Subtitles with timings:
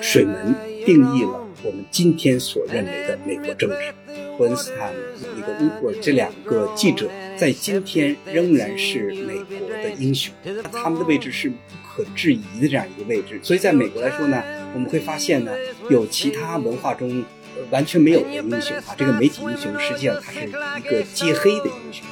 [0.00, 0.54] 水门
[0.86, 3.76] 定义了我们今天所认为的美国政治。
[4.38, 4.90] 伯恩斯坦、
[5.36, 5.52] 那个
[5.82, 10.32] 乌尔这两个记者在今天仍然是美国的英雄，
[10.72, 11.56] 他们的位置是不
[11.86, 13.38] 可置疑的这样一个位置。
[13.42, 14.42] 所以，在美国来说呢，
[14.72, 15.52] 我们会发现呢，
[15.90, 17.22] 有其他文化中
[17.70, 22.02] 完全没有的英雄啊，这个媒体英雄实际上他是一个揭黑的英雄。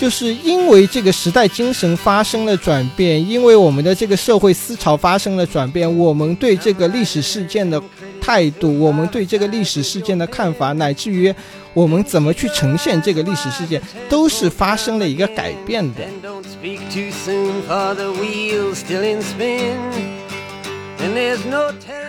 [0.00, 7.78] 就是因为这个时代精神发生了转变，因为我们的这个社会思潮发生了转变，我们对这个历史事件的
[8.18, 11.30] 态度，我们对这个历史事件的看法，乃至于
[11.74, 13.78] 我们怎么去呈现这个历史事件，
[14.08, 16.00] 都是发生了一个改变的。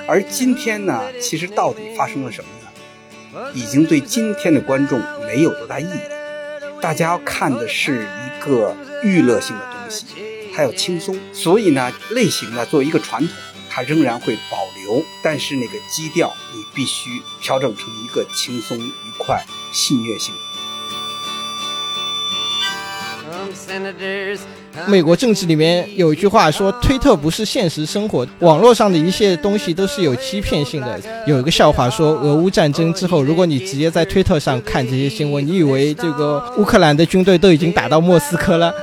[0.07, 3.51] 而今天呢，其实到底发生了什么呢？
[3.53, 4.97] 已经对今天的观众
[5.27, 6.20] 没有多大意义。
[6.81, 10.05] 大家要看的是一个娱乐性的东西，
[10.53, 13.37] 它要轻松，所以呢，类型呢作为一个传统，
[13.69, 20.33] 它仍然会保留，但是那个基调你必须调整成一个轻松、愉快、戏谑性。
[24.87, 38.73] 美国政治里面有一句话说：“推特不是现实生活，网络上的一切东西都是有欺骗性的。”有一个笑话说，俄乌战争之后，如果你直接在推特上看这些新闻，你以为这个乌克兰的军队都已经打到莫斯科了。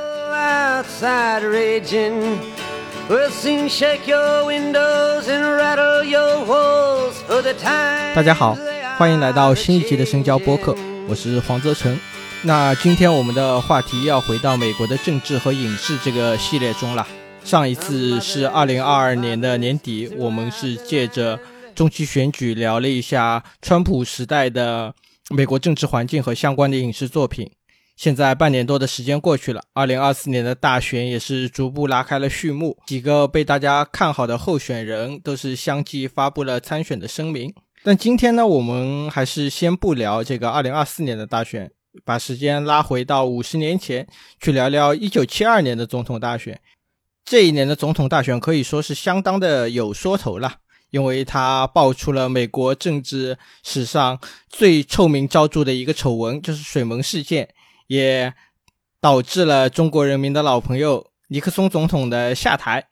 [8.15, 8.57] 大家好，
[8.99, 10.75] 欢迎来到新一集的深交播客，
[11.09, 11.99] 我是黄泽成。
[12.45, 17.07] 那今天我们的话题要回到美国的政治和影视这个系列中了。
[17.45, 21.39] 上一次是二零二二年的年底，我们是借着
[21.75, 24.95] 中期选举聊了一下川普时代的
[25.31, 27.51] 美国政治环境和相关的影视作品。
[27.97, 37.53] 现在半年多的时间过去了，二零二四年的大选也是逐步拉开了序幕，几个被大家看好的候选人都是相继发布了参选的声明。
[37.83, 41.73] 但今天呢，我们还是先不聊这个二零二四年的大选。
[42.05, 44.07] 把时间拉回到五十年前，
[44.41, 46.61] 去聊聊一九七二年的总统大选。
[47.25, 50.57] 这一年的总统大选可以说是相当的有说头了，
[50.91, 57.51] 因为它爆出了美国政治史上最臭名昭著的一个丑闻，就是水门事件，
[57.89, 58.33] 也
[59.01, 62.87] 导致了中国人民的老朋友尼克松总统的下台。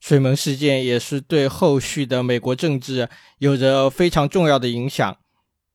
[0.00, 5.16] 水门事件也是对后续的美国政治有着非常重要的影响。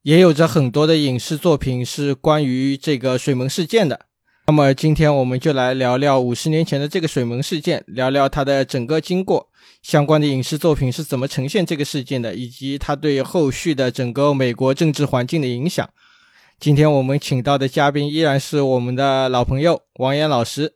[0.01, 4.05] 也有着很多的影视作品是关于这个水门事件的。
[4.47, 9.49] 那么今天我们就来聊聊五十年前的这个水门事件，聊聊它的整个经过，
[9.81, 15.87] 相关的影视作品是怎么呈现这个事件的，以及它对后续的整个美国政治环境的影响。
[16.57, 20.73] 今天我们请到的嘉宾依然是我们的老朋友王岩老师。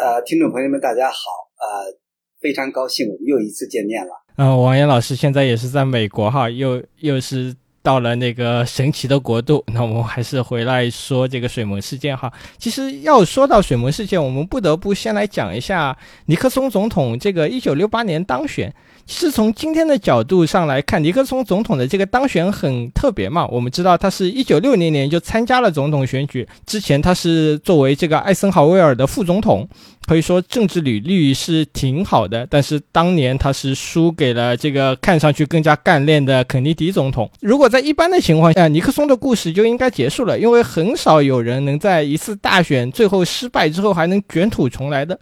[0.00, 1.14] 呃，听众朋友们，大家好，
[1.60, 1.94] 呃，
[2.40, 4.10] 非常高兴我们又一次见面了。
[4.36, 7.54] 嗯，王岩老师现在也是在美国哈，又又是。
[7.82, 12.32] 到了那个神奇的国度，那我们还是回来说这个水门事件哈。
[12.56, 18.72] 其实要说到水门事件，我们不得不先来讲一下尼克松总统这个一九六八年当选。
[19.06, 23.46] 其实从今天的角度上来看，尼克松总统的这个当选很特别嘛。
[23.48, 29.68] 我们知道他是一九六零年就参加了总统选举，之前他是作为这个艾森豪威尔的副总统，
[30.06, 32.46] 可以说政治履历是挺好的。
[32.48, 37.30] 但是当年他是输给了这个看上去更加干练的肯尼迪总统。
[37.40, 45.18] 如果在一般的情况下，尼克松的故事就应该结束了，因为很少有人能在一次大选最后失败之后还能卷土重来的。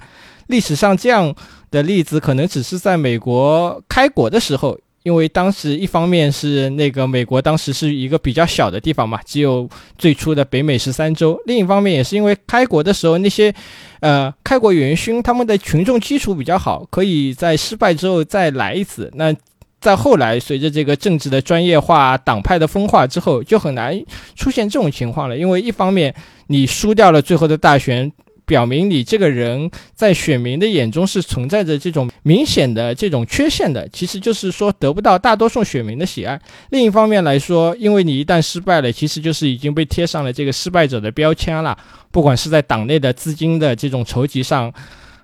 [0.46, 1.34] 历史上这样。
[1.70, 13.54] 的例子可能只是在美国开国的时候，因为当时一方面是那个美国当时是一个比较小的地方嘛，只有最初的北美十三州；另一方面也是因为开国的时候那些，
[14.00, 19.10] 呃，开国元勋他们的群众基础比较好，可以在失败之后再来一次。
[19.14, 19.34] 那
[19.80, 23.98] 在后来随着这个政治的专业化、党派的分化之后，就很难
[24.36, 26.14] 出现这种情况了，因为一方面
[26.48, 28.12] 你输掉了最后的大选。
[28.50, 36.40] 表明你这个人在选民的眼中是存在着这种明显的这种缺陷的，其实就是说得不到大多数选民的喜爱。
[36.70, 41.78] 另一方面来说，因为你一旦失败了，其实就是已经被贴上了这个失败者的标签了，
[42.10, 44.74] 不管是在党内的资金的这种筹集上。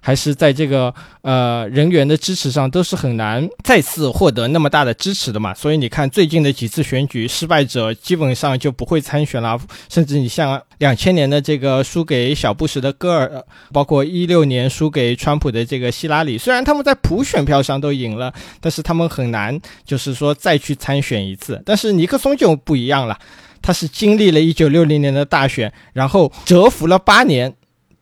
[0.07, 9.59] 还是在这个呃人员的支持上都是很难再次获得那么大的支持的嘛，所以你看最近的几次选举，失败者基本上就不会参选了，
[9.89, 21.61] 甚至你像两千年的这个输给小布什的戈尔，包括一六年输给川普的这个希拉里，虽然他们在普选票上都赢了，但是他们很难就是说再去参选一次。
[21.67, 23.19] 但是尼克松就不一样了，
[23.61, 27.53] 他是经历了一九六零年的大选，然后蛰伏了八年。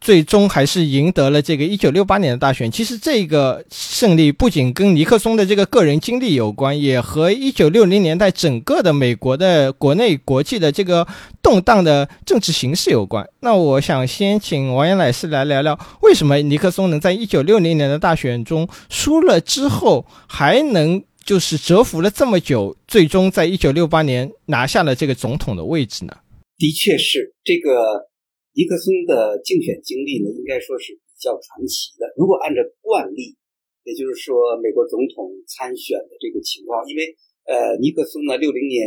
[0.04, 2.70] 最终还是赢得了这个一九六八年的大选。
[2.70, 11.06] 其实这个胜利不仅跟尼克松的这个个人经历有关，也和一九六零年代整个的美国的国内国际的这个
[11.42, 13.26] 动荡的政治形势有关。
[13.40, 26.12] 那我想先请王岩老师来聊聊，为什么尼克松能在一九六零年的大选中输了之后，还能就是蛰伏了这么久，最终在一九六八年拿下了这个总统的位置呢？
[26.58, 28.10] 的确是这个。
[28.54, 32.06] 尼克松的竞选经历呢，应该说是比较传奇的。
[32.16, 33.34] 如果按照惯例，
[33.82, 37.02] 也就是说美国总统参选的这个情况，因为
[37.50, 38.86] 呃，尼克松呢，六零年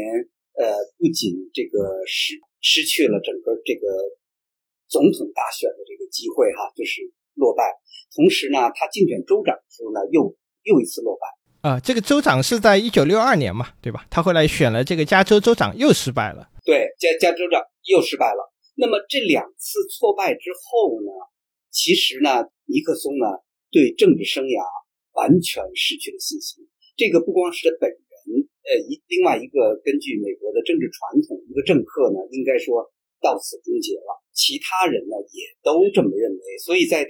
[0.56, 3.86] 呃，不仅这个失失去了整个这个
[4.88, 7.04] 总统大选的这个机会哈，就是
[7.36, 7.68] 落败，
[8.16, 10.34] 同时呢，他竞选州长的时候呢，又
[10.64, 11.80] 又一次落败啊。
[11.82, 14.08] 这个州长是在一九六二年嘛，对吧？
[14.10, 16.48] 他后来选了这个加州州长，又失败了。
[16.64, 18.54] 对，加加州长又失败了。
[18.80, 21.10] 那么这两次挫败之后呢，
[21.74, 23.26] 其实呢，尼克松呢
[23.74, 24.62] 对政治生涯
[25.18, 26.62] 完全失去了信心。
[26.94, 27.98] 这个不光是他本人，
[28.70, 32.86] 呃，一另外一个根据美国的政治传统，一个政客呢，应该说
[33.18, 34.22] 到此终结了。
[34.30, 36.44] 其他人呢也都这么认为。
[36.62, 37.10] 所以在他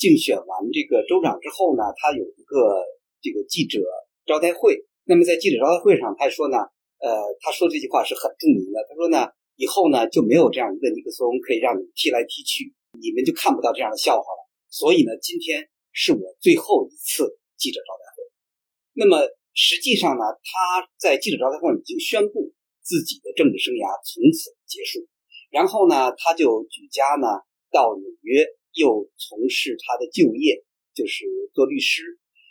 [0.00, 2.80] 竞选完这个州长之后呢，他有一个
[3.20, 3.84] 这个记者
[4.24, 4.88] 招待会。
[5.04, 6.56] 那么在记者招待会上，他说呢，
[7.04, 7.12] 呃，
[7.44, 8.80] 他说这句话是很著名的。
[8.88, 9.28] 他说呢。
[9.56, 14.50] 以后呢，就没有这样一个尼克松可以让你踢来踢去，你们就看不到这样的笑话了。
[14.68, 18.24] 所以呢，今天是我最后一次记者招待会。
[18.94, 22.52] 那么实际上呢，他在记者招待会已经宣布
[22.82, 25.06] 自己的政治生涯从此结束。
[25.50, 27.26] 然后呢，他就举家呢
[27.70, 30.64] 到纽约，又从事他的就业，
[30.94, 31.24] 就是
[31.54, 32.02] 做律师。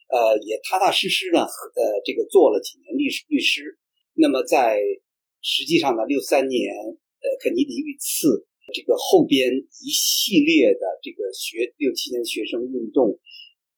[0.08, 3.78] 呃，也踏踏实实呢，呃，这个做了几年律师律师。
[4.14, 4.80] 那么在
[5.44, 13.20] 实际上呢，六三年，呃，肯尼迪遇刺，这个后边一系列的这个学六七年的学生运动，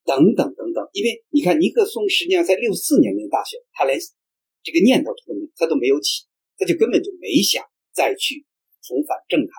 [0.06, 0.88] 等等等等。
[0.92, 3.98] 因为你看，尼克松实际上在六四年那大选，他连
[4.62, 6.22] 这个念头都没他都没有起，
[6.56, 8.46] 他就根本就没想再去
[8.86, 9.50] 重返政坛。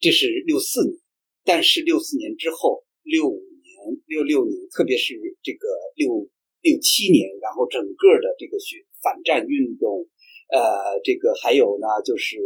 [0.00, 1.00] 这是六四年，
[1.44, 6.28] 但是六四年之后，六五年、六六年，特别是这个六
[6.60, 10.06] 六七年，然后整个的这个学反战运动。
[10.52, 12.36] 呃，这个还有呢，就是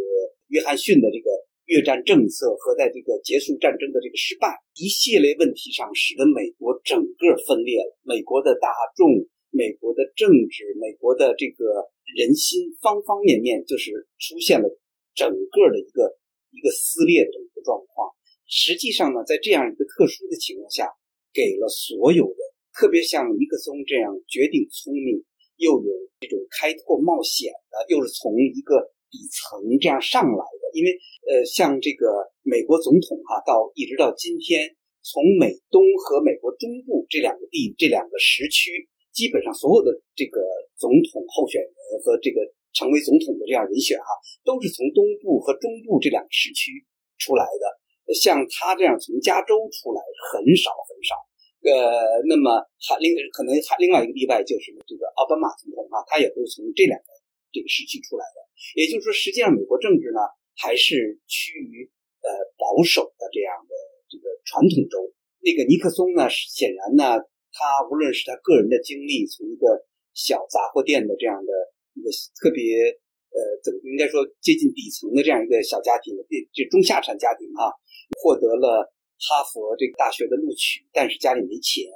[0.46, 1.26] 约翰逊的这个
[1.66, 4.46] 越战政策和在这个结束战争的这个失败，
[4.78, 7.98] 一系列问题上，使得美国整个分裂了。
[8.02, 9.10] 美国的大众、
[9.50, 13.90] 美国的政治、美国的这个人心，方方面面就是
[14.22, 14.70] 出现了
[15.16, 16.14] 整个的一个
[16.54, 18.14] 一个撕裂的一个状况。
[18.46, 20.86] 实际上呢，在这样一个特殊的情况下，
[21.34, 22.40] 给了所有的，
[22.72, 25.24] 特别像尼克松这样绝顶聪明。
[25.56, 30.64] 又有这种开拓冒险的，又是从一个底层这样上来的。
[30.76, 30.92] 因为
[31.24, 40.40] 呃，像这个美国总统哈，到一直到今天，从美东和美国中部这两个地这两个时区，基本上所有的这个
[40.76, 41.72] 总统候选人
[42.04, 42.40] 和这个
[42.72, 44.06] 成为总统的这样人选哈，
[44.44, 46.84] 都是从东部和中部这两个时区
[47.16, 48.14] 出来的。
[48.14, 49.98] 像他这样从加州出来
[50.30, 51.16] 很少很少。
[51.66, 57.10] 呃，那么还另可能还另外一个例外就是这个奥巴马总统啊，他也都是从这两个
[57.50, 58.38] 这个时期出来的。
[58.78, 60.22] 也就是说，实际上美国政治呢
[60.54, 61.90] 还是趋于
[62.22, 63.74] 呃保守的这样的
[64.06, 65.10] 这个传统州。
[65.42, 67.18] 那个尼克松呢，显然呢，
[67.50, 69.82] 他无论是他个人的经历，从一个
[70.14, 71.50] 小杂货店的这样的
[71.94, 72.94] 一个特别
[73.34, 76.14] 呃怎么应该说接近底层的这样一个小家庭，
[76.54, 77.74] 就中下产家庭啊，
[78.22, 78.92] 获得了。
[79.18, 81.88] 哈佛这个大学的录取，但是家里没钱，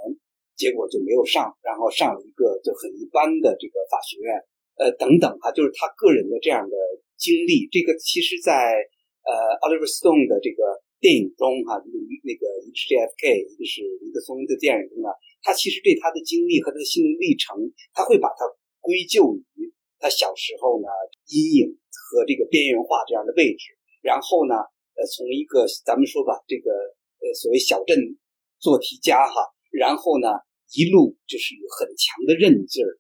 [0.56, 4.32] 结果就没有上，然后上了一个就很一般的这个法学院，
[4.80, 6.76] 呃，等等哈，就是他个人的这样的
[7.20, 7.68] 经历。
[7.68, 8.72] 这个其实，在
[9.28, 15.12] 呃 Oliver Stone 的这个电影中哈，那个一个是 JFK，一个是尼克松的电影中呢，
[15.44, 17.52] 他其实对他的经历和他的心路历程，
[17.92, 18.48] 他会把它
[18.80, 19.68] 归咎于
[20.00, 20.88] 他小时候呢
[21.28, 24.56] 阴影和这个边缘化这样的位置，然后呢，
[24.96, 26.72] 呃，从一个咱们说吧，这个。
[27.20, 28.16] 呃，所谓小镇
[28.58, 30.28] 做题家哈，然后呢，
[30.72, 32.96] 一路就是有很强的韧劲儿，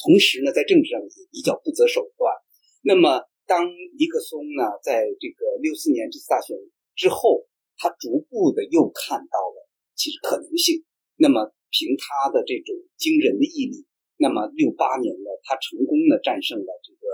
[0.00, 2.32] 同时呢，在政治上也比较不择手段。
[2.80, 6.56] 那么，当尼克松呢，在这个六四年这次大选
[6.96, 7.44] 之后，
[7.76, 10.84] 他逐步的又看到了其实可能性。
[11.16, 13.84] 那么，凭他的这种惊人的毅力，
[14.16, 17.04] 那么六八年呢，他成功的战胜了这个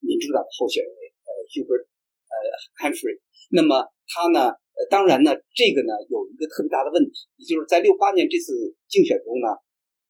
[0.00, 0.92] 民主党的候选人
[1.24, 2.34] 呃 Hubert 呃
[2.80, 3.20] Humphrey。
[3.50, 4.56] 那么他呢？
[4.76, 9.56] 呃，当然呢，这个呢有一个特别大的问题，也就是在六八年这次竞选中呢，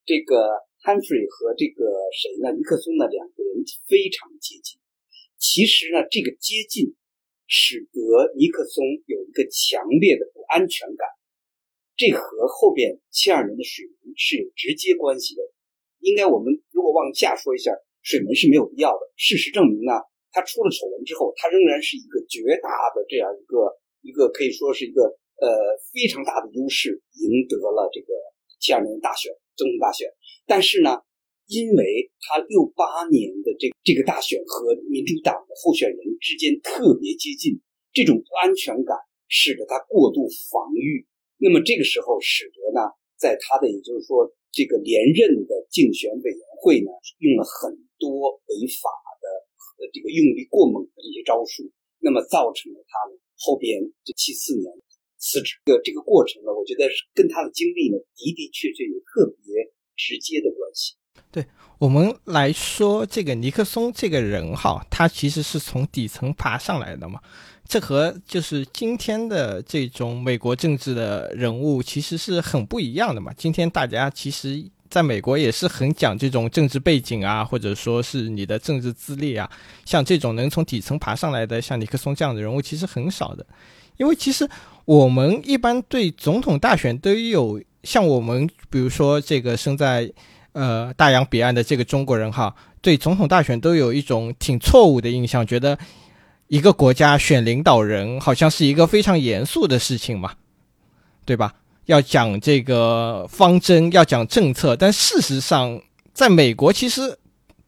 [0.04, 0.50] 这个
[0.82, 4.78] 汉弗莱和这个谁呢，尼克松呢两个人非常接近。
[5.38, 6.96] 其实呢，这个接近
[7.46, 11.06] 使得尼克松有一个强烈的不安全感。
[11.94, 15.42] 这和后边七二年的水门是有直接关系的。
[16.00, 17.70] 应该我们如果往下说一下，
[18.02, 19.00] 水门是没有必要的。
[19.16, 19.92] 事实证明呢，
[20.32, 25.02] 他出了丑闻之后，他仍然是一个绝大的这样一个一个可以说是一个
[25.42, 25.50] 呃
[25.92, 28.14] 非常大的优势，赢得了这个
[28.60, 30.06] 七二年大选总统大选。
[30.46, 31.02] 但是呢，
[31.50, 37.58] 因为他六八年的这这个大选和民主党的候选人之间特别接近，
[37.92, 38.96] 这种不安全感
[39.26, 41.04] 使得他过度防御。
[41.38, 49.26] 那么这个时候，使得呢，在他的也就是说这个连任的竞选委员会呢，用了很多违法的
[49.82, 54.64] 呃这个用力过猛的这些招数，那么造成了他呢后边这七四年
[55.18, 60.94] 辞职的这个过程呢，我觉得是跟他的经历呢的的确确有特别直接的关系。
[61.30, 61.44] 对
[61.78, 67.20] 我们来说，这个尼克松这个人哈，他其实是从底层爬上来的嘛。
[67.68, 73.32] 这和就是今天的这种美国政治的人物其实是很不一样的嘛。
[73.32, 79.46] 今天大家其实在美国也是很讲这种政治背景啊，或者说是你的政治资历啊。
[79.84, 83.44] 像这种能从底层爬上来的，像尼克松这样的人物其实很少的。
[83.98, 84.48] 因为其实
[84.86, 90.10] 我们一般对总统大选都有像我们比如说这个生在
[90.52, 95.78] 呃大洋彼岸的这个中国人哈，对总统大选都有一种挺错误的印象，觉得。
[96.48, 100.34] 一个国家选领导人，好像是一个非常严肃的事情嘛，
[101.24, 101.52] 对吧？
[101.86, 105.80] 要讲这个方针，要讲政策，但事实上，
[106.12, 107.18] 在美国其实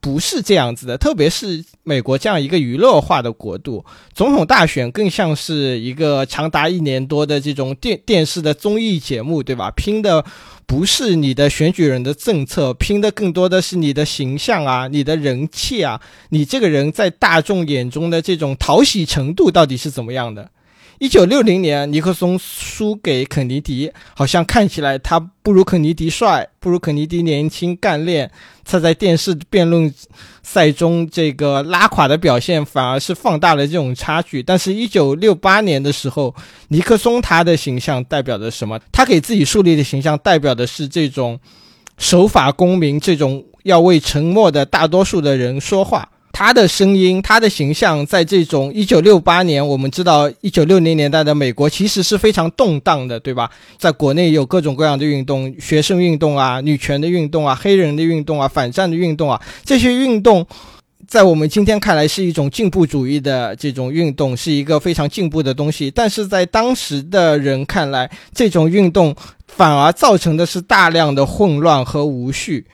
[0.00, 0.96] 不是这样子的。
[0.96, 9.72] 特别是美国这样一个娱乐化的国度，总统大选更像是一个长达一年多的这种电电视的综艺节目，对吧？
[9.74, 10.24] 拼的。
[10.66, 15.98] 不是你的选举人的政策拼的，更多的是你的形象啊，你的人气啊，
[16.28, 20.50] 你这个人在大众眼中的这种讨喜程度到底是怎么样的？
[21.00, 28.28] 一九六零年，尼克松输给肯尼迪，好像看起来他不如肯尼迪帅，不如肯尼迪年轻干练。
[28.64, 29.92] 他在电视辩论
[30.42, 34.42] 赛中这个拉垮的表现，反而是放大了这种差距。
[34.42, 36.34] 但是，一九六八年的时候，
[36.66, 38.80] 尼克松他的形象代表的什么？
[38.90, 41.38] 他给自己树立的形象代表的是这种
[41.96, 46.08] 守法公民，这种要为沉默的大多数的人说话。
[46.38, 53.50] 他的声音，他的形象，在这种一九六八年，我们知道一九六零年代的美国其实是非常动荡的，对吧？
[53.76, 60.46] 在国内有各种各样的运动，学生运动啊，女权的运动啊，黑人的运动啊，反战的运动啊，这些运动，
[61.08, 65.90] 在我们今天看来是一种进步主义的这种运动，是一个非常进步的东西。
[65.90, 69.12] 但是在当时的人看来，这种运动
[69.48, 72.64] 反而造成的是大量的混乱和无序。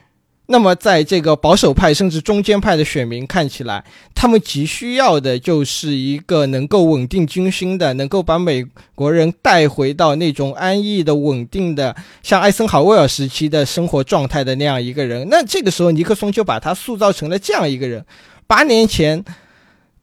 [0.46, 3.84] 那么，在这个保守派甚至中间派的选民看起来，
[4.14, 15.26] 他们急需要的就是一个能够稳定军心的，能够把美国人带回到那种安逸的、稳定的，像艾森豪威尔时期的生活状态的那样一个人。
[15.30, 18.04] 那这个时候，尼克松就把他塑造成了这样一个人。
[18.46, 19.24] 八年前。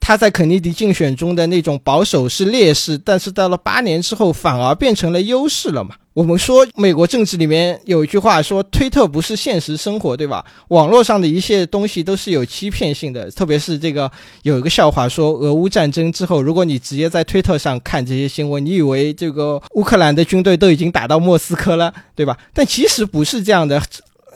[0.04, 5.94] 他在肯尼迪竞选中的那种保守是劣势，但是到了八年之后反而变成了优势了嘛？
[6.14, 10.46] 我们说美国政治里面有一句话说，推特不是现实生活，对吧？
[10.68, 14.12] 网络上的一切东西都是有欺骗性的，特别是这个
[14.44, 22.38] 有一个笑话说，俄乌战争之后，如果你直接在推特上看这些新闻，你以为这个乌克兰的军队都已经打到莫斯科了，对吧？
[22.54, 23.82] 但其实不是这样的。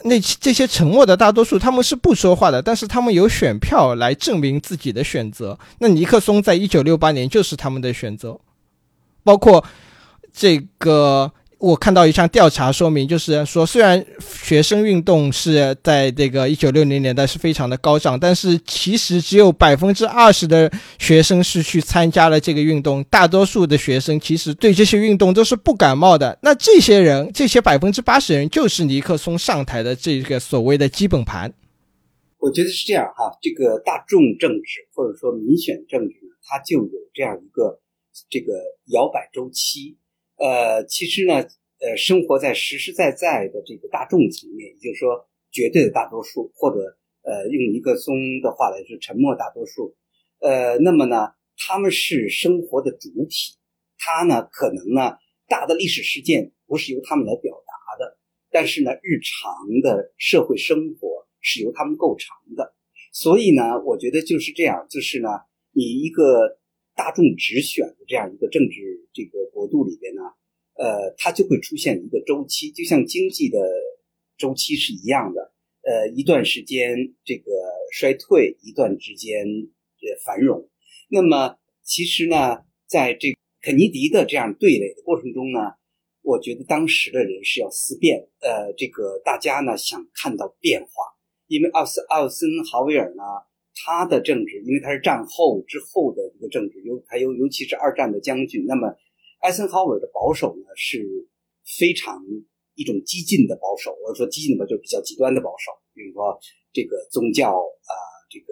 [0.04, 5.58] 那这些沉默的大多数，他们是不说话的，但是他们有选票来证明自己的选择。
[5.80, 8.40] 那尼克松在一九六八年就是他们的选择，
[9.22, 9.62] 包括
[10.32, 11.30] 这个。
[11.58, 26.38] 我看到一项调查说明，就是说，虽然学生运动是在这个一九六零年代是非常的高涨，但是其实只有百分之二十的学生是去参加了这个运动，大多数的学生其实对这些运动都是不感冒的。
[26.42, 31.50] 那这些人，这些百分之八十人，就是尼克松上台的这个所谓的基本盘。
[32.38, 37.80] 我觉得是这样哈，这个大众政治或者说民选政治呢，它就有这样一个
[38.28, 38.52] 这个
[38.92, 39.96] 摇摆周期。
[40.38, 41.34] 呃，其实呢，
[41.80, 49.96] 呃，生活在实实在在的这个大众层面，也就是说，绝对的大多数，或者呃，用尼克松的话来说，沉默大多数。
[50.40, 53.56] 呃，那么呢，他们是生活的主体，
[53.98, 55.16] 他呢，可能呢，
[55.48, 58.18] 大的历史事件不是由他们来表达的，
[58.50, 62.74] 但是呢，日常的社会生活是由他们构成的。
[63.12, 65.28] 所以呢，我觉得就是这样，就是呢，
[65.72, 66.58] 你一个。
[66.96, 70.22] 大众直选的这样一个政治这个国度里边呢，
[70.74, 73.58] 呃，它就会出现一个周期，就像经济的
[74.38, 77.52] 周期是一样的，呃，一段时间这个
[77.92, 79.44] 衰退，一段之间
[80.00, 80.68] 这繁荣。
[81.08, 85.60] 那么其实呢，在这肯尼迪的这样对垒的过程中呢，
[86.22, 90.88] 我觉得当时的人是要思变，呃，这个大家呢想看到变化，
[91.46, 93.22] 因为奥斯奥森豪威尔呢，
[93.74, 98.94] 他的政治，因为他是战后之后的政治，尤他尤尤其是二战的将军，那么
[99.40, 101.28] 艾森豪威尔的保守呢是
[101.78, 102.22] 非常
[102.74, 106.38] 一种激进的保守，或者说激进的就比较极端的保守，比如说
[106.72, 107.92] 这个宗教啊，
[108.30, 108.46] 这个。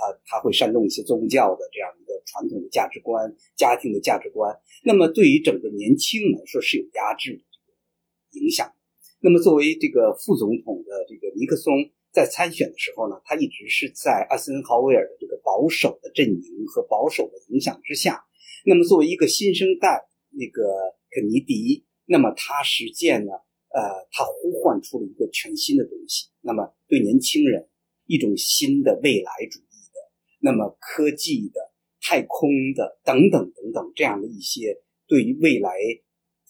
[0.00, 4.58] 他他会煽动一些宗教的这样一个传统的价值观、家庭的价值观。
[4.82, 8.72] 那么对于整个年轻来说是有压制的这个影响。
[9.20, 11.74] 那么作为这个副总统的这个尼克松
[12.12, 18.24] 在参选的时候呢，他一直是在艾森豪威尔的这个保守的阵营和保守的影响之下。
[18.64, 20.62] 那么作为一个新生代，那个
[21.10, 23.32] 肯尼迪，那么他实践呢，
[23.70, 26.28] 呃，他呼唤出了一个全新的东西。
[26.40, 27.68] 那么对年轻人
[28.06, 30.00] 一种新的未来主义的。
[30.40, 35.70] 那么科技的、太空的等等等等这样的一些对于未来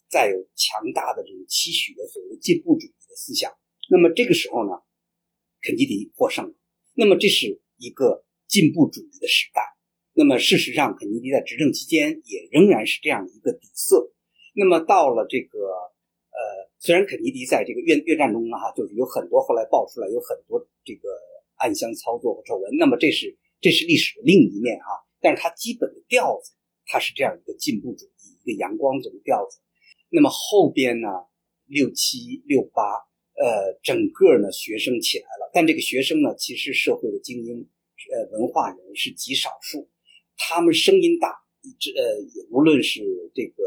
[0.09, 3.53] 再有强大的这种期许的所谓进步主义的思想，
[3.91, 4.73] 那么这个时候呢，
[5.63, 6.55] 肯尼迪获胜了。
[6.95, 9.63] 那么这是一个进步主义的时代。
[10.13, 14.13] 那么事实上，肯尼迪在执政期间也仍然是这样的一个底色。
[14.55, 21.09] 那么到了这个呃，虽然肯尼迪在这个越越战中呢，哈，就是有很多后来爆出来有很多这个
[21.57, 22.77] 暗箱操作和丑闻。
[22.79, 23.37] 那么这是。
[23.63, 24.89] 这是历史的另一面啊，
[25.21, 26.53] 但是它基本的调子，
[26.87, 29.59] 它是这样一个进步主义、一个阳光这个调子。
[30.09, 31.09] 那么后边呢，
[31.67, 32.83] 六七六八，
[33.43, 37.67] 呃，整个呢学生起来了，但这个学生呢，其实社会的精英，
[38.13, 39.89] 呃，文化人是极少数，
[40.37, 41.35] 他们声音大，
[41.79, 42.05] 这呃，
[42.51, 43.01] 无论是
[43.35, 43.63] 这个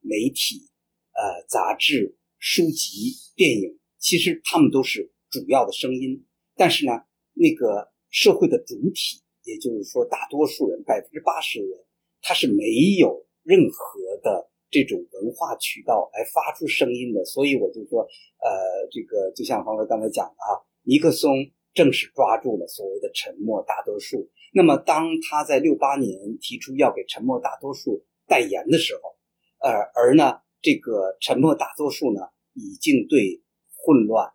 [0.00, 0.68] 媒体、
[1.14, 6.92] 呃，杂志、书籍、电影，其实他们都是主要的声音，但是呢，
[7.32, 9.22] 那个社会的主体。
[9.46, 11.78] 也就是说，大多数人百分之八十的人，
[12.22, 12.64] 他是没
[12.98, 17.24] 有任何的这种文化渠道来发出声音的。
[17.24, 18.02] 所以我就说，
[18.42, 18.50] 呃，
[18.90, 21.30] 这个就像黄哥刚才讲的啊，尼克松
[21.72, 24.28] 正是抓住了所谓的沉默大多数。
[24.52, 29.14] 那么，当他在六八年提出要给沉默大多数代言的时候，
[29.60, 32.20] 呃，而呢，这个沉默大多数呢，
[32.54, 33.40] 已经对
[33.76, 34.32] 混乱、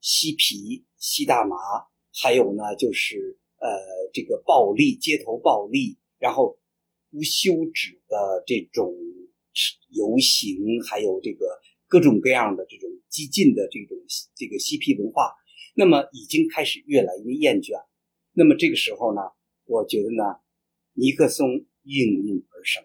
[0.00, 1.56] 嬉皮、吸大麻，
[2.22, 3.38] 还有呢，就是。
[3.62, 3.70] 呃，
[4.12, 6.58] 这个暴力、街头暴力，然后
[7.12, 8.92] 无休止的这种
[9.90, 11.46] 游行，还有这个
[11.88, 13.96] 各种各样的这种激进的这种
[14.34, 15.32] 这个嬉皮文化，
[15.74, 17.72] 那么已经开始越来越厌倦。
[18.32, 19.20] 那么这个时候呢，
[19.66, 20.22] 我觉得呢，
[20.94, 21.48] 尼克松
[21.82, 22.82] 应运而生。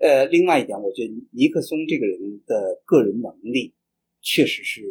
[0.00, 3.74] 呃，另外一点，我觉得尼克松这个人的个人能力
[4.20, 4.82] 确实是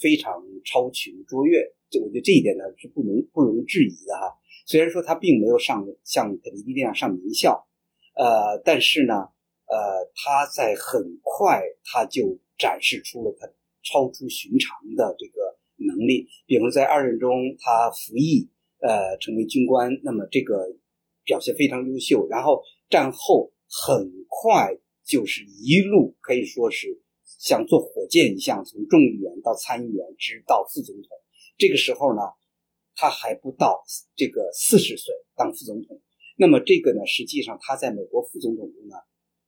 [0.00, 4.36] 非常超群卓越，这我觉得这一点呢是不能不容置疑的哈。
[4.66, 7.66] 虽然说他并没有上像肯尼迪那样上名校，
[8.14, 9.28] 呃，但是呢，
[9.70, 13.46] 呃，他在很快他就展示出了他
[13.82, 16.26] 超出寻常的这个能力。
[16.46, 20.76] 比如在二战中，他服役，呃，成为军官，那么这个
[21.24, 22.26] 表现非常优秀。
[22.28, 27.00] 然后战后很快就是一路可以说是
[27.38, 31.04] 像坐火箭一样，从众议员到参议员，直到副总统。
[31.56, 32.20] 这个时候呢。
[32.96, 33.82] 他还不到
[34.14, 36.02] 这个四十岁当副总统，
[36.36, 38.96] 那么这个呢，实际上他在美国副总统中呢，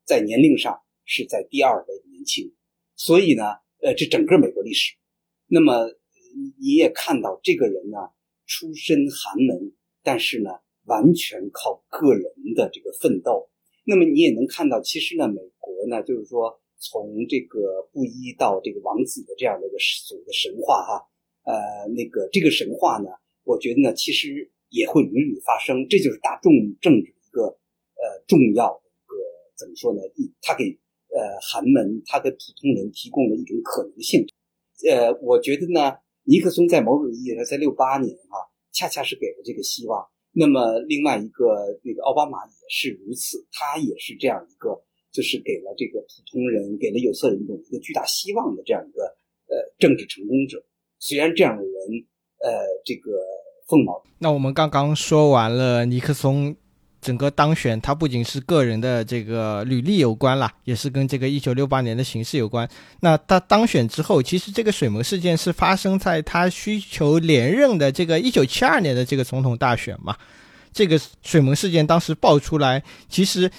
[0.05, 2.53] 在年龄上是在第二位年轻，
[2.97, 3.45] 所以呢，
[3.83, 4.95] 呃，这整个美国历史，
[5.47, 5.89] 那么
[6.61, 7.99] 你也看到这个人呢，
[8.47, 10.51] 出身寒门，但是呢，
[10.85, 13.51] 完全靠个人的这个奋斗，
[13.85, 21.07] 那么你也能看到，其实呢，美国呢，就是说从这个布衣到这个王子的这样的一个所谓的神话哈，
[21.45, 23.09] 呃，那个这个神话呢。
[23.45, 28.81] 我觉得呢，其实也会屡屡发生，这就是大众政治一个呃重要
[29.63, 30.03] 怎么说呢？
[30.19, 30.65] 一，他给
[31.15, 34.27] 呃寒门，他给普通人提供了一种可能性。
[34.91, 35.95] 呃，我觉得呢，
[36.25, 38.37] 尼克松在某种意义上，在六八年啊，
[38.73, 40.05] 恰恰是给了这个希望。
[40.33, 49.05] 那么另外一个那个奥巴马也是如此，他也是这样一个，就是给了这个普通人，给了有色人种一个巨大希望的这样一个
[49.47, 50.61] 呃政治成功者。
[50.99, 51.73] 虽然这样的人。
[52.45, 52.51] 呃，
[52.85, 53.13] 这个
[53.69, 54.03] 凤毛。
[54.19, 56.57] 那我们刚刚说完了尼克松
[57.03, 62.67] 整个当选，他不仅是个人的这个履历有关啦，也是跟这个一九六八年的形势有关。
[63.01, 70.17] 那他当选之后，其实这个水门事件是发生在他需求连任的这个一九七二年的这个总统大选嘛？
[70.73, 73.51] 这个水门事件当时爆出来，其实。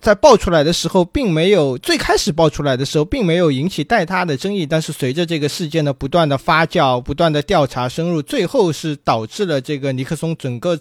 [0.00, 4.66] 在爆出来的时候，并没有最开始爆出来的时候，并没有引起太大的争议。
[4.66, 10.78] 但是随着这个事件的不断的发酵、不断的调查深入，最后是导致了这个尼克松整个，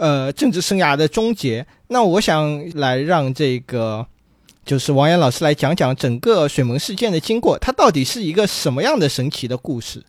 [0.00, 1.66] 呃政治生涯的终结。
[1.88, 4.06] 那我想来让这个
[4.64, 10.04] 就是王岩老师来讲讲整个水门事件的经过，它到底是一个什么样的神奇的故事？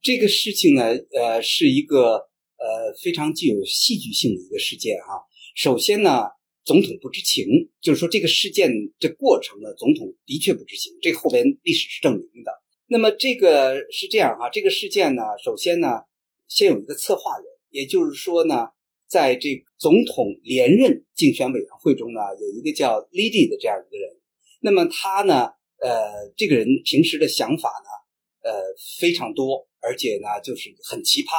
[0.00, 0.84] 这个事情呢，
[1.18, 2.14] 呃，是一个
[2.56, 5.26] 呃非常具有戏剧性的一个事件哈。
[5.56, 6.22] 首先呢，
[6.64, 7.44] 总统不知情，
[7.82, 12.52] 就是说这个事件这过程呢，总统的确不知情，这后边历史是证明的。
[12.86, 16.00] 那么这个是这样哈，这个事件呢，首先呢，
[16.48, 18.68] 先有一个策划人，也就是说呢，
[19.08, 24.16] 在这总统连任竞选委员会中呢，有一个叫 Lady 的这样一个人。
[24.60, 25.48] 那么他呢，
[25.80, 28.60] 呃，这个人平时的想法呢，呃，
[29.00, 29.68] 非常多。
[29.82, 31.30] 而且呢，就是很奇葩。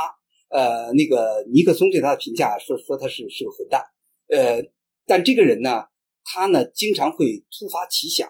[0.50, 3.84] 呃，那个尼克松对他的评价说说他是是个混蛋。
[4.30, 4.66] 呃，
[5.06, 5.84] 但这个人呢，
[6.24, 8.28] 他呢经常会突发奇想。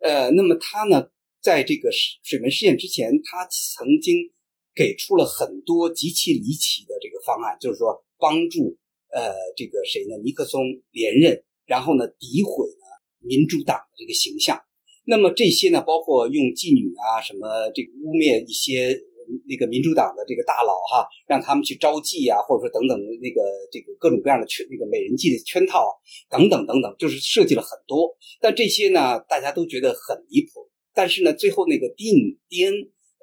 [0.00, 1.08] 呃，那么他呢，
[1.40, 1.90] 在这个
[2.22, 4.30] 水门事件之前，他曾经
[4.76, 8.76] 给出了很多极其离奇的这个方案，就是说帮助
[9.10, 10.60] 呃这个谁呢尼克松
[10.92, 12.86] 连任，然后呢诋毁呢
[13.18, 14.60] 民主党的这个形象。
[15.06, 19.00] 那么这些呢，包括用妓女啊什么这个污蔑一些。
[19.48, 25.90] 那个民主党的这个大佬哈，让他们去招妓啊，或者说等等那个这个各种各样的圈那个美人计的圈套
[26.30, 28.14] 等等等等，就是设计了很多。
[28.40, 30.70] 但这些呢，大家都觉得很离谱。
[30.94, 32.70] 但是呢，最后那个丁丁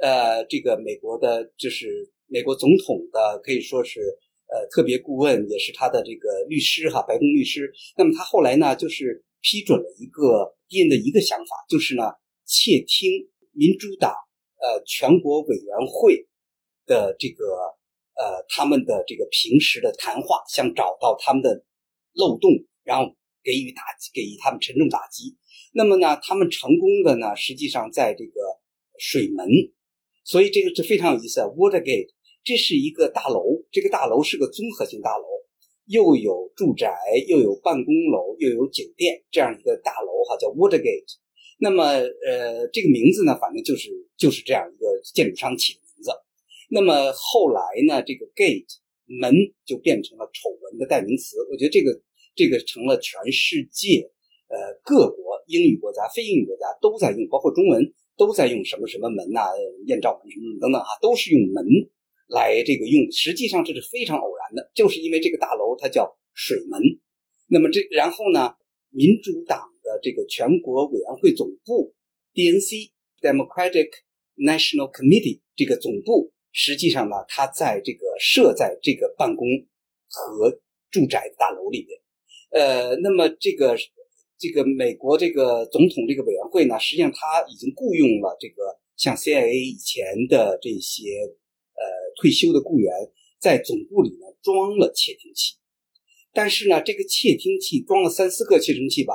[0.04, 4.02] 呃，这个美国的，就是美国总统的，可以说是
[4.52, 7.72] 呃特别顾问，也是他的这个律师哈，白宫律师。
[7.98, 12.04] 那么他后来呢，就是批准了一个蒂恩的一个想法，就是呢
[12.46, 13.10] 窃听
[13.54, 14.14] 民主党。
[14.60, 16.28] 呃，全国委员会
[16.86, 17.46] 的这个
[18.16, 21.64] 呃，他们的这个平时的谈话，想找到他们的
[22.14, 22.52] 漏洞，
[22.84, 25.38] 然后给予打击，给予他们沉重打击。
[25.74, 28.34] 那么呢，他们成功的呢，实际上在这个
[28.98, 29.48] 水门，
[30.24, 31.48] 所以这个是非常有意思啊。
[31.48, 32.10] Watergate，
[32.44, 35.26] 这是一个大楼，这个大楼是个综合性大楼，
[35.88, 36.94] 又有住宅，
[37.28, 41.18] 又有办公楼，又有酒店，这样一个大楼哈，叫 Watergate。
[41.60, 46.12] 那么，呃，这个名字呢，反正就是就是这样一个建筑商起的名字。
[46.70, 48.68] 那么后来呢，这个 gate
[49.06, 49.32] 门
[49.66, 51.38] 就变成了丑闻的代名词。
[51.52, 52.02] 我觉得这个
[52.36, 54.10] 这个成了全世界
[54.50, 59.42] 呃各国英语国家、非英语国家都在用，包括中文都在用什么什么门呐、
[59.88, 61.66] 艳照门什么等等啊，都是用门
[62.28, 63.12] 来这个用。
[63.12, 66.82] 实际上这是非常偶然的，就是因为这个大楼它叫水门。
[67.48, 68.56] 那么这然后呢，
[68.90, 69.70] 民主党。
[69.84, 71.94] 的这个全国委员会总部
[72.34, 73.90] ，DNC Democratic
[74.38, 79.46] National Committee 这个总部，实际上呢，它在这个设在这个办公
[80.08, 80.58] 和
[80.90, 82.00] 住宅大楼里面。
[82.52, 83.76] 呃，那么这个
[84.44, 91.16] 这个美国这个总统这个委员会呢，实际上他已经雇佣了这个像 CIA 以前的这些
[91.80, 91.84] 呃
[92.20, 92.92] 退休的雇员，
[93.40, 95.56] 在总部里呢装了窃听器。
[96.34, 99.14] 但是呢，这个窃听器装了三四个窃听器吧。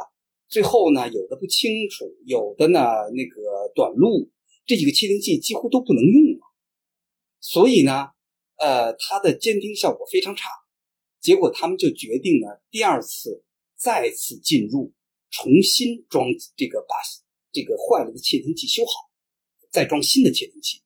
[0.49, 2.81] 最后呢，有的不清楚，有的呢
[3.13, 4.31] 那个短路，
[4.65, 6.41] 这几个窃听器几乎都不能用了，
[7.39, 8.07] 所以呢，
[8.57, 10.49] 呃，它的监听效果非常差。
[11.21, 13.45] 结果他们就决定呢，第二次
[13.77, 14.95] 再次进入，
[15.31, 16.97] 重新装这个把
[17.53, 18.91] 这个坏了的窃听器修好，
[19.71, 20.81] 再装新的窃听器。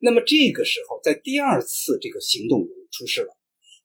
[0.00, 3.36] 那么这个时候，在第二次这个行动中出事了。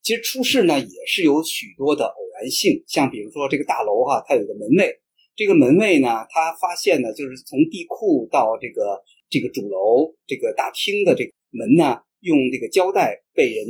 [0.02, 5.00] 其实出事呢，也是有许多的偶然性，像比如说这个大楼哈，它有个门卫，
[5.36, 13.66] 这个门卫呢，他发现呢，就是从地库到这个这个主楼这个大厅的这个门呢，用这个胶带被人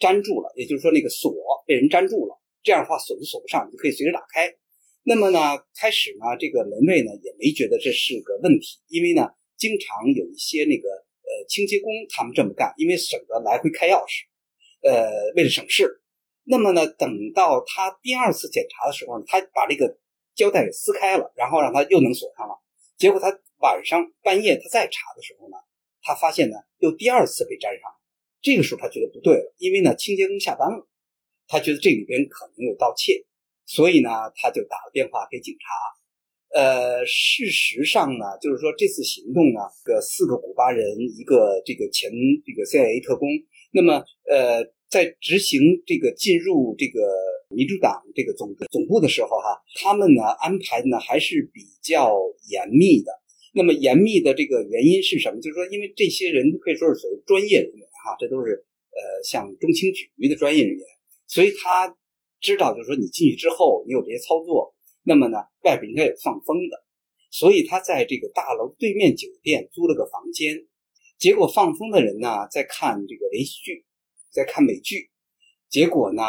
[0.00, 1.32] 粘住了，也就是说那个锁
[1.66, 4.54] 被人粘住了，这样的话锁就锁不上，就可以随时打开。
[5.06, 5.38] 那么呢，
[5.76, 14.24] 开始呢，这个门卫呢也没觉得这是个问题，因为呢，经常有一些那个呃清洁工他们这么干，因为省得来回开钥匙。
[14.80, 16.00] 呃，为了省事，
[16.44, 19.98] 那么呢，等到他第二次检查的时候呢，他把这个
[20.34, 22.54] 胶带给撕开了，然后让他又能锁上了。
[22.96, 25.56] 结果他晚上半夜他再查的时候呢，
[26.00, 27.90] 他发现呢又第二次被粘上。
[28.40, 30.86] 这个时候他觉得不对了，因为呢清洁工下班了，
[31.46, 33.24] 他觉得这里边可能有盗窃，
[33.66, 35.66] 所以呢他就打了电话给警察。
[36.54, 40.86] 呃，事实上呢，就是说这次行动呢，个四个古巴人，
[41.18, 42.08] 一个这个前
[42.46, 43.28] 这个 CIA 特工。
[43.72, 47.00] 那么，呃，在执行这个进入这个
[47.50, 52.14] 民主党这个总总部的时候，哈，他们呢安排的呢还是比较
[52.48, 53.10] 严密的。
[53.52, 55.40] 那么严密的这个原因是什么？
[55.40, 60.86] 就是说，因为这些人可以说是所谓专业人员，哈，这都是呃像中情局的专业人员，
[61.26, 61.96] 所以他
[62.44, 66.84] 知道，就是说你进去之后，你有这些操作，那么呢外边应该有放风的，
[67.30, 70.66] 所以他在这个大楼对面酒店租了个房间。
[71.16, 73.86] 结果放风的人呢，在看这个连续剧，
[74.30, 75.10] 在看美剧。
[75.70, 76.22] 结果呢，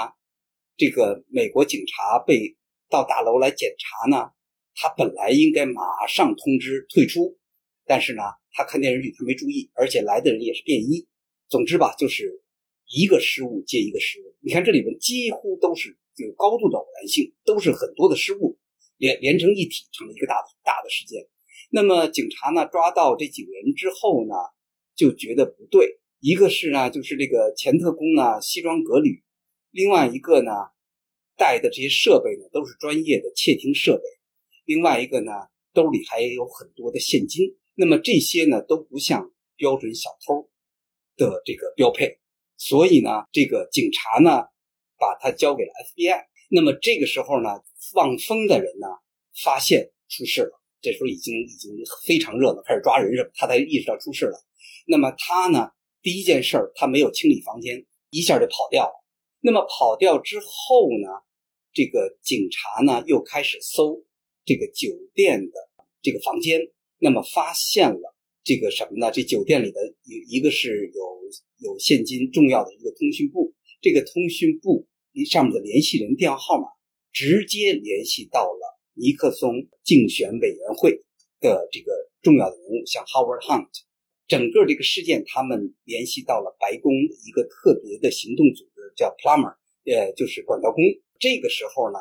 [0.78, 2.56] 这个美国警察被
[2.90, 4.32] 到大楼来检查呢，
[4.74, 7.38] 他本来应该马上通知退出，
[7.86, 8.22] 但是呢，
[8.54, 11.08] 他看电视剧他没注意，而且来的人也是便衣。
[11.50, 12.42] 总之吧，就是
[12.88, 14.36] 一个失误接一个失误。
[14.40, 18.58] 你看这里面几乎都是有高度的偶然性，都是很多的失误
[18.98, 21.28] 连连成一体，成了一个大大的事件。
[21.72, 24.36] 那么警察呢抓到这几个人之后呢，
[24.96, 26.00] 就觉得不对。
[26.20, 29.24] 一个是呢，就是这个前特工呢西装革履，
[29.72, 30.52] 另外一个呢
[31.38, 34.04] 带的这些设备呢都是专业的窃听设备，
[34.64, 35.32] 另外一个呢
[35.74, 37.58] 兜里还有很多的现金。
[37.76, 40.50] 那么这些呢都不像标准小偷
[41.18, 42.20] 的这个标配，
[42.58, 44.46] 所以呢这个警察呢
[45.00, 46.26] 把他交给了 FBI。
[46.50, 47.50] 那么这个时候呢
[47.96, 48.88] 望风的人呢
[49.44, 51.72] 发现出事了，这时候已经已经
[52.06, 54.38] 非常热闹，开始抓人什么，他才意识到出事了。
[54.88, 55.72] 那么他呢？
[56.04, 58.94] 第一件事儿，他没有清理房间，一下就跑掉了。
[59.42, 61.10] 那么跑掉之后呢，
[61.74, 64.06] 这个警察呢又开始搜
[64.46, 65.54] 这个酒店的
[66.04, 66.62] 这个房间，
[67.00, 69.12] 那么发现了这个什么呢？
[69.12, 71.20] 这酒店里的一一个是有
[71.58, 73.55] 有现金重要的一个通讯部，
[73.86, 74.88] 这个通讯部
[75.30, 76.66] 上面的联系人电话号码
[77.12, 81.04] 直接联系到了尼克松竞选委员会
[81.40, 81.94] 的这个
[82.24, 83.70] 重要的人物，像 Howard Hunt。
[84.28, 86.92] 整个这个事件，他们联系到了白宫
[87.28, 89.54] 一个特别的行动组织，叫 Plumber，
[89.86, 90.82] 呃，就是管道工。
[91.20, 92.00] 这个时候呢，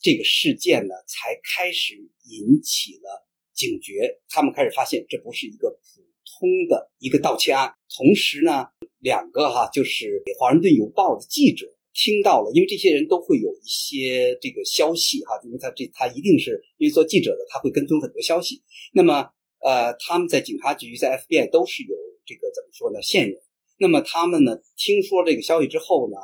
[0.00, 4.20] 这个事件呢才开始引起了警觉。
[4.28, 6.02] 他们开始发现，这不是一个普
[6.40, 7.70] 通的一个盗窃案。
[7.94, 8.64] 同时呢，
[8.98, 10.06] 两个哈，就是
[10.40, 18.62] 《华盛顿邮报》的记者听到了，因为这些人都会有一些这个消息哈，因为他这他一定是因为做记者的，他会跟踪很多消息。
[18.94, 19.30] 那么。
[19.62, 23.02] 呃，他们在警察局、在 FBI 都是有这个怎么说呢？
[23.02, 23.38] 线人。
[23.76, 26.16] 那么他们呢，听说这个消息之后呢，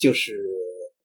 [0.00, 0.34] 就是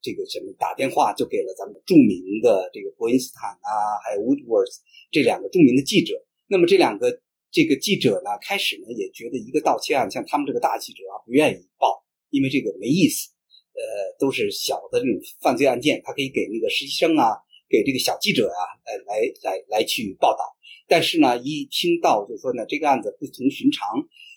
[0.02, 4.66] 这个什么打电话就给了咱们著名的这个伯恩斯坦啊，还有 Woodward
[5.12, 6.16] 这两个著名的记者。
[6.48, 13.30] 那么这两个这个记者呢，开始呢也觉得一个盗窃案，像他们这个大记者啊，不愿意报，因为这个没意思。
[13.78, 17.38] 呃，都是小的这种犯罪案件，他可以给那个实习生啊，
[17.70, 20.44] 给这个小记者啊，呃，来来来去报道。
[20.88, 23.88] 但是呢，一听到就说呢，这个案子不同寻常，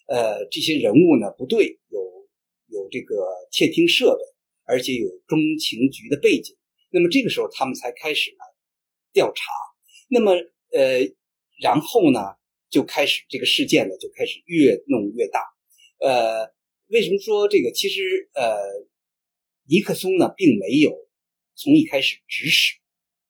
[0.08, 2.28] 呃，这些人物呢不对，有
[2.66, 4.22] 有这个窃听设备，
[4.66, 6.54] 而且有中情局的背景，
[6.90, 8.44] 那么这个时候他们才开始呢
[9.14, 9.50] 调查，
[10.10, 10.32] 那么
[10.72, 11.00] 呃，
[11.62, 12.20] 然后呢
[12.70, 15.40] 就开始这个事件呢就开始越弄越大，
[15.98, 16.46] 呃，
[16.86, 17.72] 为什么说这个？
[17.72, 18.56] 其实呃，
[19.68, 20.92] 尼克松呢并没有
[21.56, 22.78] 从一开始指使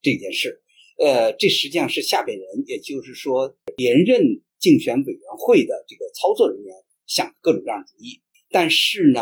[0.01, 0.61] 这件事。
[0.99, 4.21] 呃，这实际上是下边人，也就是说连任
[4.59, 6.75] 竞选委员会的这个操作人员
[7.07, 9.21] 想各种各样的主意，但是呢，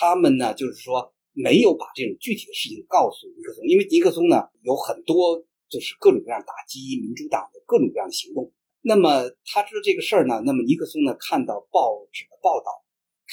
[0.00, 8.50] 他们呢就是说没有把这种具体的事情告诉尼克松，因为尼克松呢有很多就是各种各样打击民主党的各种各样的行动。
[8.88, 12.70] 那么他知道这个事儿呢，那么尼克松呢看到报纸的报道，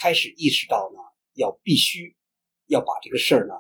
[0.02, 1.00] 开始意识到呢
[1.36, 2.14] 要必须
[2.68, 3.54] 要把这个事儿呢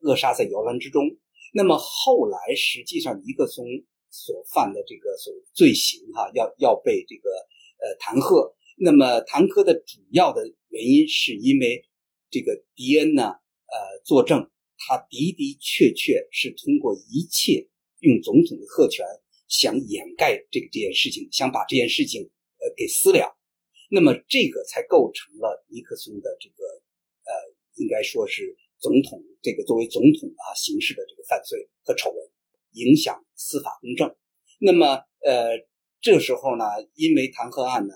[0.00, 1.04] 扼杀在摇篮之中。
[1.52, 3.66] 那么后来，实际上尼克松
[4.08, 7.28] 所犯的这个所谓罪行，哈，要要被这个
[7.76, 8.54] 呃弹劾。
[8.78, 11.84] 那么弹劾的主要的原因，是因为
[12.30, 13.24] 这个迪恩呢，
[13.66, 19.04] 呃，作证，他的的确确是通过一切用总统的特权，
[19.48, 22.22] 想掩盖这个这件事情，想把这件事情
[22.60, 23.36] 呃给私了。
[23.90, 26.64] 那么这个才构成了尼克松的这个
[27.24, 27.32] 呃，
[27.76, 28.56] 应该说是。
[28.80, 32.30] 总统这个作为总统啊，行事的这个犯罪和丑闻，
[32.74, 34.14] 影响司法公正。
[34.60, 35.66] 那么，呃，
[36.00, 37.92] 这时候呢，因为弹劾案呢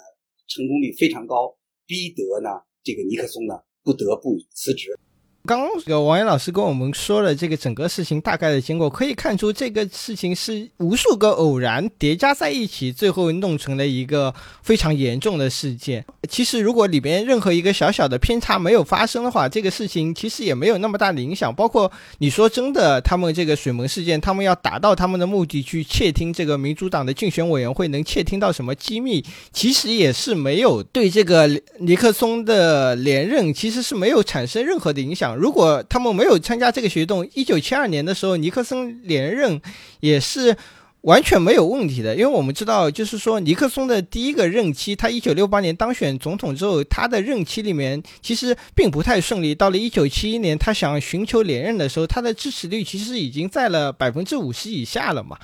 [0.49, 2.51] 成功率非常高，逼得呢
[2.83, 4.99] 这个尼克松呢不得不辞职。
[5.44, 16.05] 刚刚有王岩老师跟我们说了这个整个事情大概的经过，可以看出这个事情是无数个偶然叠加在一起，最后弄成了一个非常严重的事件。
[16.28, 21.52] 其实如果里边任何一个小小的偏差没有发生的话，这个事情其实也没有那么大的影响。
[21.52, 31.48] 包括你说真的，他们这个水门事件，他们要达到他们的目的去窃听这个民主党的竞选委员会能窃听到什么机密，其实也是没有对这个
[31.81, 35.32] 尼克松的连任其实是没有产生任何的影响。
[35.37, 39.61] 如果他们没有参加这个学动，一九七二年的时候，尼克松连任
[40.01, 40.57] 也是
[41.03, 42.14] 完全没有问题的。
[42.14, 49.55] 因为我们知道，就是说尼克松的第一个任期，他一九六八年当选总统之后，他的任期里面其实并不太顺利。
[49.55, 55.38] 到了一九七一年，他想寻求连任的时候，他的支持率其实已经在了百分之五十以下了嘛。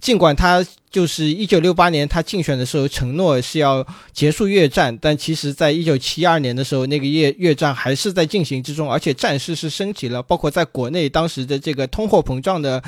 [0.00, 12.82] 尽管他就是一九六八年他竞选的时候承诺是要结束越战，但其实在一九七二年的时候，那个越越战还是在进行之中，而且战事是升级了，包括在国内当时的这个通货膨胀的。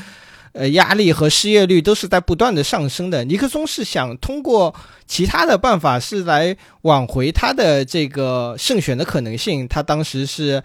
[0.52, 3.22] 呃，压力和失业率都是在不断的上升的。
[3.26, 4.74] 尼克松是想通过
[5.06, 9.68] 其他的办法，是来挽回他的这个胜选的可能性。
[9.68, 10.62] 他当时是，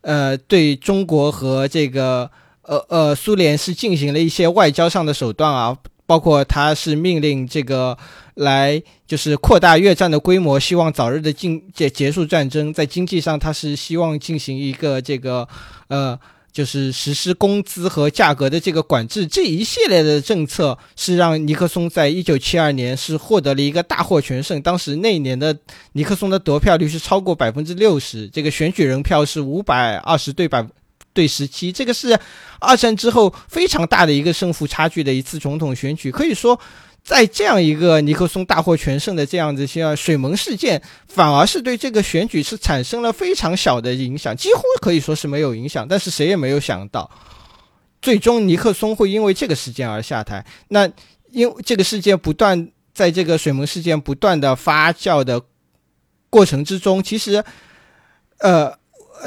[0.00, 2.30] 呃，对中国和这个
[2.66, 7.96] 呃呃苏联是进行了一些外交上的手段啊，包括他是命令这个
[8.34, 12.72] 来就是扩大越战的规模，希望早日的进结结束战争。
[12.72, 15.48] 在经济上，他是希望进行一个这个
[15.88, 16.18] 呃。
[16.54, 24.62] 就是实施工资和价格的这个管制，这一系列的政策是让尼克松在一九七二年是获得了一个大获全胜。
[24.62, 25.58] 当时那一年的
[25.94, 30.64] 尼克松的得票率是超过百分之六十，这个选举人票是五百二十对百
[31.14, 32.18] 对十七，这个是
[32.60, 36.60] 二战之后非常大的一个胜负差距的一次总统选举，可以说。
[37.04, 45.86] 在这样一个尼克松大获全胜的这样子些水门事件，反而是对这个选举是产生了非常小的影响，几乎可以说是没有影响。
[45.86, 47.10] 但是谁也没有想到，
[48.00, 50.42] 最终尼克松会因为这个事件而下台。
[50.68, 50.90] 那
[51.30, 55.42] 因这个事件不断在这个水门事件不断的发酵的
[56.30, 57.44] 过程之中，其实，
[58.38, 58.74] 呃，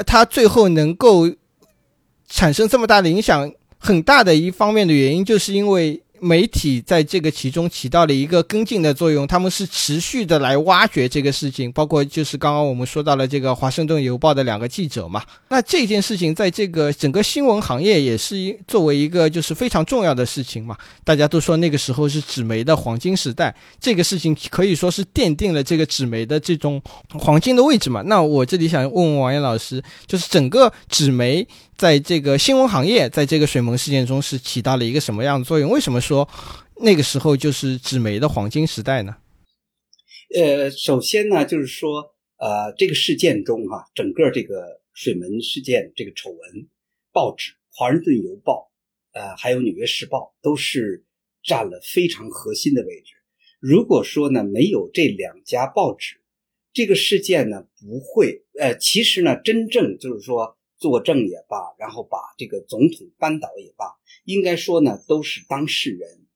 [0.04, 1.28] 他最后能够
[2.28, 6.02] 产生这么大的影响，很大的一方面的原因，就是因为。
[6.20, 15.22] 媒体在这个其中起到了一个跟进的作用，他们是持续的来挖掘这个事情，包括就是刚刚我们说到了这个《华盛顿邮报》的两个记者嘛。
[15.48, 20.76] 那这件事情在这个整个新闻行业也是一作为一个就是非常重要的事情嘛。
[21.04, 28.02] 大家都说那个时候是纸媒的黄金时代，这个事情可以说是奠定了这个纸媒的这种黄金的位置嘛。
[28.02, 31.46] 那我这里想问问王岩老师，就是整个纸媒。
[31.78, 35.70] 在这个新闻行业，在这个水门事件中是起到了一个什么样的作用？
[35.70, 36.28] 为什么说
[36.80, 39.14] 那个时候就是纸媒的黄金时代呢？
[40.34, 46.66] 呃，首先呢，就是说，呃，这个事件中哈，整个这个水门事件这个丑闻，
[47.12, 48.72] 报纸《华盛顿邮报》
[49.16, 51.04] 呃，还有《纽约时报》都是
[51.44, 53.12] 占了非常核心的位置。
[53.60, 56.16] 如果说呢，没有这两家报纸，
[56.72, 58.42] 这个事件呢不会。
[58.58, 60.57] 呃，其实呢，真正就是说。
[60.78, 63.84] 作证也罢，然后把这个总统扳倒也罢，
[64.24, 66.26] 应该说呢，都是当事人，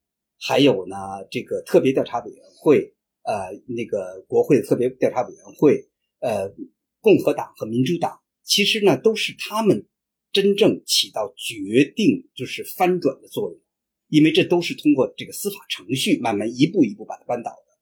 [0.41, 0.97] 还有呢，
[1.31, 6.53] 这个特别调查委员会，呃，那个国会特别调查委员会，呃，
[7.01, 9.87] 共和党和民主党，其实呢，都是他们
[10.33, 13.61] 真正起到决定就是翻转的作用，
[14.09, 17.79] 因为这都是通过这个司法程序慢慢一步一步把它扳倒的。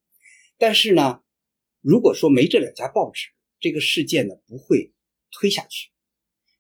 [0.58, 1.22] 但是呢，
[1.80, 4.92] 如果说没这两家报纸，这个事件呢不会
[5.30, 5.90] 推下去。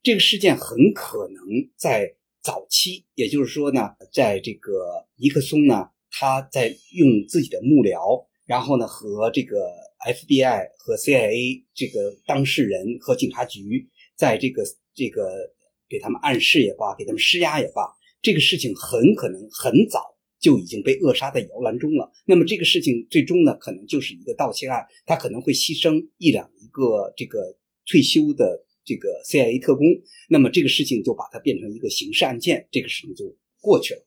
[0.02, 1.44] 这个事件很可能
[1.76, 9.70] 在早期，也就是说呢，在这个尼克松呢，他在用自己的幕僚，然后呢和这个
[10.06, 15.52] FBI 和 CIA 这个当事人和警察局，在这个这个
[15.86, 17.82] 给他们暗示也罢，给他们施压也罢，
[18.22, 22.10] 这个事情很可能很早就已经被扼杀在摇篮中了。
[22.24, 28.64] 那么这个事情最终呢，可能就是一个盗窃案，他可能会牺牲一两一个这个退休的。
[28.90, 29.86] 这个 CIA 特工，
[30.28, 34.04] 那么这个事情就把它变成一个刑事案件，这个事情就过去了。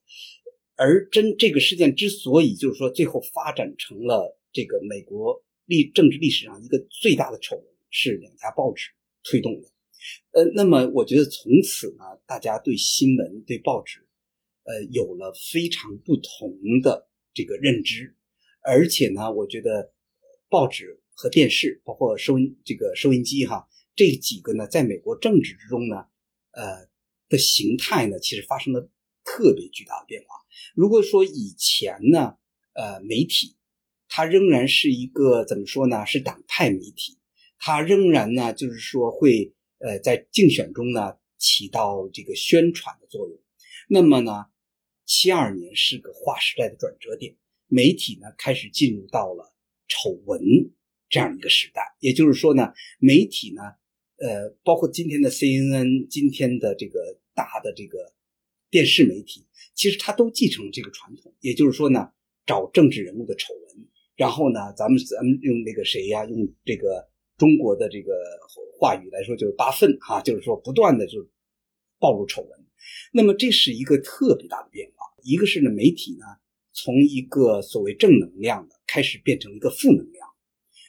[0.75, 8.89] 而真这个事件之所以就是说最后发展成了这个美国历政治历史上一个最大的丑闻，是两家报纸
[9.23, 9.69] 推动的。
[10.31, 14.05] 呃，那么我觉得从此呢，大家对新闻、对报纸，
[14.65, 18.13] 呃，有了非常不同的这个认知。
[18.61, 19.93] 而且呢，我觉得
[20.49, 23.65] 报纸和电视，包括收音这个收音机哈。
[23.95, 26.07] 这几个呢，在美国政治之中呢，
[26.51, 26.87] 呃
[27.29, 28.89] 的形态呢，其实发生了
[29.23, 30.35] 特别巨大的变化。
[30.73, 32.35] 如果说以前呢，
[32.73, 33.55] 呃，媒体
[34.07, 37.19] 它仍然是一个怎么说呢，是党派媒体，
[37.59, 43.39] 它仍然呢，就是说会呃在竞选中呢起到这个宣传的作用。
[43.87, 44.45] 那么呢，
[45.05, 47.35] 七二年是个划时代的转折点，
[47.67, 49.55] 媒体呢开始进入到了
[49.87, 50.41] 丑闻
[51.09, 51.95] 这样一个时代。
[51.99, 53.61] 也就是说呢，媒体呢。
[54.23, 58.13] 呃，包括今天的 CNN，今天的这个大的这个
[58.71, 59.45] 电视媒体，
[59.75, 61.35] 其实它都继承这个传统。
[61.41, 62.09] 也就是说呢，
[62.45, 67.05] 找政治人物的丑闻，然后呢，咱们咱们用那个谁呀，用这个
[67.37, 68.13] 中国的这个
[68.79, 71.27] 话语来说，就是扒粪哈，就是说不断的就
[71.99, 72.65] 暴露丑闻。
[73.11, 75.05] 那么这是一个特别大的变化。
[75.21, 76.25] 一个是呢，媒体呢，
[76.71, 80.22] 从一个所谓正能量的开始变成一个负能量。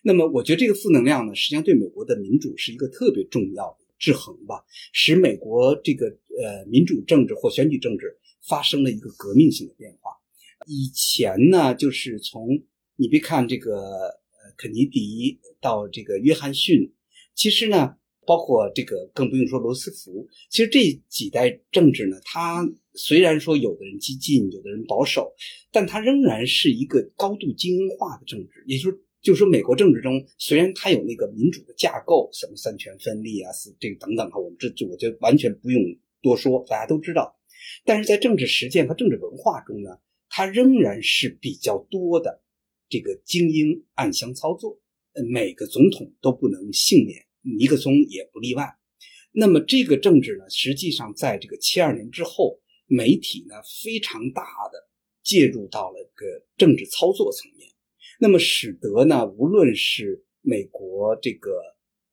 [0.07, 8.15] 那么，我觉得这个负能量呢，实际上对美国的民主是一个特别重要的制衡吧，使美国这个呃民主政治或选举政治
[8.47, 10.11] 发生了一个革命性的变化。
[10.67, 12.49] 以前呢，就是从
[12.97, 16.93] 你别看这个呃肯尼迪到这个约翰逊，
[17.35, 17.97] 其实呢，
[18.27, 25.33] 包括这个更不用说罗斯福，其实这几代政治呢，它虽然说有的人激进，有的人保守，
[25.73, 29.01] 但它仍然是一个高度精英化的政治，也就是。
[29.25, 35.83] 就是说，美国政治中虽然它有那个民主的架构，什么三权分立啊，是这个等等哈，我们这这我觉得完全不用
[36.21, 37.35] 多说，大家都知道。
[37.87, 39.99] 但是在政治实践和政治文化中呢，
[40.29, 42.43] 它仍然是比较多的
[42.91, 44.79] 这个精英暗箱操作，
[45.33, 48.77] 每个总统都不能幸免，尼克松也不例外。
[49.33, 54.87] 那么这个政治呢，实际上在这个七二年之后，媒体呢非常大的
[55.23, 57.71] 介入到了个政治操作层面。
[58.21, 61.51] 那么使得呢，无论是美国这个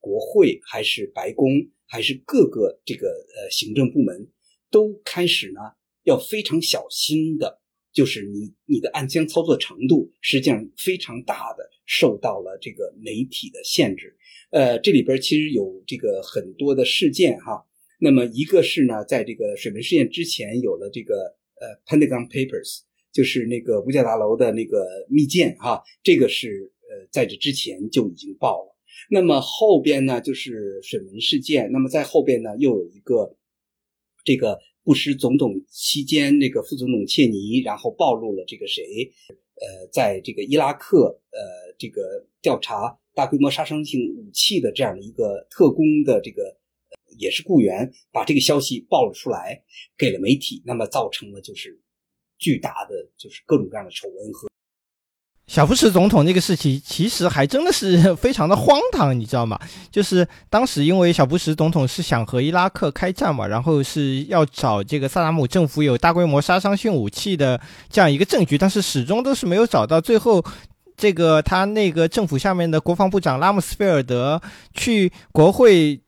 [0.00, 1.48] 国会，还是白宫，
[1.86, 4.28] 还是各个这个呃行政部门，
[4.70, 5.60] 都开始呢
[6.04, 7.60] 要非常小心的，
[7.92, 14.16] 就是你你的暗箱操作程度，实际上非常大的受到了这个媒体的限制。
[14.50, 17.64] 呃，这里边其实有这个很多的事件哈。
[18.00, 22.80] 那么一个是呢，在这个水门事件之前，有了这个呃 Pentagon Papers。
[23.12, 28.76] 就是那个五角大楼的那个密件哈，这个是呃在这之前就已经报了。
[29.10, 31.70] 那么后边呢，就是水门事件。
[31.70, 33.36] 那么在后边呢，又有一个
[34.24, 46.56] 这个布什总统期间那个副总统切尼，然后暴露了这个谁呃，在这个伊拉克呃这个调查大规模杀伤性武器的这样的一个特工的这个
[47.18, 49.62] 也是雇员，把这个消息爆了出来，
[49.98, 51.78] 给了媒体，那么造成了就是。
[52.42, 54.48] 巨大的就是各种各样的丑闻和
[55.46, 59.56] 小布什总统那个事情，其实还真的是 非常的荒唐，你知道吗？
[59.90, 70.00] 就是当时因为小布什总统是想和伊拉克开战嘛，然后是要找这个萨达姆政府有大规模杀伤性武器的这样一个证据，但是始终都是没有找到。
[70.00, 70.44] 最后，
[70.96, 74.42] 这个他那个政府下面的国防部长拉姆斯菲尔德
[74.74, 76.01] 去国会。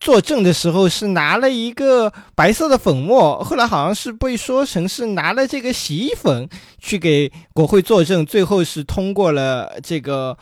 [0.00, 10.38] 作证的时候是拿了一个白色的粉末，后来好像是被说成是拿了这个洗衣粉去给国会作证，最后是通过了这个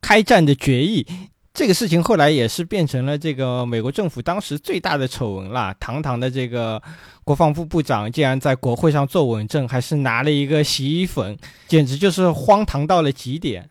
[0.00, 1.06] 开战的决议。
[1.54, 5.74] 这个事情后来也是变成了这个美国政府当时最大的丑闻了。
[5.80, 6.82] 堂堂的这个
[7.24, 13.70] 国防部部长竟然在国会上作稳证，还是拿了一个洗衣粉，简直就是荒唐到了极点。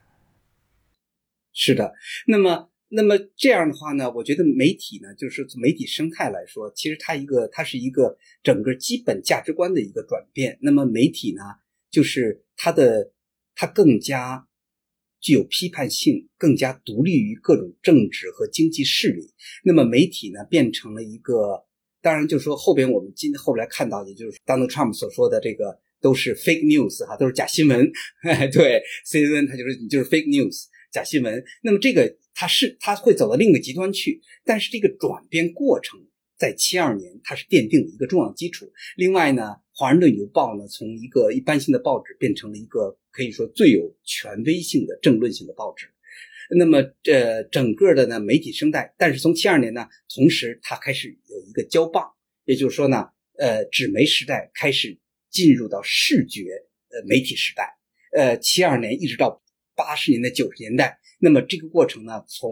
[1.54, 1.94] 是的，
[2.28, 2.70] 那么。
[2.90, 10.58] 那么这样的话呢，我觉得媒体呢，就是媒体生态来说，其实它一个它是一个整个基本价值观的一个转变。
[10.62, 11.42] 那么媒体呢，
[11.90, 13.12] 就是它的
[13.56, 14.48] 它更加
[15.20, 19.34] 具有批判性，更加独立于各种政治和经济势力。
[19.64, 21.66] 那么媒体呢，变成了一个，
[22.02, 27.92] 当然就是说后边我们今后来看到，也就是 Donald Trump 所说的这个都是 fake news 哈，都是假新闻。
[28.54, 30.66] 对，CNN 它就是你就是 fake news
[30.96, 31.44] 假新闻。
[31.62, 32.16] 那么这个。
[32.38, 35.98] 它是它会走到另一个极端去，但是这个转变过程
[36.38, 38.70] 在七二年它是奠定了一个重要基础。
[38.98, 45.88] 另外呢，《华盛顿邮报》呢从一个一般性的报纸变成了一个可以说最有权威性的政论性的报纸。
[46.58, 52.04] 那么，呃，整个的呢媒体生态，但是从七二年呢，同时它开始有一个交棒，
[52.44, 56.42] 也就是说呢，呃，纸媒时代开始进入到视觉
[56.90, 57.78] 呃媒体时代。
[58.12, 59.42] 呃，七二年一直到
[59.76, 61.00] 八十年代九十年代。
[61.20, 62.52] 那么这个过程呢，从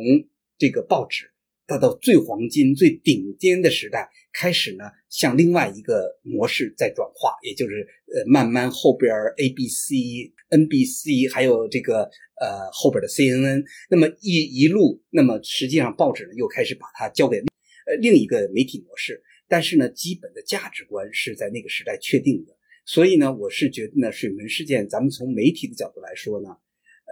[0.57, 1.31] 这个报纸，
[1.67, 12.03] 它到最黄金、最顶尖的时代开始呢，向另外一个模式在转化，也就是呃，慢慢后边 A、B、C、N、B、C，还有这个
[12.39, 22.55] 呃后边的 C、N、N，那么一一路，那么实际上报纸呢又开始把它交给呃另一个媒体模式，但是呢，基本的价值观是在那个时代确定的，
[22.85, 26.49] 所以呢，我是觉得呢，水门事件，咱们从媒体的角度来说呢。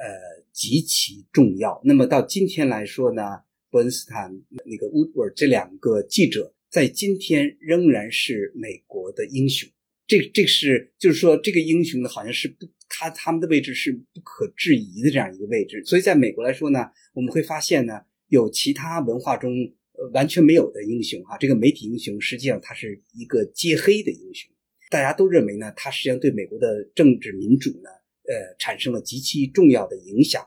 [0.02, 1.80] 呃，极其重要。
[1.84, 3.22] 那么到今天来说呢，
[3.70, 4.36] 伯恩斯坦、
[4.66, 9.70] 那个乌尔这两个记者，在今天仍然是美国的英雄。
[10.08, 15.84] 这这是就是说，这个英雄呢，好像是不他他们的位置是不可置疑的这样一个位置。
[15.86, 19.54] 所以在美国来说呢，我们会发现呢，有其他文化中
[19.94, 21.38] 呃完全没有的英雄啊。
[21.38, 24.52] 这个媒体英雄实际上他是一个揭黑的英雄，
[24.90, 28.01] 大家都认为呢，他实际上对美国的政治民主呢。
[28.32, 30.42] 呃，产生了极其重要的影响，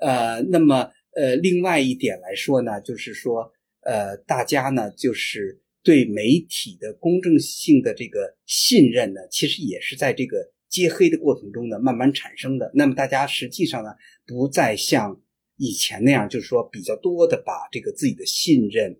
[0.00, 12.70] 呃，那么呃，另外一点来说呢，就是说，呃，大家呢，就是对媒体的公正性的这个信任呢，其实也是在这个揭黑的过程中呢，慢慢产生的。
[12.74, 13.90] 那么大家实际上呢，
[14.26, 15.20] 不再像
[15.58, 18.90] 以前那样，就是说比较多的把这个自己的信任，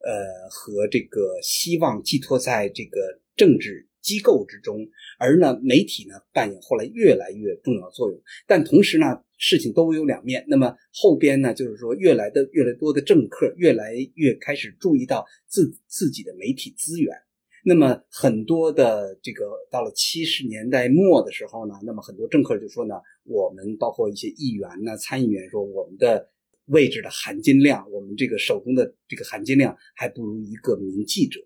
[0.00, 4.86] 呃，和这个希望寄托在这个政治机构之中，
[5.18, 8.20] 而呢，媒体呢扮演后来越来越重要作用。
[8.46, 9.06] 但同时呢，
[9.38, 10.44] 事情都有两面。
[10.48, 17.16] 那么后边呢，就是说，越来的越来越多的政客越来越开始注意到自自己的媒体资源。
[17.64, 26.28] 那么很多的这个到了七十年代末的时候呢，那么很多政客就说呢，我们包括一些议员呢、参议员说，我们的
[26.66, 31.40] 位置的含金量，我们这个手中的这个含金量还不如一个名记者。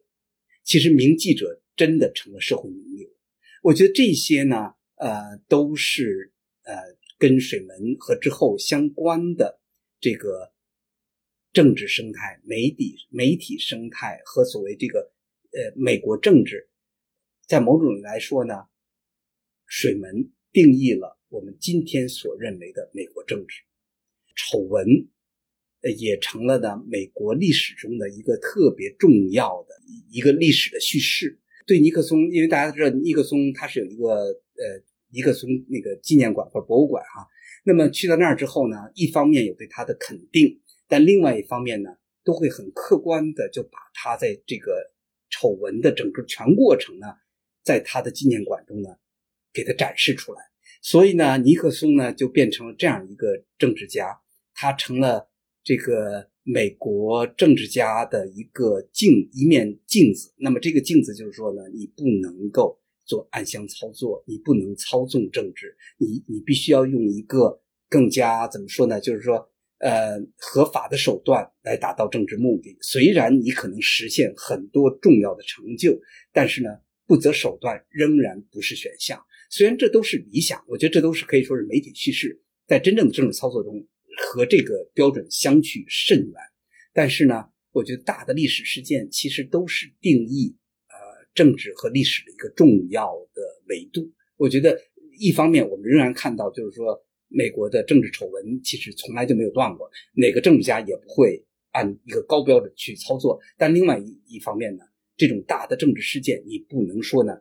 [0.67, 3.09] 其实名记者真的成了社会名流。
[3.63, 6.75] 我觉得这些呢，呃，都是呃
[7.17, 9.63] 跟水门和之后相关的
[9.99, 10.53] 这个
[11.55, 15.15] 政治生态、媒体媒体生态和所谓这个。
[15.53, 16.69] 呃，美国政治，
[17.47, 18.67] 在某种来说呢，
[19.65, 23.63] 水门定义了我们今天所认为的美国政治。
[24.35, 25.09] 丑闻，
[25.99, 29.75] 也成了呢美国历史中的一个特别重要的
[30.11, 31.39] 一个历史的叙事。
[31.67, 37.27] 对尼克松，因为大家知道尼克松他是有一个呃尼克松那个纪念馆或者博物馆哈。
[37.65, 41.91] 那么去到那儿之后呢，一方面有对他的肯定，但另外一方面呢，
[42.25, 44.93] 都会很客观的就把他在这个。
[45.29, 47.09] 丑闻的整个全过程呢，
[47.65, 48.91] 在他的纪念馆中呢，
[49.53, 50.41] 给他展示出来。
[50.81, 54.21] 所以呢，尼克松呢就变成了这样一个政治家，
[54.55, 55.29] 他成了
[55.67, 60.33] 这个美国政治家的一个镜一面镜子。
[60.39, 67.61] 那么这个镜子就是说呢，你不能够做暗箱操作，你不能操纵政治，你你必须要用一个
[67.91, 69.01] 更加怎么说呢？
[69.01, 69.51] 就是说。
[69.79, 76.01] 呃，合法的手段来达到政治目的，虽然你可能实现很多重要的成就，
[76.33, 76.71] 但是呢，
[77.07, 79.23] 不择手段仍然不是选项。
[79.51, 83.87] 虽然这都是理想，我觉得这都是可以说是媒体叙事，在真正的政治操作中
[84.17, 86.35] 和这个标准相去甚远。
[86.93, 90.57] 但是呢，我觉得大的历史事件其实都是定义
[90.89, 90.95] 呃
[91.35, 94.13] 政治和历史的一个重要的维度。
[94.37, 94.79] 我觉得
[95.19, 97.03] 一方面我们仍然看到，就是说。
[97.29, 103.41] 美国的政治丑闻其实从来就没有断过，哪个政治家也不会按一个高标准去操作。
[103.59, 104.85] 但另外一一方面呢，
[105.17, 107.33] 这种大的政治事件，你不能说呢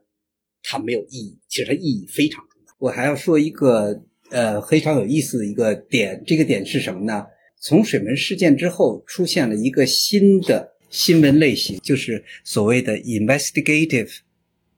[0.63, 2.75] 它没有意义，其实它意义非常重大。
[2.79, 7.25] 我还要说一个呃非常有意思的一个点，这个点是什么呢？
[7.59, 14.17] 从水门事件之后，出现了一个新的新闻类型，就是所谓的 investigative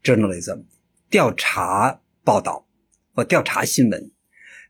[0.03, 0.63] journalism，
[1.09, 2.67] 调查报道
[3.13, 4.11] 或调查新闻。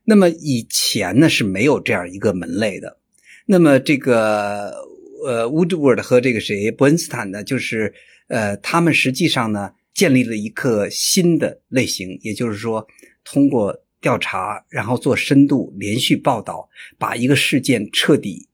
[0.04, 2.98] 那么以前呢是没有这样一个门类的。
[3.46, 4.74] 那么这个
[5.26, 7.94] 呃，Woodward 和这个谁伯恩斯坦呢，就是
[8.30, 12.88] 呃，他们实际上呢建立了一个新的类型，也就是说，
[13.24, 18.48] 通过调查，然后做深度连续报道，把一个事件彻底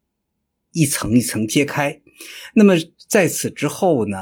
[0.71, 2.01] 一层一层揭开。
[2.55, 2.73] 那么
[3.07, 4.17] 在此之后呢？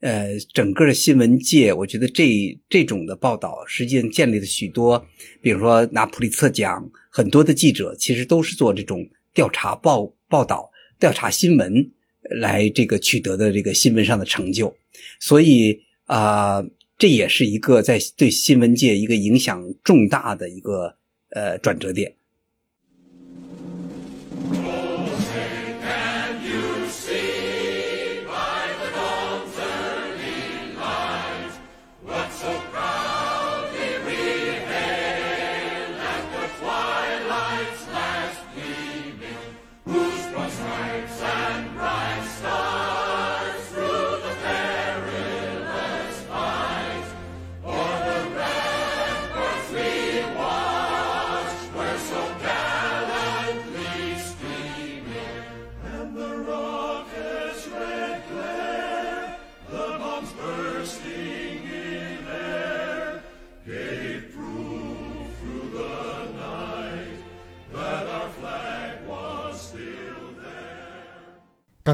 [0.00, 2.26] 呃，整个的新闻界，我觉得这
[2.68, 5.02] 这种的报道，实际上建立了许多，
[5.40, 10.70] 比如说拿普利策奖，很多的记者其实都是做这种调查报报道、
[11.00, 11.90] 调查新闻
[12.42, 14.76] 来这个取得的这个新闻上的成就，
[15.20, 16.62] 所以啊，
[17.04, 20.96] 这也是一个在对新闻界一个影响重大的一个
[21.28, 22.16] 呃转折点。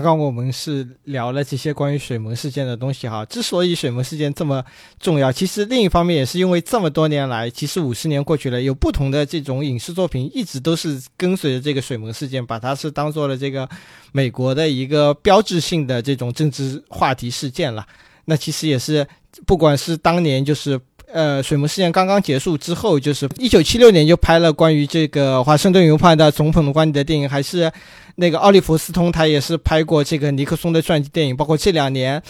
[0.01, 3.25] 刚刚我们是聊了这些关于水门事件的东西哈。
[3.27, 4.65] 之所以水门事件这么
[4.99, 13.69] 重要，其实另一方面也是因为这么多年来，其实五十年过去了，有不同的这种影视作品一直都是跟随着这个水门事件，把它是当做了这个
[14.13, 17.87] 美国的一个标志性的这种政治话题事件了。
[18.27, 19.07] 那其实也是，
[19.47, 20.79] 不管是当年就是
[21.13, 27.71] 呃水门事件刚刚结束之后，就是一九七六年就拍了关于这个华盛顿邮报的总统的观点的电影，还是。
[28.17, 32.23] 那个奥利弗斯通他也是拍过这个尼克松的传记电影，包括这两年，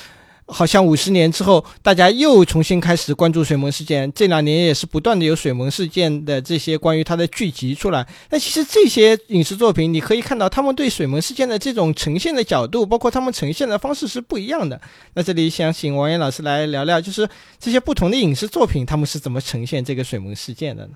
[0.51, 4.13] 好像五十年之后，大家又重新开始关注水门事件。
[4.13, 8.07] 这两年也是不断的有水门事件的这些关于它的剧集出来。
[8.31, 14.81] 那其实这些影视作品，你可以看到他们对水门事件的这种呈现的角度，包括他们呈现的方式是不一样的。
[15.15, 17.29] 那这里想请王岩老师来聊聊，就是
[17.59, 20.95] 这些不同的影视作品，他们是怎么呈现这个水门事件的呢？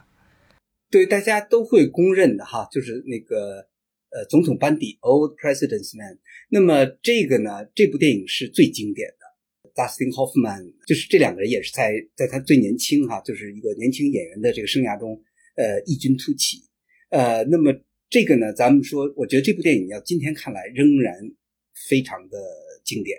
[0.90, 3.66] 对，大家都会公认的哈，就是那个
[4.10, 6.18] 呃，总统班底 （Old President's Man）。
[6.50, 9.23] 那么这个呢，这部电影是最经典的。
[9.74, 15.20] Dustin Hoffman 就是这两个人也是在在他最年轻哈，就是一个年轻演员的这个生涯中，
[15.56, 16.58] 呃，异军突起。
[17.10, 17.74] 呃，那么
[18.08, 21.12] 这个呢，咱们说，我觉得这部电影要今天看来仍然
[21.88, 22.38] 非常的
[22.84, 23.18] 经典，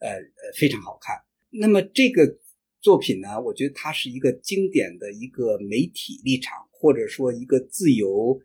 [0.00, 1.16] 呃呃，非常好看。
[1.50, 2.38] 那么这个
[2.80, 8.40] 作品呢，我觉得它是一个经典的一个媒体立场，或者说一个自由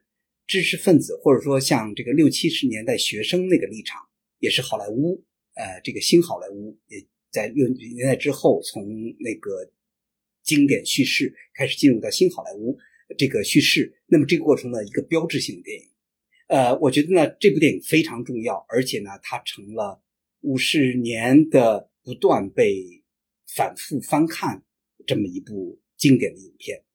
[0.45, 4.01] 知识分子，或者说像这个六七十年代学生那个立场，
[4.39, 5.23] 也是好莱坞，
[5.55, 6.99] 呃，这个新好莱坞也。
[7.35, 8.87] 在六十年代之后，从
[9.19, 9.69] 那个
[10.41, 12.77] 经典叙事开始进入到新好莱坞
[13.17, 15.89] 这个叙事，那么这个过程呢，一个标志性的电影。
[16.47, 20.01] 呃，我觉得呢，这部电影非常重要，而且呢，它成了
[20.39, 23.03] 五十年的不断被
[23.53, 24.63] 反复翻看
[25.05, 26.85] 这么一部经典的影片。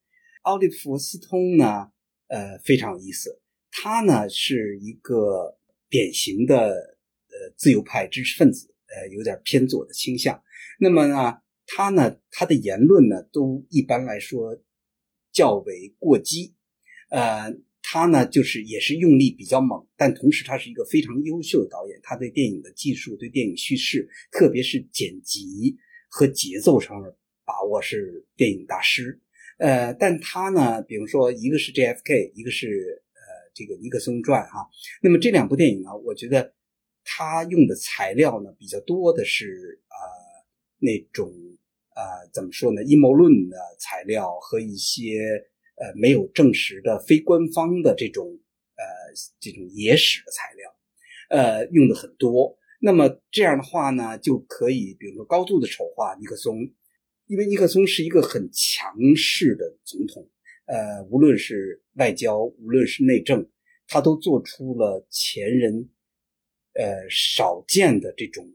[0.45, 1.93] 奥利弗·斯通呢，
[2.29, 5.59] 呃，非常有意思，他呢是一个
[5.91, 6.97] 典型的
[7.29, 8.70] 呃自由派知识分子。
[8.91, 10.43] 呃，有点偏左的倾向。
[10.81, 14.61] 那么呢，他呢，他的言论呢，都一般来说
[15.33, 16.55] 较为过激。
[17.11, 22.01] 呃，他呢，就是也是用力比较猛，但同时他是一个非常优秀的导演。
[22.03, 25.77] 他对电影的技术、对电影叙事，特别是剪辑
[26.09, 29.21] 和节奏上的把握是电影大师。
[29.59, 33.21] 呃，但他呢，比如说一个是 JFK，一个是呃
[33.55, 34.69] 这个尼克松传哈。
[35.03, 36.55] 那么这两部电影呢，我觉得。
[37.05, 39.97] 他用的材料呢比较多的是啊
[40.79, 41.33] 那种
[41.91, 45.19] 啊怎么说呢阴谋论的材料和一些
[45.77, 48.39] 呃没有证实的非官方的这种
[48.77, 48.85] 呃
[49.41, 50.77] 这种野史的材料，
[51.31, 52.57] 呃用的很多。
[52.81, 56.57] 那么这样的话呢就可以比如说高度的丑化尼克松，
[57.27, 60.29] 因为尼克松是一个很强势的总统，
[60.67, 63.49] 呃无论是外交无论是内政，
[63.87, 65.91] 他都做出了前人。
[66.75, 68.49] 呃，少见的这种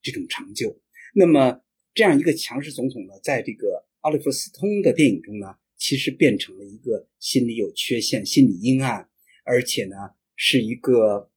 [0.00, 0.80] 这种成就。
[1.14, 1.60] 那么，
[1.94, 9.08] 这样一个强势总统呢，在这个奥利弗·斯通的电影中呢，其实变成了一个心理有缺陷、心理阴暗，
[9.44, 9.96] 而且呢，
[10.36, 11.30] 是一个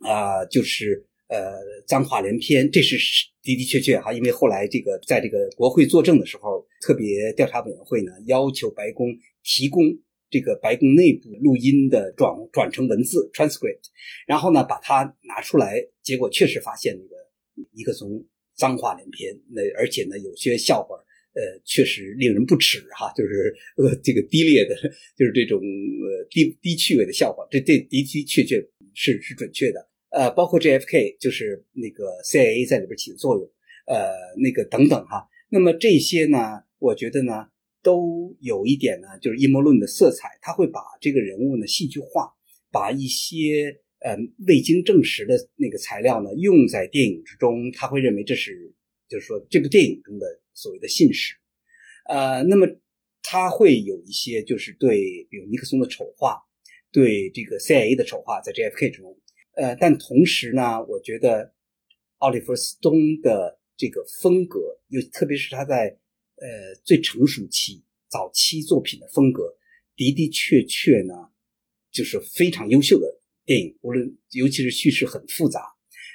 [0.00, 1.54] 啊，就是呃，
[1.86, 2.70] 脏话连篇。
[2.70, 2.96] 这是
[3.42, 9.08] 的的确确哈，因为后来这个在这个国会作证的时候，特别调查委员会呢，要求白宫
[9.42, 9.82] 提供。
[10.34, 13.86] 这个白宫内部录音的转转成文字 transcript，
[14.26, 17.14] 然后呢把它拿出来，结果确实发现那个
[17.70, 18.26] 尼克松
[18.56, 20.96] 脏话连篇，那而且呢有些笑话，
[21.34, 24.74] 呃确实令人不齿哈， 就是呃这个低劣的，
[25.16, 28.56] 就是这种呃低低趣味的笑话，这这的的确确
[28.92, 33.48] 是是准确的，呃包括 JFK 就是那个 CIA 在里边起的作用，
[33.86, 34.10] 呃
[34.42, 37.53] 那个等等哈，那么这些呢，我觉得呢。
[37.84, 40.30] 都有一点呢，就是阴谋论的色彩。
[40.40, 42.32] 他会把这个人物呢戏剧化，
[42.72, 44.16] 把一些呃
[44.48, 47.70] 未经证实的那个材料呢用在电影之中。
[47.70, 48.74] 他会认为这是，
[49.06, 51.34] 就是说这部电影中的所谓的信史。
[52.08, 52.66] 呃，那么
[53.22, 56.38] 他会有一些就是对，比如尼克松的丑化，
[56.90, 59.14] 对这个 CIA 的丑化，在 JFK 之中。
[59.56, 61.52] 呃，但同时呢，我觉得
[62.18, 65.98] 奥利弗·斯通的这个风格，又特别是他在。
[66.36, 69.54] 呃，最成熟期早期作品的风格
[69.96, 71.14] 的的确确呢，
[71.92, 73.06] 就是非常优秀的
[73.44, 75.62] 电影，无论尤其是叙事很复杂，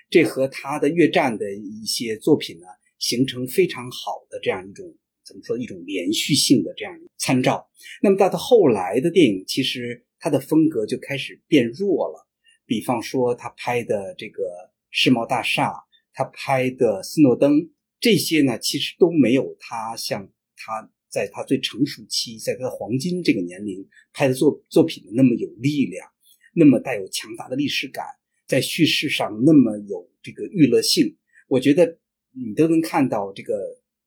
[0.10, 2.66] 这和他的越战的一些作品呢，
[3.00, 4.94] 形成非常好的这样一种
[5.26, 7.70] 怎么说一种连续性的这样参照。
[8.02, 12.28] 那么到他后来的电影，其实他的风格就开始变弱了。
[12.66, 14.44] 比方说他拍的这个
[14.92, 15.70] 《世贸大厦》，
[16.14, 17.54] 他拍的《斯诺登》。
[18.00, 26.08] 这些呢，其实都没有他像他在他最成熟期，在他的黄金这个年龄拍的作作品那么有力量，
[26.54, 28.06] 那么带有强大的历史感，
[28.47, 31.18] 在叙事上那么有这个娱乐性。
[31.47, 31.97] 我觉得
[32.32, 33.56] 你都能看到这个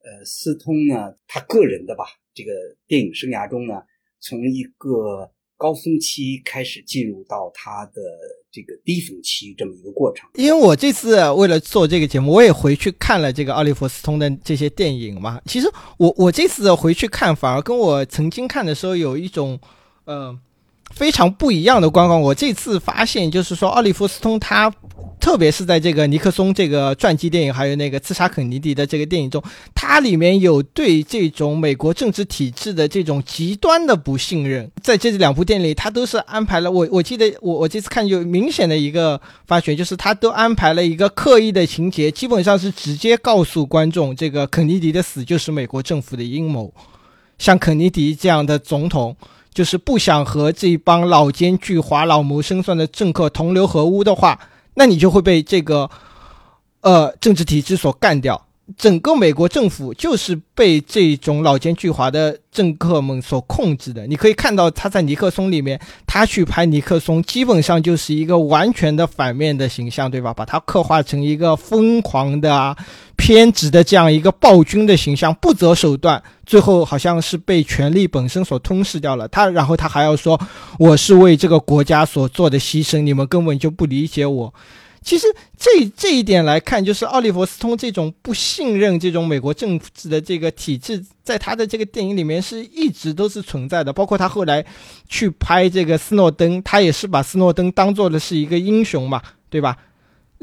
[0.04, 2.52] 呃，斯通呢，他个人的吧，这个
[2.86, 3.82] 电影生涯中呢，
[4.20, 5.32] 从一个。
[5.58, 8.02] 高峰期开始进入到他的
[8.52, 10.28] 这个低峰期这么一个过程。
[10.34, 15.40] 因为我这次为了做这个节目，我也回去看了这个奥利弗斯通的这些电影嘛。
[15.46, 19.58] 其实我我这次回去看，反而跟我曾经看的时候有一种
[20.06, 20.38] 嗯
[20.94, 22.20] 非常不一样的观感。
[22.20, 24.72] 我这次发现，就是说奥利弗·斯通他。
[25.18, 29.40] 特别是在这个尼克松这个传记电影，还有那个刺杀肯尼迪的这个电影中，
[29.72, 34.68] 它里面有对这种美国政治体制的这种极端的不信任。
[34.82, 46.74] 在这两部电影里，他都是安排了我，我记得我我这次看有明显的一个发觉，就是他都安排了一个刻意的情节，基本上是直接告诉观众，这个肯尼迪的死就是美国政府的阴谋。
[47.38, 49.16] 像肯尼迪这样的总统，
[49.54, 54.38] 就是不想和这帮老奸巨猾、老谋深算的政客同流合污的话。
[54.74, 55.90] 那你就会被这个，
[56.80, 58.46] 呃，政治体制所干掉。
[58.76, 64.06] 整个美国政府就是被这种老奸巨猾的政客们所控制的。
[64.06, 70.32] 你可以看到他在尼克松里面，他去拍尼克松，基本上就是一个完全的反面的形象，对吧？
[70.34, 72.76] 把他刻画成一个疯狂的、啊、
[73.16, 79.26] 偏执的这样一个暴君的形象，不择手段，最后好像是被权力本身所吞噬掉了。
[79.28, 80.40] 他然后他还要说
[80.78, 84.54] ：“我是为这个国家所做的牺牲，你们根本就不理解我。”
[85.02, 85.26] 其实
[85.58, 93.92] 这这一点来看，就是奥利弗·斯通这种不信任这种美国政治的这个体制，在他的这个电影里面是一直都是存在的。
[93.92, 94.64] 包括他后来
[95.08, 99.76] 去拍这个斯诺登，他也是把斯诺登当做的是一个英雄嘛，对吧？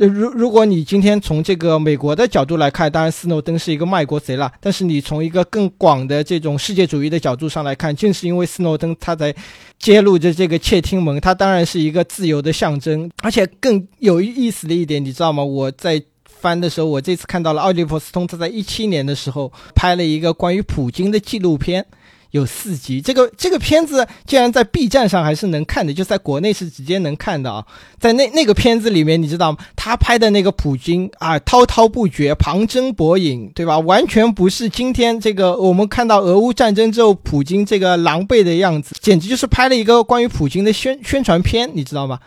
[0.08, 4.52] 如如果你今天从这个美国的角度来看，当然斯诺登是一个卖国贼了。
[4.62, 9.36] 但是你从一个更广的这种世界主义的角度上来看，正是因为斯诺登他在
[9.78, 13.12] 揭露着这个窃听门，他当然是一个自由的象征。
[13.22, 15.44] 而且更有意思的一点，你知道吗？
[15.44, 21.86] 我在翻的时候，我这次看到了奥利弗斯通他在一七年的时候拍了一个关于普京的纪录片。
[22.32, 27.66] 有四集，这个这个片子竟然在 B 站上还是能看的，就在国内是直接能看的啊。
[28.00, 29.58] 在那那个片子里面，你知道吗？
[29.76, 33.80] 他拍的那个普京啊，滔滔不绝，旁征博引，对吧？
[33.80, 42.20] 完全不是今天这个我们看到俄乌战争之后普京这个狼狈的样子，简直就是拍了一个关于普京的宣宣传片，你知道吗？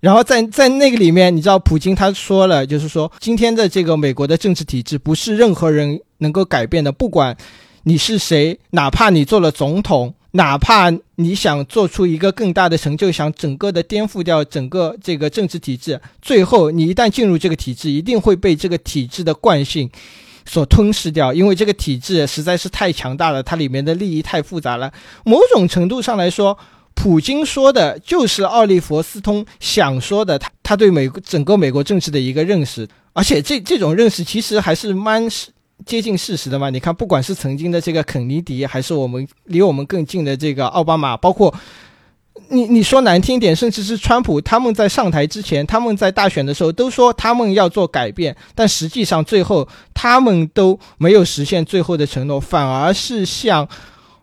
[0.00, 7.36] 然后在在那个里面，你知道普京他说了，就是说今天的这个美国的政治体制不是任何人能够改变的，不管。
[7.84, 8.60] 你是谁？
[8.70, 19.90] 哪怕你做了总统，哪怕你想做出一个更大的成就，想整个的颠覆掉整个这个政治体制，最后你一旦进入这个体制，一定会被这个体制的惯性
[20.46, 24.92] 所吞噬掉，因为这个体制实在是太强大了，它里面的利益太复杂了。
[25.24, 26.56] 某种程度上来说，
[26.94, 35.28] 普京说的就是奥利弗斯通想说的，他他对美国整个美国政治的一个认识，而且这这种认识其实还是蛮。
[35.84, 36.70] 接近事实的嘛？
[36.70, 41.54] 你看，不管是曾经的这个肯尼迪，还是我们离我们更近的这个奥巴马，包括
[42.48, 53.68] 你你说难听点，甚至是川普，他们在上台之前，他们在大选的时候都说他们要做改变，但实际上最后他们都没有实现最后的承诺，反而是像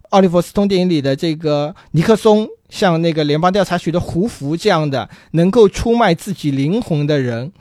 [0.10, 7.51] 奥利弗斯通电影里的这个尼克松，像那个联邦调查局的胡佛这样的能够出卖自己灵魂的人。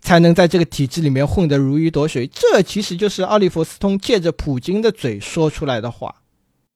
[0.00, 6.22] 才能在这个体制里面混得如鱼得水，这其实就是奥利弗斯通借着普京的嘴说出来的话。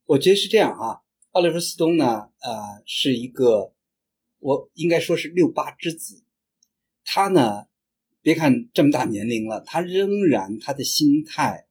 [0.06, 1.00] 我觉得是这样啊，
[1.30, 3.72] 奥利弗斯通呢，呃，是一个，
[4.38, 6.24] 我应该说是六八之子。
[7.04, 7.66] 他呢，
[8.20, 11.66] 别看这么大年龄了，他仍然他的心态，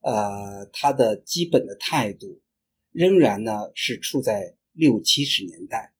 [0.00, 2.40] 呃，他的基本的态度，
[2.92, 5.94] 仍然呢是处在六七十年代，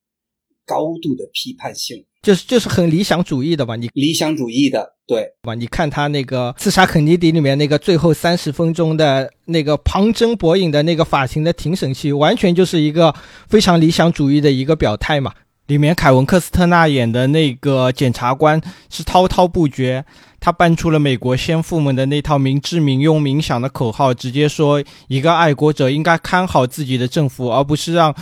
[0.66, 2.04] 高度的批判性。
[2.22, 3.76] 就是就是很理想主义的吧？
[3.76, 5.54] 你理想主义的，对吧？
[5.54, 13.14] 你看他那个刺杀肯尼迪里面那个最后三十分钟的那个旁征博引的那个法庭的庭审戏，完全就是一个
[13.48, 15.32] 非常理想主义的一个表态嘛。
[15.68, 20.04] 里面凯文科斯特纳演的那个检察官是滔滔不绝，
[20.38, 28.14] 他搬出了美国先父们的那套民治民用民想的口号，直接说一个爱国者应该看好自己的政府，而不是让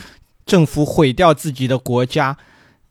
[0.44, 2.36] 政府毁掉自己的国家。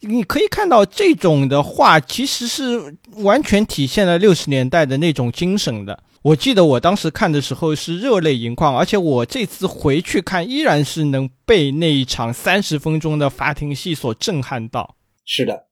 [0.01, 6.03] 你可以看到这种的话，其实是完全体现了六十年代的那种精神的。
[6.23, 14.95] 我记得我当时看的时候是热泪盈眶，而且我这次回去看，依然是能被那一场三十分钟的法庭戏所震撼到。
[15.25, 15.67] 是的，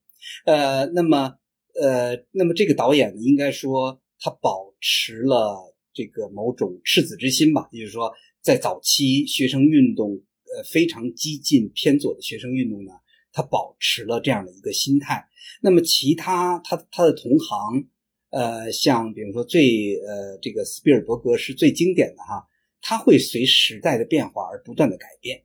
[0.46, 1.36] 呃，那么，
[1.82, 8.12] 呃，那么这个导演，应该说他保持了这个某种赤子之心吧，也就是说，
[8.42, 10.20] 在早期学生运动，
[10.56, 12.92] 呃，非常激进偏左的学生运动呢。
[13.34, 15.26] 他保持了这样的一个心态。
[15.62, 17.88] 那么，其他他他的同行，
[18.30, 22.46] 呃，像比如说最呃这个斯皮尔伯格是最经典的哈，
[22.82, 25.44] 他会随时代的变化而不断的改变。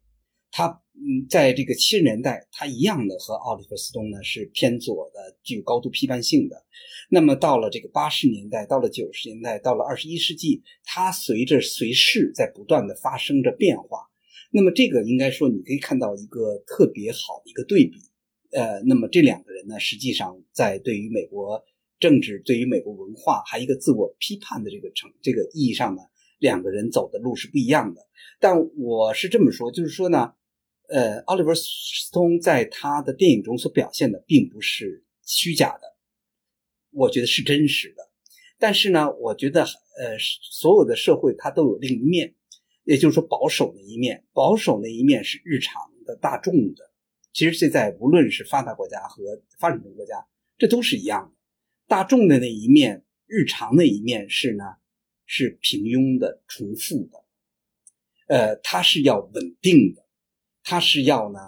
[0.50, 6.64] 他嗯，在这个七十年代，他一样的和奥利弗斯通呢是偏左的，具有高度批判性的。
[7.08, 14.08] 那么到了这个八十年代，到了九十年代，到了二十一世纪，他随着随势在不断的发生着变化。
[14.50, 17.98] 那么这个应该说你可以看到一个特别好的一个对比。
[18.52, 21.62] 呃，那么这两个人呢，实际上在对于美国
[21.98, 26.02] 政治、对于美国文化，还有一个自我批判的这个成这个意义上呢，
[26.38, 28.06] 两个人走的路是不一样的。
[28.38, 30.32] 但我是这么说，就是说呢，
[30.88, 35.96] 呃，奥利弗·斯通在他的电影中所表现的并不是虚假的，
[36.92, 38.10] 我觉得是真实的。
[38.58, 42.35] 但是呢，我觉得呃，所有的社会它都有另一面，
[42.86, 46.92] 也就是说保守的一面，保守那一面是日常的、大众的。
[47.32, 50.24] 其实现在无论是发达国家和发展中国家，
[50.56, 51.36] 这都是一样的。
[51.88, 54.64] 大众的那一面，日常的一面是呢，
[55.26, 57.24] 是平庸的、重复的。
[58.28, 60.06] 呃，它是要稳定的，
[60.62, 61.38] 它是要呢，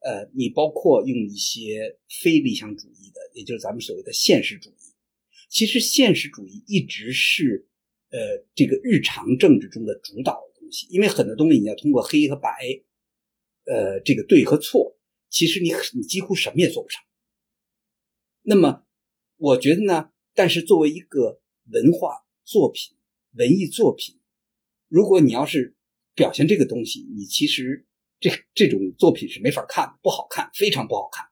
[0.00, 4.94] 呃，你包括用一些非理想主义的，也就是咱们所谓的现实主义。
[5.48, 7.66] 其实现实主义一直是
[8.10, 8.18] 呃
[8.54, 10.40] 这个日常政治中的主导
[10.90, 12.50] 因为很多东西你要通过黑和白，
[13.64, 14.98] 呃，这个对和错。
[15.28, 17.02] 其实你你几乎什么也做不成。
[18.42, 18.84] 那么，
[19.36, 22.96] 我觉得呢，但是作为一个文化作品、
[23.38, 24.20] 文艺作品，
[24.88, 25.74] 如果你要是
[26.14, 27.86] 表现这个东西，你其实
[28.20, 31.24] 这这种作品是没法看，不好看，非常不好看。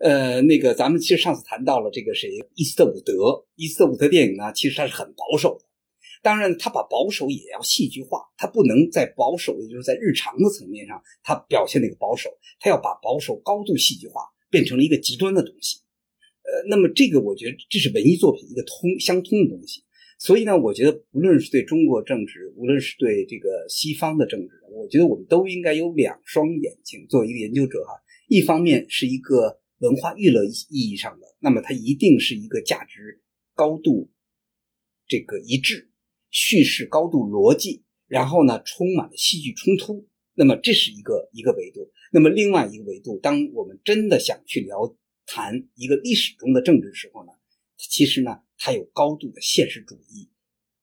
[0.00, 5.67] 呃，那个咱们其实上次谈到了这个谁，伊斯特伍德，伊斯特伍德电影呢，其实它是很保守的。
[6.28, 12.28] 当然，他把保守也要戏剧化，他不能在保守，也就是在日常的层面上，他表现那个保守，
[12.60, 14.20] 他要把保守高度戏剧化，
[14.50, 15.78] 变成了一个极端的东西。
[16.42, 19.82] 呃，那么这个我觉得这是文艺作品一个通相通的东西。
[20.18, 27.06] 所以呢，我觉得无论是对中国政治，无论是对这个西方的政治，我觉得我们都应该有两双眼睛。
[27.08, 27.94] 作为一个研究者哈，
[28.28, 33.22] 一方面是一个文化娱乐意义上的，那么它一定是一个价值
[33.54, 34.10] 高度
[35.06, 35.88] 这个一致。
[36.30, 40.06] 叙事高度逻辑，然后呢，充满了戏剧冲突。
[40.34, 41.90] 那么这是一个一个维度。
[42.12, 47.32] 那么另外一个维度，当我们真的想去聊谈一个历史中的政治时候呢，
[47.76, 50.30] 其实呢，它有高度的现实主义，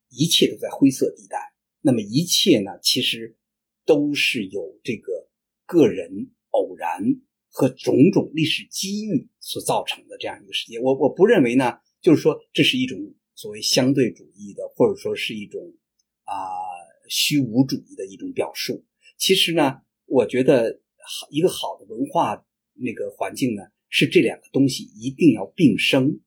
[0.09, 1.37] 一切都在灰色地带。
[1.81, 3.37] 那么一切呢，其实
[3.85, 5.29] 都是有这个
[5.65, 7.01] 个人偶然
[7.49, 10.79] 和种种历史机遇所造成的这样一个世界。
[10.79, 13.13] 我我不认为呢，就是说这是一种。
[13.35, 15.61] 所谓相对主义的，或者说是一种
[16.23, 16.33] 啊
[17.09, 18.83] 虚无主义的一种表述。
[19.17, 26.19] 其实呢，我觉得好一个好的文化那个环境呢，是这两个东西一定要并生。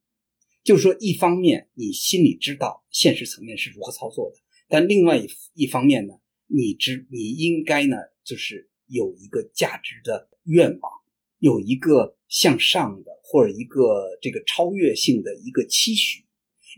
[0.62, 4.36] 就是说，一方面你心里知道现实层面是如何操作的，
[4.68, 6.14] 但另外一一方面呢，
[6.46, 10.92] 你知你应该呢，就是有一个价值的愿望，
[11.38, 16.27] 有一个向上的或者一个这个超越性的一个期许。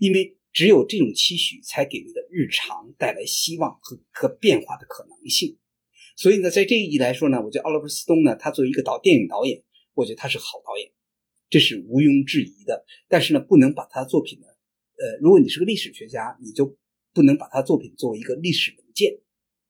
[0.00, 5.58] 因为只有这种期许，才给你的日常带来希望和和变化的可能性。
[6.16, 10.90] 所以呢，在这一集来说呢，我觉得奥利弗·斯通呢，他作为一个导电影导演，我觉得他是好导演，
[11.50, 12.86] 这是毋庸置疑的。
[13.08, 14.46] 但是呢，不能把他的作品呢，
[14.96, 16.78] 呃，如果你是个历史学家，你就
[17.12, 19.20] 不能把他作品作为一个历史文件。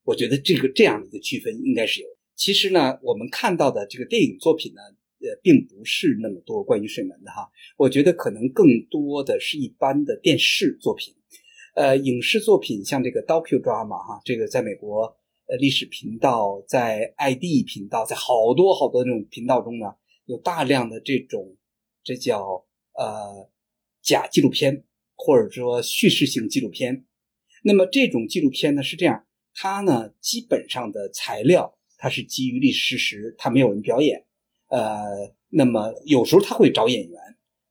[0.04, 2.08] 我觉得这个这样的一个区分应该是有。
[2.36, 4.80] 其实呢，我们看到的这个电影作品呢。
[5.22, 7.46] 呃，并不是那么多关于水门的哈，
[7.76, 11.14] 我觉得可能更多的是一般的电视作品，
[11.74, 15.04] 呃，影视作品像这个 docudrama 哈，这个在美国
[15.46, 19.94] 呃历史频道，在 ID 频道，在好多好多这种频道中呢，
[20.24, 21.54] 有大量的这种
[22.02, 22.64] 这叫
[22.94, 23.50] 呃
[24.00, 24.84] 假纪录片
[25.16, 27.04] 或者说叙事性纪录片。
[27.62, 34.24] 那么这种纪录片呢是这样，它呢基本上的材料它是基于历史事实，它没有人表演。
[34.70, 37.20] 呃，那么有时候他会找演员，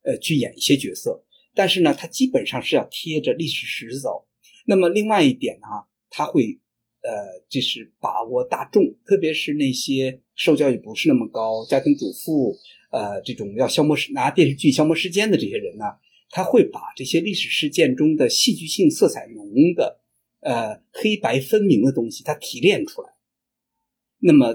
[0.04, 1.24] 呃，去演一些角色，
[1.56, 4.28] 但是呢，他基本上是要贴着历史实走。
[4.66, 5.68] 那么另外一点呢，
[6.10, 6.60] 他会，
[7.02, 12.54] 呃，就是把握大众，特别是那些受教育不是那么高、家庭主妇，
[12.91, 15.86] 呃，这种要消磨时拿电视剧消磨时间的这些人呢，
[16.32, 20.02] 他会把这些历史事件中的戏剧性色彩浓的，
[20.41, 23.10] 呃，黑白分明的东西，他提炼出来。
[24.20, 24.54] 那么。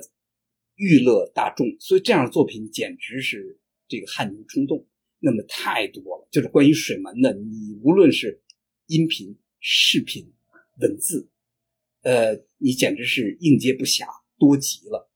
[0.76, 3.58] 娱乐大众，所以这样的作品简直是
[3.88, 4.86] 这个汗牛充栋。
[5.20, 8.42] 那么太多了，就是关于水门的，你无论是
[8.88, 10.30] 音频、视频、
[10.80, 11.30] 文字，
[12.02, 14.04] 呃，你简直是应接不暇，
[14.38, 15.10] 多极了。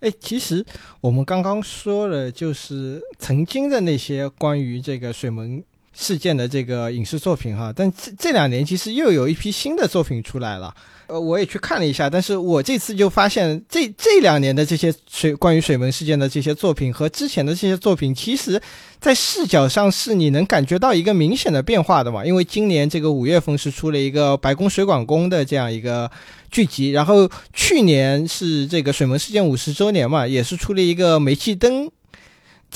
[0.00, 0.66] 哎，其实
[1.00, 5.64] 我们刚刚说了，就是曾经的那些关于这个水门
[5.96, 10.74] 事件的这个影视作品哈，但这这两年其实又有一批新的作品出来了。
[11.06, 18.60] 呃，我也去看了一下，但是我这次就发现，这这两年的这些水关于水门事件的这些作品和之前的这些作品，其实，
[19.00, 22.26] 在视角上是你能感觉到一个明显的变化的嘛。
[22.26, 26.10] 因为今年这个五月份是出了一个白宫水管工的这样一个
[26.50, 31.88] 剧集，然后去年是这个水门事件五十周年嘛，也是出了一个煤气灯。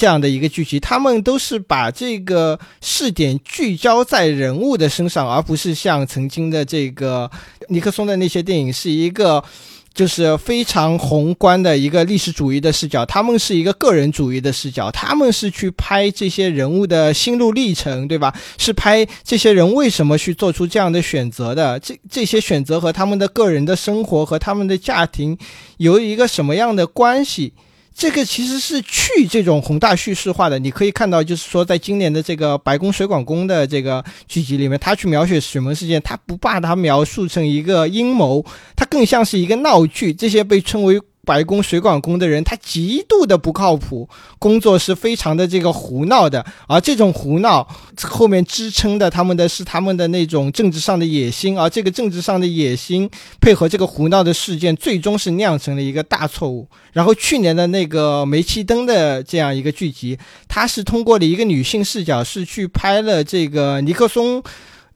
[0.01, 7.31] 这样的一个剧集，他们都是把这个视点聚焦在人物的身上，而不是像曾经的这个
[7.69, 9.45] 尼克松的那些电影，是一个
[9.93, 13.05] 就是非常宏观的一个历史主义的视角。
[13.05, 18.35] 他们是一个个人主义的视角，他们是去拍这些人物的心路历程，对吧？
[18.57, 21.79] 是拍这些人为什么去做出这样的选择的？
[21.79, 25.37] 这这些选择和他们的个人的生活和他们的家庭
[25.77, 27.53] 有一个什么样的关系？
[28.01, 38.43] 这个其实是去这种宏大叙事化的，你可以看到，就是说，在今年的这个白宫水管工的这个剧集里面，他去描写水门事件，他不把它描述成一个阴谋，
[38.75, 40.15] 它更像是一个闹剧。
[40.15, 40.99] 这些被称为。
[41.25, 44.09] 白宫水管工的人，他极度的不靠谱，
[44.39, 47.69] 工作是非常的这个胡闹的，而这种胡闹
[48.03, 53.09] 后面支撑的他们的是他们的那种政治上的野心，而这个政治上的野心
[53.41, 56.67] 配合这个胡闹的事件，最终是酿成了一个大错误。
[56.93, 60.19] 然后去年的那个煤气灯的这样一个剧集，
[60.49, 64.43] 它是通过了一个女性视角，是去拍了这个尼克松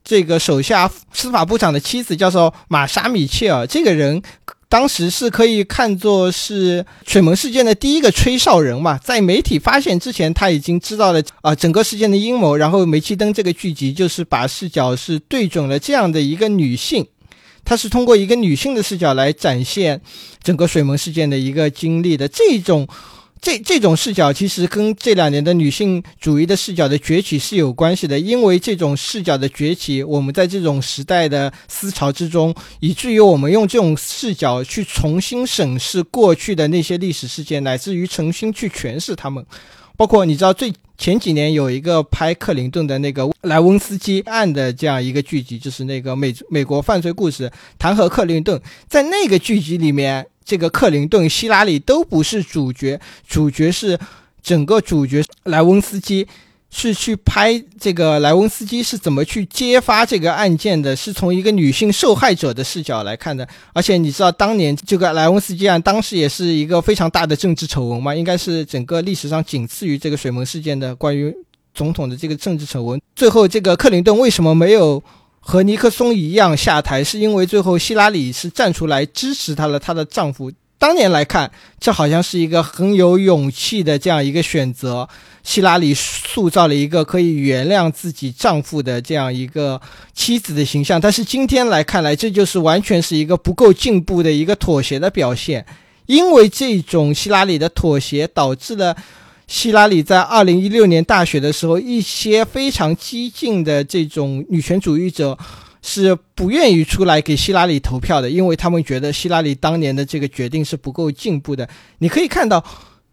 [0.03, 4.21] 这个手下司法部长的妻子，叫做玛莎米切尔这个人。
[4.75, 12.57] 当时是可以看作是水门事件的第一个吹哨人嘛，在媒体发现之前，他已经知道了啊整个事件的阴谋。
[12.57, 17.07] 然后煤气灯这个剧集就是把视角是对准了这样的一个女性，
[17.63, 20.01] 她是通过一个女性的视角来展现
[20.43, 22.85] 整个水门事件的一个经历的这种。
[23.41, 39.45] 这这种视角其实跟这两年的女性主义的视角的崛起是有关系的，因为这种视角的崛起，我们在这种时代的思潮之中，以至于我们用这种视角去重新审视过去的那些历史事件，乃至于重新去诠释他们。
[39.95, 48.59] 包括你知道，最前几年有一个拍克林顿的那个莱温斯基案的这样一个剧集，就是那个美美国犯罪故事弹劾克林顿，
[48.89, 50.25] 在那个剧集里面。
[50.45, 53.97] 这个克林顿、希拉里都不是主角，主角是
[54.43, 56.27] 整个主角莱温斯基，
[56.69, 63.47] 是去拍这个莱温斯基是怎么去揭发这个案件的，是从一个女性受害者的视角来看的。
[63.73, 71.35] 而且你知道，当年这个莱温斯基案当时也是一个非常大的政治丑闻嘛，应该是整个历史上仅次于这个水门事件的关于
[71.73, 73.01] 总统的这个政治丑闻。
[73.15, 75.03] 最后，这个克林顿为什么没有？
[75.47, 79.79] 和尼克松一样下台，是因为最后希拉里是站出来支持她了。
[79.79, 85.07] 她的丈夫当年来看，这好像是一个很有勇气的这样一个选择。
[85.43, 89.79] 希拉里塑造了一个可以原谅自己丈夫的这样一个
[90.15, 95.63] 妻子的形象，但是今天来看来，这就是完全是一个不够进步的一个妥协的表现。
[96.07, 98.97] 因为这种希拉里的妥协，导致了。
[99.47, 105.37] 希拉里在二零一六年大选的时候，一些非常激进的这种女权主义者
[105.81, 111.69] 是不愿意出来给希拉里投票的，因为他们觉得希拉里当年的这个决定是不够进步的。
[111.99, 112.63] 你可以看到，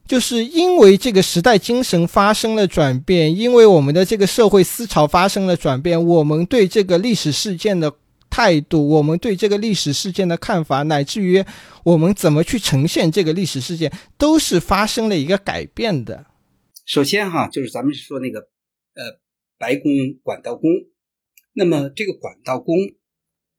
[0.09, 7.93] 就是因为这个时代精神发生了转变，因为我们的这个社会思潮发生了转变，我们对这个历史事件的
[8.33, 11.45] 态度，我们对这个历史事件的看法，乃至于。
[11.85, 16.27] 我们怎么去呈现这个历史事件，都是发生了一个改变的。
[16.87, 18.39] 首先哈，就是咱们说那个
[18.95, 19.19] 呃
[19.59, 19.91] 白宫
[20.23, 20.71] 管道工，
[21.55, 22.77] 那么这个管道工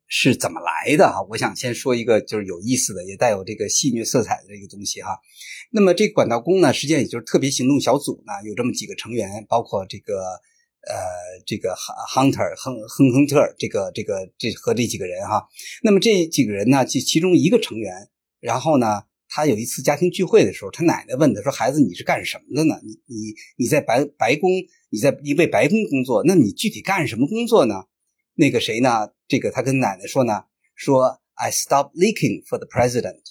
[0.08, 1.22] 是怎么来的啊？
[1.32, 5.20] 我想先说一个就是有意思的，也带有这个戏谑色彩的这个东西哈。
[5.70, 10.24] 那么这管道工呢，实际上也就是特别行动小组呢，有这么几个成员，包括这个
[10.88, 10.96] 呃
[11.46, 15.48] 这个 Hunter 亨亨亨特这个这个这和这几个人哈。
[15.84, 18.10] 那么这几个人呢，其其中一个成员。
[18.40, 22.78] 然后呢，他有一次家庭聚会的时候，他奶奶问他说：“孩子，你是干什么的呢？
[22.84, 24.52] 你你你在白白宫，
[24.90, 27.86] 你在你为白宫工作，那你具体干什么工作呢？”
[28.36, 29.14] 那个谁呢？
[29.30, 30.44] 这个他跟奶奶说呢，
[30.76, 33.22] 说：“I stop leaking for the president。”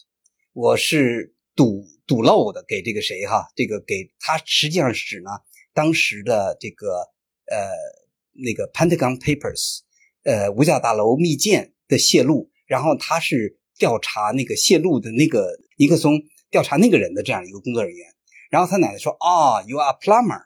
[0.54, 3.48] 我是堵堵漏的，给这个谁哈？
[3.54, 5.30] 这个给他实际上是指呢，
[5.74, 7.11] 当时的这个
[7.52, 7.68] 呃
[8.32, 9.80] 那个 Pentagon Papers，
[10.24, 13.58] 呃五角大楼密件的泄露，然后他是。
[13.78, 18.06] 调查那个泄露的那个尼克松，调查那个人的这样一个工作人员，
[18.48, 20.44] 然后他奶奶说：“啊，You are plumber，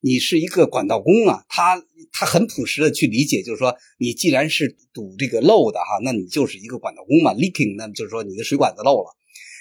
[0.00, 1.82] 你是一个管道工啊。”他
[2.12, 7.34] 他很朴实的去理解，就是说，你既然是堵这个漏的哈，那你就是一个管道工嘛。
[7.34, 9.16] Leaking，那就是说你的水管子漏了。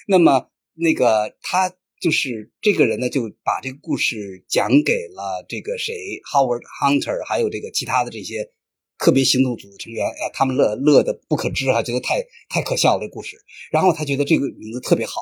[0.07, 5.93] 那么那个他就是这个人呢，就把这个故事讲给了这个谁
[6.31, 8.51] ，Howard Hunter，还有这个其他的这些
[8.97, 10.05] 特别行动组的成员。
[10.05, 13.37] 哎，他们乐乐的不可知哈，觉得太太可笑了这故事。
[13.71, 15.21] 然后他觉得这个名字特别好，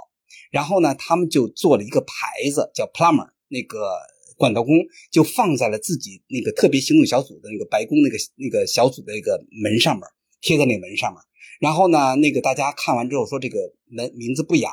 [0.51, 3.93] 然后呢，他们就做了一个牌子，叫 Plumber，那个
[4.35, 4.73] 管道工，
[5.11, 10.03] 就放在了自己那个特别行动小组的那个白宫那个那个小组的那个门上面，
[10.41, 11.21] 贴在那门上面。
[11.59, 13.59] 然后呢，那个大家看完之后说这个
[13.89, 14.71] 门名字不雅。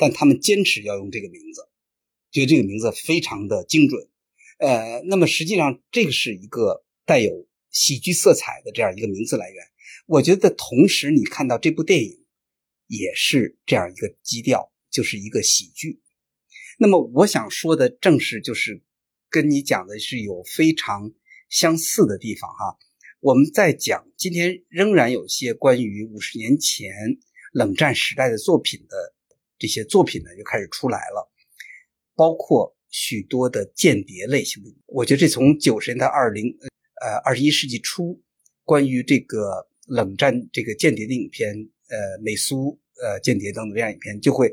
[0.00, 1.60] 但他们坚持要用这个名字，
[2.30, 4.08] 觉得这个名字非常的精准。
[4.58, 9.62] 呃，那么实际上这个是一个带有喜剧色彩的这样一个名字来源。
[10.06, 12.24] 我觉得同时你看到这部电影
[12.86, 16.00] 也是这样一个基调，就是一个喜剧。
[16.78, 18.82] 那么我想说的正是就是
[19.28, 21.12] 跟你讲的是有非常
[21.50, 22.78] 相似的地方哈。
[23.20, 26.90] 我们在讲今天仍然有些关于五十年前
[27.52, 29.14] 冷战时代的作品的。
[29.60, 31.30] 这些作品呢就开始出来了，
[32.16, 34.74] 包括许多的间谍类型的。
[34.86, 36.46] 我觉得这从九十年代二零
[37.00, 38.20] 呃二十一世纪初，
[38.64, 41.54] 关于这个冷战这个间谍的影片，
[41.88, 44.52] 呃美苏呃间谍等等这样影片，就会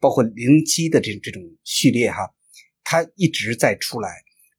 [0.00, 2.34] 包括零七的这这种序列哈，
[2.82, 4.10] 它一直在出来。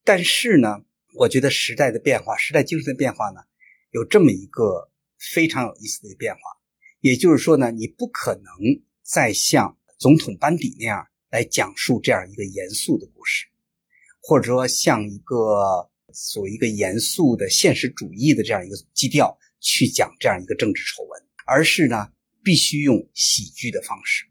[0.03, 0.83] 但是呢，
[1.15, 3.41] 我觉得时代的变化，时代精神的变化呢，
[3.91, 4.89] 有这么一个
[5.19, 6.39] 非常有意思的变化，
[7.01, 13.45] 也就是说呢，你不可能再像总统班底那样来讲述这样一个严肃的故事，
[14.19, 22.07] 或者说像一个所谓一个严肃的现实主义的这样一个基调去讲这样一个政治丑闻，而是呢
[22.43, 24.25] 必须用喜剧的方式，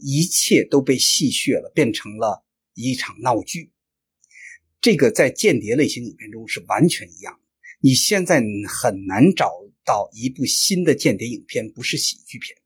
[0.00, 3.72] 一切都被戏谑了，变成了一场闹剧。
[4.80, 7.40] 这个在间谍类型影片中是完全一样的。
[7.80, 9.50] 你现在很难找
[9.84, 12.56] 到一部新的间谍影片不是喜剧片。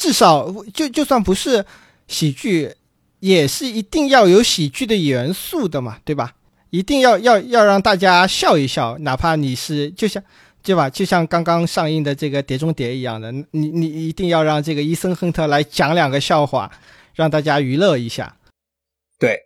[0.00, 1.62] 至少就就算不是
[2.08, 2.74] 喜剧，
[3.18, 6.34] 也是一定要有喜剧的元素的嘛，对吧？
[6.70, 10.22] 一定要要要让大家笑一笑，哪怕你是就像
[10.62, 10.88] 对吧？
[10.88, 16.72] 就像刚刚上映的这个《碟中谍》一样的，你你一定要让这个伊森亨特来讲两个笑话，
[17.14, 18.38] 让大家娱乐一下。
[19.18, 19.38] 对，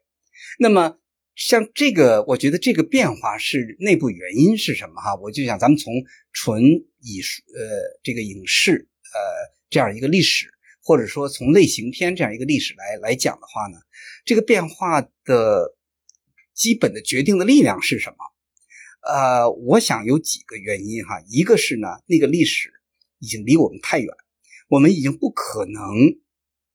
[0.61, 0.99] 那么
[1.35, 5.01] 像这个，我觉得这个变化是内部原因是什么？
[5.03, 5.93] 哈，我就想咱们从
[6.33, 6.63] 纯
[7.03, 9.54] 艺术呃这个影视呃。
[9.75, 10.47] 这样一个历史，
[10.85, 13.79] 或者说从类型片这样一个历史来来讲的话呢，
[14.25, 15.75] 这个变化的
[16.55, 18.17] 基本的决定的力量是什么？
[19.03, 21.21] 呃，我想有几个原因哈。
[21.29, 22.73] 一个是呢，那个历史
[23.19, 24.09] 已经离我们太远，
[24.69, 25.83] 我们已经不可能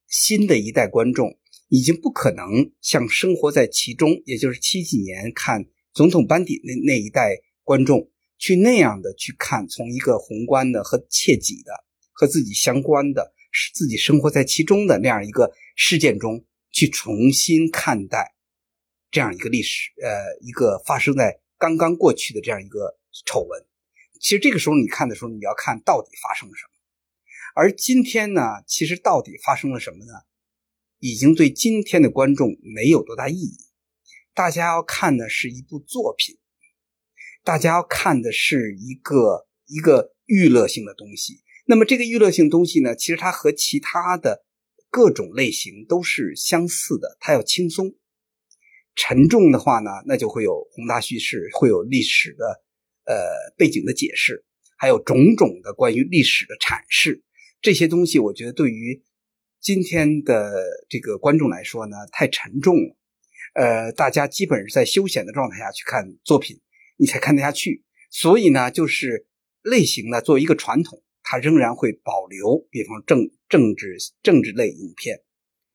[0.09, 1.39] 新的一代观众
[1.69, 11.71] 已经不可能像生活在其中，也就是七几年看总统班底那那一代观众去那样的去看，从一个宏观的和切己的。
[12.19, 18.35] 和自己相关的，是自己生活在其中的那样一个事件中去重新看待
[19.09, 23.65] 这样一个历史，呃，一个发生在刚刚过去的这样一个丑闻。
[24.19, 26.71] 其实这个时候你看的时候，你要看到底发生了什么。
[27.55, 30.11] 而今天呢，其实到底发生了什么呢？
[30.99, 33.57] 已经对今天的观众没有多大意义。
[34.33, 36.37] 大家要看的是一部作品，
[37.45, 41.41] 大家要看的是一个一个娱乐性的东西。
[41.69, 44.43] 那么这个娱乐性东西呢，其实它和其他的
[44.89, 47.15] 各种类型都是相似的。
[47.19, 47.93] 它要轻松，
[48.95, 52.63] 沉重的话呢，那就会有宏大叙事，会有历史的
[53.05, 54.43] 呃背景的解释，
[54.79, 57.21] 还有种种的关于历史的阐释。
[57.61, 59.03] 这些东西，我觉得对于
[59.61, 60.51] 今天的
[60.89, 62.97] 这个观众来说呢，太沉重了。
[63.53, 66.59] 呃，大家基本是在休闲的状态下去看作品，
[66.97, 67.83] 你才看得下去。
[68.09, 69.27] 所以呢，就是
[69.61, 71.03] 类型呢，作为一个传统。
[71.31, 75.21] 它仍然会保留，比方政政治政治类影片，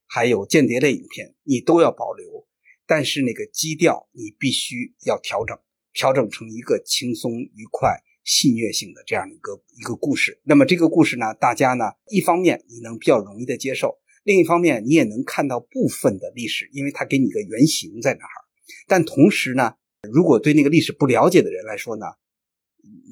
[0.05, 2.49] 还有间谍类影片，你都要保留。
[2.89, 5.57] 但是那个基调你必须要调整，
[5.93, 10.41] 调整成一个轻松愉快、戏谑性的这样一个一个故事。
[10.43, 18.35] 那么这个故事呢，大家呢一方面你能比较容易的接受，另一方面你也能看到部分的历史，因为它给你个原型在那儿。
[18.89, 19.77] 但同时呢，
[20.11, 22.07] 如果对那个历史不了解的人来说呢，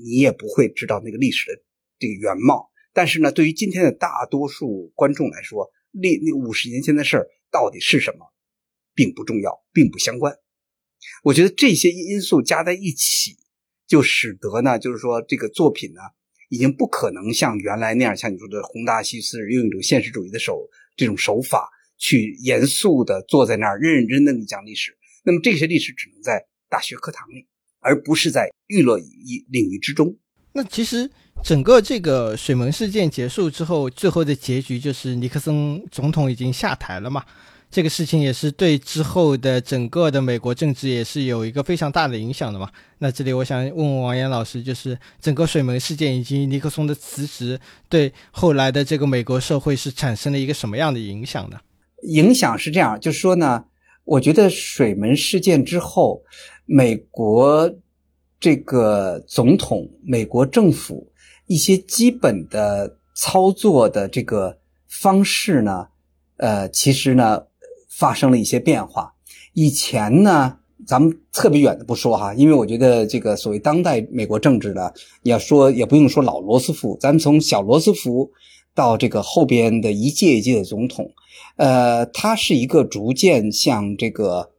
[0.02, 1.62] 你也不会知道那个历史的。
[2.02, 8.26] 这个原貌，但是呢，对于今天的大多数观众来说，那那五十年前的事儿到底是什么，
[8.92, 10.34] 并不重要，并不相关。
[11.22, 13.36] 我觉得这些因素加在一起，
[13.86, 16.00] 就使得呢，就是说这个作品呢，
[16.48, 24.98] 已经不可能像原来那样，像你说的宏大叙事，用一种现实主义的手这种手法去严肃的坐在那儿认认真真的讲历史。
[25.24, 27.46] 那么这些历史只能在大学课堂里，
[27.78, 29.06] 而不是在娱乐领
[29.48, 30.18] 领域之中。
[30.52, 31.08] 那其实。
[31.42, 37.24] 整个这个水门事件结束之后，最后的结局就是尼克森总统已经下台了嘛？
[37.68, 42.70] 这个事情也是对之后的整个的美国政治也是有一个非常大的影响的嘛。
[42.98, 47.58] 那这里我想问问王岩老师，就是整个水门事件以及尼克松的辞职，
[47.88, 51.58] 对后来的这个美国社会是产生了一个什么样的影响呢？
[52.02, 53.64] 影响是这样，就是说呢，
[54.04, 56.22] 我觉得水门事件之后，
[56.66, 57.74] 美国
[58.38, 61.10] 这个总统、美国政府
[61.46, 64.58] 一些基本的操作的这个
[64.88, 65.88] 方式呢。
[66.38, 67.42] 呃，其实呢，
[67.88, 69.14] 发生了一些变化。
[69.52, 74.90] 以前呢，咱们特别远的不说哈，因为我觉得这个所谓当代美国政治呢，
[75.22, 78.32] 要说也不用说老罗斯福，咱们从小罗斯福
[78.74, 81.12] 到这个后边的一届一届的总统，
[81.56, 84.50] 呃，他是一个逐渐向这个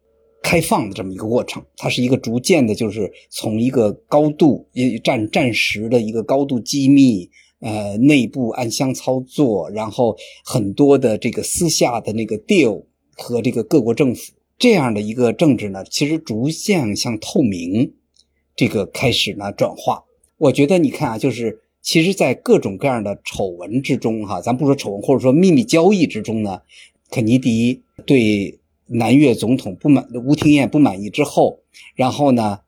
[0.43, 1.63] 开放的这么一个过程。
[1.77, 4.67] 它是一个逐渐的，就是从一个高度
[5.03, 7.31] 战战时的一个高度机密。
[7.65, 12.83] 呃，内部暗箱操作，然后很多的这个私下的那个 deal
[13.15, 17.93] 和这个各国政府这样的一个政治呢，其实逐渐向透明
[18.53, 20.03] 这个开始呢转化。
[20.37, 26.59] 我觉得你看啊，就是其实，在各种各样的丑闻之中，哈，咱不说丑闻，或者说秘密交易之中呢，
[27.09, 31.59] 肯尼迪对南越总统不满，吴廷艳不满意之后，
[31.95, 32.59] 然后呢，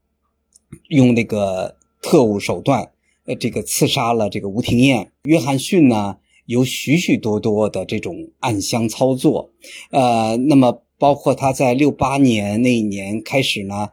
[0.89, 2.91] 用那个特务手段。
[3.27, 9.49] 呃，这个刺杀了这个吴廷艳，约翰逊呢有许许多多的这种暗箱操作，
[9.89, 13.89] 呃，那么包括他在六八年那一年开始呢，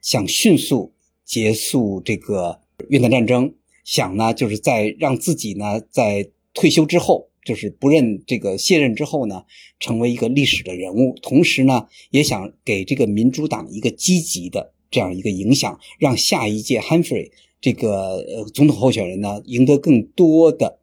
[0.00, 0.92] 想迅速
[1.24, 9.44] 结束这个越南战争，想呢就是在让自己呢在退休之后，就是不认这个卸任之后呢，
[9.80, 17.30] 成为一个历史的人物，同时呢也想给这个民主党一个积极的这样一个影响，让下一届 Humphrey。
[17.60, 20.78] 这个呃，总统候选人呢，赢得更多的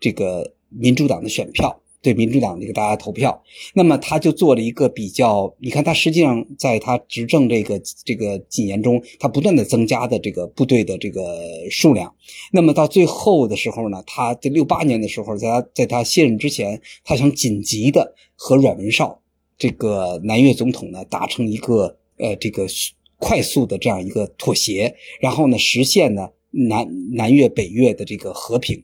[0.00, 3.42] 这个民主党的选票，对民主党这个大家投票，
[3.74, 5.54] 那么他就做了一个比较。
[5.58, 11.40] 你看，他实际上在他执政这个这个几年中，他不断的增加的这个部队的这个
[11.70, 12.14] 数量。
[12.52, 19.20] 那么到最后的时候呢，他在六八年的时候，在他在他卸任之前，他想紧急的和阮文绍
[19.58, 22.66] 这个南越总统呢达成一个呃这个。
[23.22, 28.82] 快速的这样一个妥协，然后呢，实现呢南南越北越的这个和平。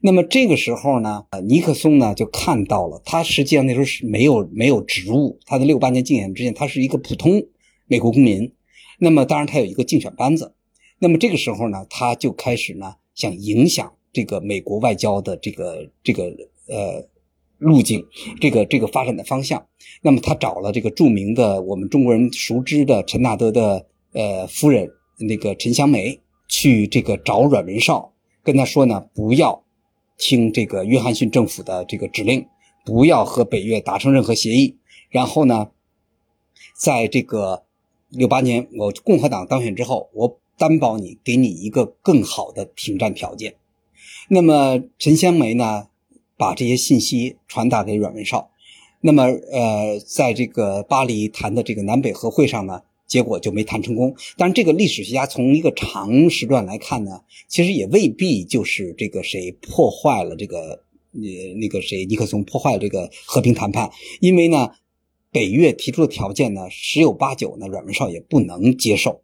[0.00, 7.42] 那么这个时候呢，尼克松呢就看到了，他实际上那时候是没有没有职务，他的六八年竞选之前，他是一个普通
[7.86, 8.52] 美国公民。
[8.98, 10.54] 那么当然他有一个竞选班子。
[10.98, 16.24] 那么这个时候呢，他就开始呢想影响这个美国外交的这个这个
[16.68, 17.08] 呃。
[17.58, 18.04] 路径，
[18.38, 19.66] 这个这个发展的方向。
[20.02, 24.90] 那么他找了这个著名的我们中国人熟知的陈纳德的呃夫人
[25.20, 28.12] 那个陈香梅去这个找阮文绍，
[28.42, 29.64] 跟他说呢，不要
[30.16, 32.46] 听这个约翰逊政府的这个指令，
[32.84, 34.76] 不要和北越达成任何协议。
[35.10, 35.70] 然后呢，
[36.74, 37.64] 在这个
[38.08, 43.56] 六八年我共和党当选之后，我担保你，给你一个更好的停战条件。
[44.28, 45.88] 那么陈香梅呢？
[46.38, 48.50] 把这些信息传达给阮文绍，
[49.00, 54.14] 那么呃，在这个巴黎谈的这个南北和会上呢，结果就没谈成功。
[54.36, 64.70] 但是这个历史学家从一个长时段来看呢，其实也未必就是这个谁破坏了这个呃那个谁尼克松破坏了这个和平谈判，因为呢，
[65.30, 69.22] 北越提出的条件呢，十有八九呢，阮文绍也不能接受。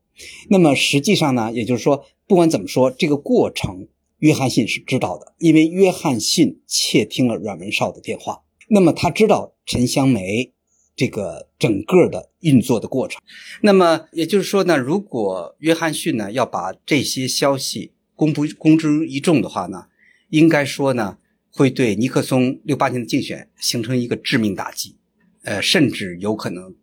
[0.49, 3.89] 那么实际上呢，也就是说，不管怎么说，这个过程。
[4.19, 10.53] 约翰逊是知道的，因为约翰逊窃听了阮文绍的电话，那么他知道陈香梅
[10.95, 13.21] 这个整个的运作的过程。
[13.63, 19.87] 那么也就是说呢，如果约翰逊呢要把这些消息公布公之于众的话呢，
[20.29, 21.19] 应该说呢
[21.51, 24.97] 会对尼克松六八年的竞选形成一个致命打击，
[25.43, 26.77] 呃，甚至有可能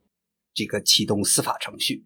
[0.54, 2.06] 这个启动司法程序。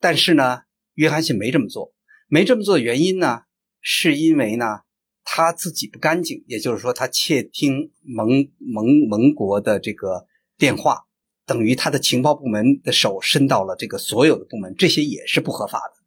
[0.00, 0.62] 但是呢，
[0.94, 1.94] 约翰逊没这么做，
[2.28, 3.42] 没这么做的原因呢？
[3.80, 4.80] 是因为呢，
[5.24, 11.04] 他自己不干净，也就是说，他窃听盟盟盟国的这个电话，
[11.46, 16.02] 等于他的情报部门的手伸到了这个所有的部门，这些也是不合法的。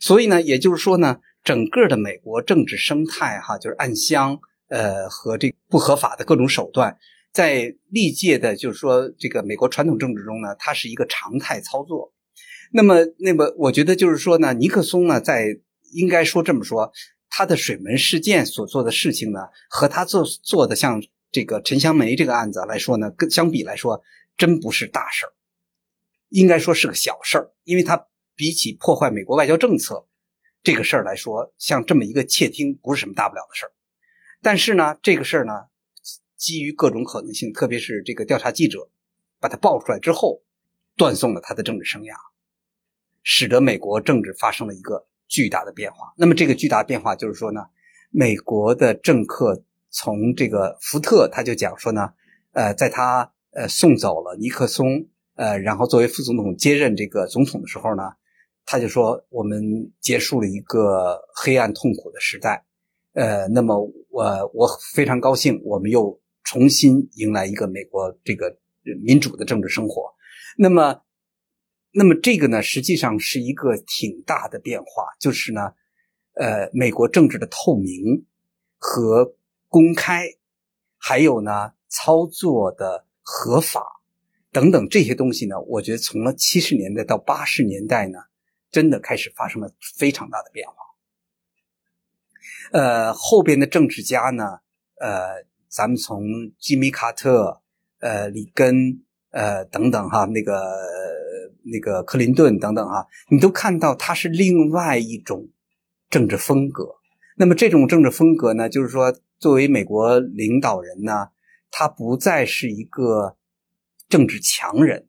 [0.00, 4.38] 所以呢，也就是说呢，整个的美国政治生态哈，就是暗箱
[4.68, 6.96] 呃和这不合法的各种手段，
[7.32, 12.12] 在历届的，就是说这个美国传统政治中呢，它是一个常态操作。
[12.72, 15.58] 那么，那么我觉得就是说呢，尼克松呢，在
[15.92, 16.92] 应该说这么说。
[17.28, 24.00] 他的水门事件所做的事情呢，和他做做的像这个陈香梅这个案子来说呢，跟相比来说，
[24.36, 25.32] 真不是大事儿，
[26.28, 27.52] 应该说是个小事儿。
[27.64, 30.06] 因为他比起破坏美国外交政策
[30.62, 33.72] 这个事儿来说，像这么一个窃听不是什么大不了的事儿。
[34.42, 35.52] 但是呢，这个事儿呢，
[36.36, 38.90] 基于各种可能性，特别是这个调查记者
[39.40, 40.42] 把他爆出来之后，
[40.96, 42.14] 断送了他的政治生涯，
[43.22, 46.12] 使得美国政治发生了一个巨大的变化。
[46.16, 47.62] 那么这个巨大的变化就是说呢，
[48.10, 52.12] 美国的政客从这个福特他就讲说呢，
[52.52, 58.02] 呃，在他呃送走了尼克松，呃，然后作为副总统接任这个总统的时候呢，
[58.64, 62.64] 他就说我们结束了一个黑暗痛苦的时代，
[63.14, 63.80] 呃，那么
[64.10, 66.20] 我我非常高兴，我们又。
[66.48, 68.56] 重新迎来一个美国这个
[69.02, 70.14] 民主的政治生活，
[70.56, 71.02] 那么，
[71.90, 75.72] 那么这个呢，实际上是一个挺大的变化，就是呢，
[76.34, 78.26] 呃，美国政治的透明
[78.78, 79.34] 和
[79.66, 80.28] 公开，
[80.96, 83.82] 还有呢，操作的合法
[84.52, 88.20] 等等这些东西呢，我觉得从了七十年代到八十年代呢，
[88.70, 90.74] 真的开始发生了非常大的变化。
[92.70, 94.60] 呃，后边的政治家呢，
[95.00, 95.44] 呃。
[95.68, 96.22] 咱们从
[96.58, 97.60] 吉米·卡特、
[97.98, 100.54] 呃，里根、呃等等哈，那个
[101.64, 105.50] 那个克林顿等等哈，你都看到他是另外一种
[106.08, 106.94] 政治风格。
[107.36, 111.28] 那么这种政治风格呢，就是说，作为美国领导人呢，
[111.70, 113.36] 他不再是一个
[114.08, 115.08] 政治强人，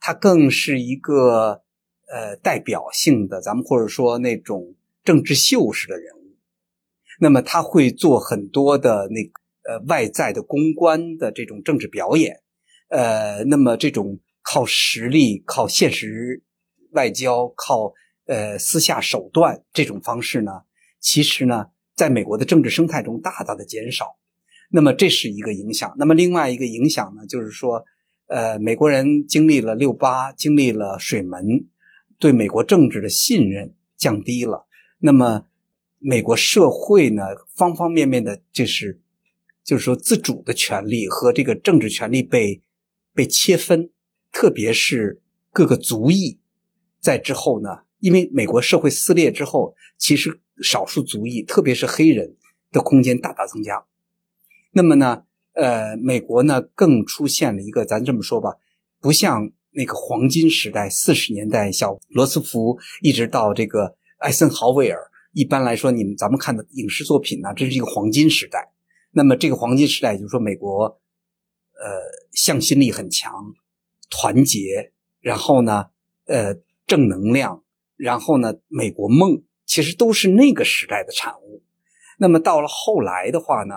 [0.00, 1.62] 他更是一个
[2.08, 6.36] 呃代表性的，咱们或者说那种政治秀式的人物。
[7.20, 9.20] 那么他会做很多的那。
[9.66, 12.42] 呃，外在的公关的这种政治表演，
[12.88, 16.42] 呃，那么这种靠实力、靠现实
[16.90, 17.94] 外交、靠
[18.26, 20.52] 呃私下手段这种方式呢，
[21.00, 24.18] 其实呢，在美国的政治生态中大大的减少。
[24.70, 25.94] 那么这是一个影响。
[25.98, 27.84] 那么另外一个影响呢，就是说，
[28.26, 31.66] 呃，美国人经历了六八，经历了水门，
[32.18, 34.66] 对美国政治的信任降低了。
[34.98, 35.46] 那么
[35.98, 37.22] 美国社会呢，
[37.54, 39.00] 方方面面的，就是。
[39.66, 42.60] 就是说，自主的权利和这个政治权利被
[43.14, 43.88] 被切分，
[44.30, 46.38] 特别是各个族裔
[47.00, 52.36] 在之后呢，因为美国社会撕裂之后，其实少数族裔，特别是黑人
[52.70, 53.86] 的空间大大增加。
[54.74, 55.22] 那么呢，
[55.54, 58.56] 呃，美国呢更出现了一个，咱这么说吧，
[59.00, 65.00] 不像那个黄金时代，四十年代小罗斯福一直到这个艾森豪威尔，
[65.32, 68.72] 一般来说，你们咱们看的影视作品呢，这是一个黄金时代。
[69.12, 72.00] 那么这个黄金时代，就是说美国，呃，
[72.32, 73.32] 向心力很强，
[74.10, 75.86] 团结，然后呢，
[76.26, 77.62] 呃，正能量，
[77.96, 81.62] 然后呢，美国梦，其实都是那个时代的产物。
[82.18, 83.74] 那么到了后来的话呢，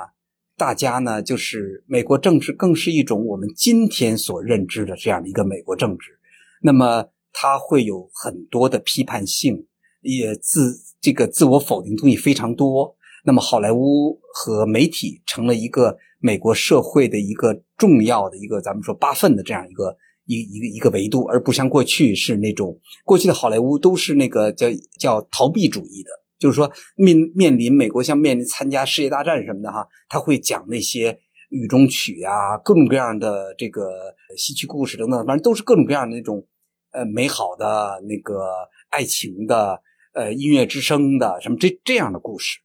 [0.57, 6.17] 大家呢，就是美国政治更是一种我们今天所认知的这样的一个美国政治。
[6.63, 9.67] 那么它会有很多的批判性，
[10.01, 12.95] 也自这个自我否定东西非常多。
[13.23, 24.67] 那么，好莱坞和媒体成了一个美国社会的一个重要的一个，咱们说八份的这样一个一一个一个维度，而不像过去是那种过去的好莱坞都是那个叫
[24.97, 26.09] 叫逃避主义的，
[26.39, 31.19] 就是说面面临美国像面临参加世界大战什么的哈，他会讲那些
[31.49, 36.45] 雨中曲啊，各种各样的这个戏曲故事等等，反正都是各种各样的那种
[36.91, 38.49] 呃美好的那个
[38.89, 39.81] 爱情的
[40.13, 42.59] 呃音乐之声的什么这这样的故事。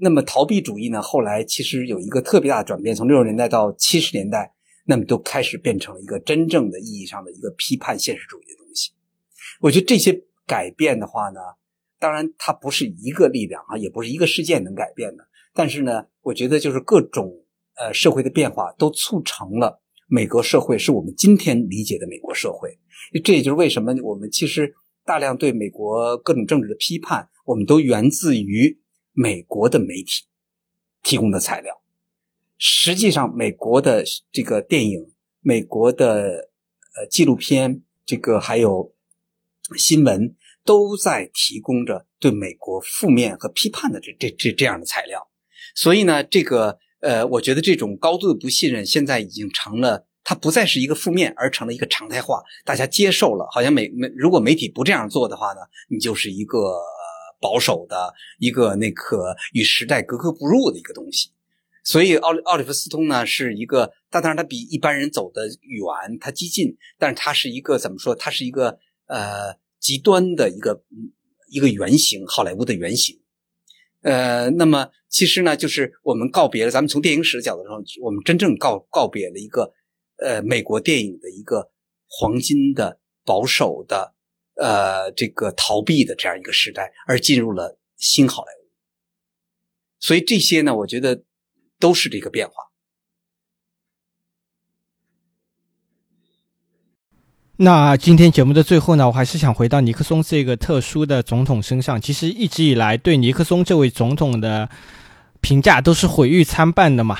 [0.00, 1.02] 那么逃避主义呢？
[1.02, 4.54] 后来其实有一个特别大的转变，从六十年代到七十年代，
[4.86, 8.92] 那么都开始变成了一个真正的意义上的一个批判现实主义的东西。
[9.60, 11.40] 我觉得这些改变的话呢，
[11.98, 15.26] 当然它不是一个力量啊，也不是一个事件能改变的。
[15.54, 17.32] 但是呢，我觉得就是各种
[17.76, 22.78] 呃社会的变化都促成了美国社会是我们今天理解的美国社会。
[23.24, 28.80] 这也就是为什么我们其实大量对美国各种政治的批判，我们都源自于。
[29.20, 30.26] 美国的媒体
[31.02, 31.82] 提供的材料，
[32.56, 35.10] 实际上，美国的这个电影、
[35.40, 36.50] 美国的
[36.94, 38.94] 呃纪录片，这个还有
[39.76, 40.36] 新闻，
[40.68, 45.26] 都在提供着对美国负面和批判的这这这这样的材料。
[45.74, 53.48] 所以呢，这个呃，我觉得这种高度的不信任，现在已经成了，它不再是一个负面，而成了一个常态化，大家接受了。
[53.50, 56.58] 好像美媒如果媒体不这样做的话呢，你就是一个。
[57.40, 61.30] 保守的一个那个与时代格格不入的一个东西，
[61.84, 68.12] 所以奥奥利弗斯通呢是一个，但当然他比一般人走得远，他激进，但是他是一个怎么说？
[68.12, 68.76] 他是一个
[69.06, 70.82] 呃极端的一个
[71.50, 73.20] 一个原型，好莱坞的原型。
[74.02, 79.72] 呃，那么其实呢，就是我们告别了，咱们从电影史的角度上，我们真正告告别了一个
[80.18, 81.70] 呃美国电影的一个
[82.06, 84.14] 黄金的保守的。
[84.60, 88.66] 呃，这个逃避的这样一个时代，而进入了新好莱坞，
[90.00, 91.22] 所以这些呢，我觉得
[91.78, 92.54] 都是这个变化。
[97.60, 102.00] 那今天节目的最后呢，我还是想回到尼克松这个特殊的总统身上。
[102.00, 104.68] 其实一直以来对尼克松这位总统的
[105.40, 107.18] 评价都是毁誉参半的嘛。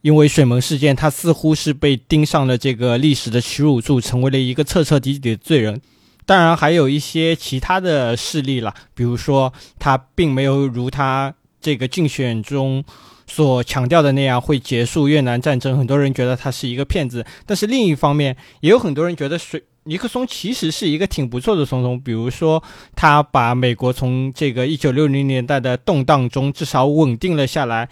[0.00, 5.80] 因为水门事件，他似乎是被钉上了这个历史的耻辱柱，成为了一个彻彻底底的罪人。
[6.24, 12.84] 当然，还有一些其他的事例了，比如说他并没有如他这个竞选中。
[13.26, 17.24] 所强调的那样会结束越南战争，很多人觉得他是一个骗子。
[17.44, 22.00] 但是另一方面，也有很多人觉得水尼克松其实是一个挺不错的总统。
[22.00, 22.62] 比如说，
[22.94, 27.88] 他把美国从这个一九六零年代的动荡中至少稳定了下来。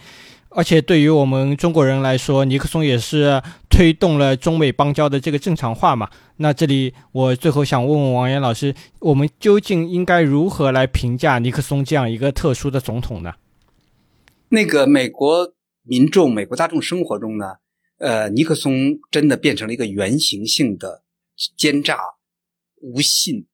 [0.49, 6.09] 而且对于我们中国人来说，尼克松也是推动了中美邦交的这个正常化嘛。
[6.37, 13.33] 那这里我最后想问问王岩老师，我们究竟应该如何来评价尼克松这样一个特殊的总统呢？
[14.49, 17.55] 那个美国民众、美国大众生活中呢，
[17.97, 21.03] 呃，尼克松真的变成了一个原型性的
[21.57, 21.99] 奸诈、
[22.81, 23.47] 无信、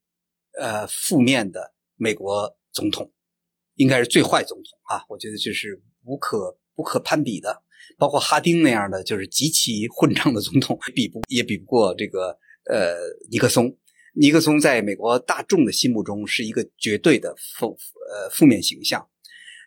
[0.59, 3.11] 呃，负面的美国总统，
[3.75, 5.05] 应该是最坏总统啊！
[5.09, 7.63] 我觉得就是无可不可攀比的，
[7.97, 12.37] 包括哈丁那样的就是极其混账的总统，比不也比不过这个
[12.69, 12.95] 呃
[13.29, 13.75] 尼克松。
[14.13, 17.77] 尼克松在美国大众的心目中是一个绝对的负
[18.09, 19.07] 呃负面形象。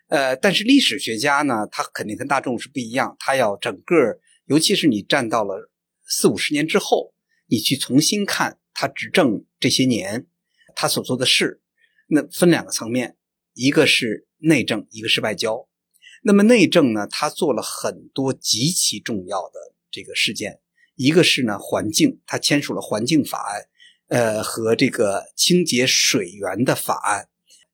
[0.09, 5.71] 呃，但是历史学家呢，他肯定跟大众是不一样，他要整个，尤其是你站到了
[6.07, 7.15] 四五十年之后，
[7.47, 10.27] 你去重新看他执政这些年，
[10.77, 11.63] 他所做的事，
[12.09, 13.17] 那分两个层面，
[13.55, 15.67] 一个是内政，一个是外交。
[16.23, 20.61] 那么内政呢，他做了很多极其重要的这个事件，
[20.97, 23.63] 一个是呢环境，他签署了环境法案，
[24.09, 27.31] 呃，和这个清洁水源的法案，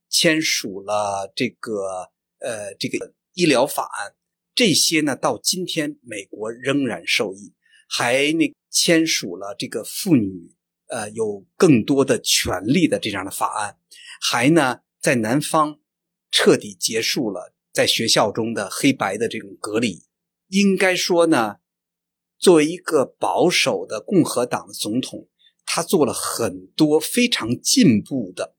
[0.08, 2.12] 签署了这个。
[2.40, 4.14] 呃，这个医疗法案
[4.54, 7.54] 这些呢，到今天美国仍然受益，
[7.88, 10.54] 还那签署了这个妇女
[10.88, 13.78] 呃有更多的权利的这样的法案，
[14.20, 15.78] 还呢在南方
[16.30, 20.04] 彻底结束了在学校中的黑白的这种隔离。
[20.48, 21.56] 应该说呢，
[22.38, 25.28] 作为一个保守的共和党的总统，
[25.64, 28.56] 他做了很多非常进步的，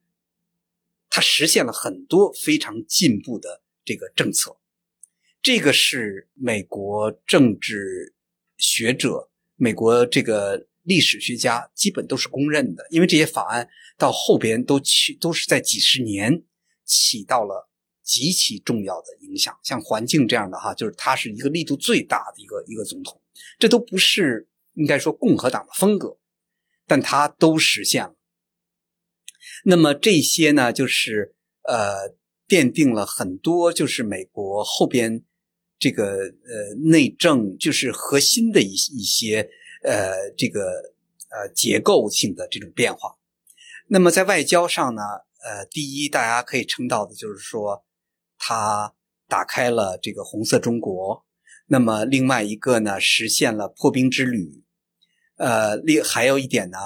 [1.10, 3.61] 他实现了很多非常进步的。
[3.84, 4.58] 这个政策，
[5.42, 8.16] 这个是美国政治
[8.58, 13.68] 学者、美国这个历史学家基本都是公认的，因为这些法案
[13.98, 16.44] 到后边都起都是在几十年
[16.86, 17.70] 起到了
[18.04, 19.58] 极其重要的影响。
[19.64, 23.20] 像环境这样的哈，就是他是一个力度最大的一个一个总统，
[23.58, 26.20] 这都不是应该说共和党的风格，
[26.86, 28.16] 但他都实现了。
[29.66, 31.34] 那么这些呢，就是
[31.64, 32.16] 呃。
[32.52, 35.24] 奠定了很多，就是美国后边
[35.80, 39.50] 这个呃内政，就是核心的一一些
[39.84, 40.60] 呃这个
[41.30, 43.16] 呃结构性的这种变化。
[43.88, 45.02] 那么在外交上呢，
[45.46, 47.86] 呃，第一大家可以称道的就是说，
[48.38, 48.94] 他
[49.30, 51.26] 打开了这个红色中国。
[51.68, 54.66] 那么另外一个呢，实现了破冰之旅。
[55.38, 56.78] 呃，另还有一点呢，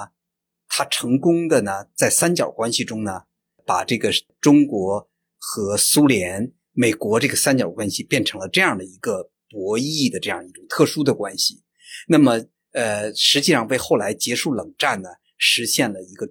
[0.70, 3.24] 他成功的呢，在三角关系中呢，
[3.66, 5.10] 把这个中国。
[5.48, 11.62] 和苏联、美国这个三角关系变成了这样的一个博弈的这样一种特殊的关系，
[12.08, 16.28] 那么呃，实际上为后来结束冷战呢，实现了一个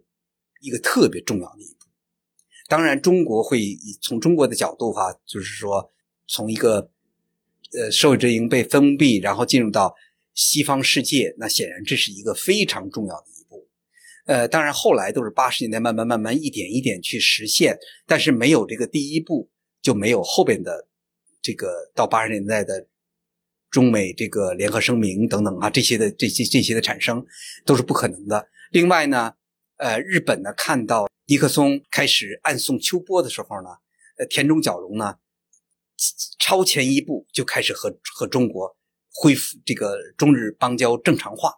[0.61, 1.87] 一个特别重要的一步。
[2.67, 5.93] 当然，中国会以从中国的角度哈，就是说
[6.27, 6.91] 从一个
[7.73, 9.95] 呃社会阵营被封闭，然后进入到
[10.35, 13.27] 西方世界，那显然这是一个非常重要的。
[14.27, 19.51] 呃，当然，后来都是八十年代慢慢慢慢一点一点去实现，但是没有这个第一步，
[19.83, 20.89] 就没有后边的
[21.43, 22.89] 这个到八十年代的
[23.71, 27.23] 中美这个联合声明等等啊，这些的这些这些的产生
[27.67, 28.49] 都是不可能的。
[28.71, 29.35] 另外呢，
[29.77, 33.69] 呃，日本呢看到尼克松开始暗送秋波的时候呢，
[34.17, 35.17] 呃，田中角荣呢
[36.39, 38.75] 超前一步就开始和和中国
[39.13, 41.53] 恢复这个中日邦交正常化。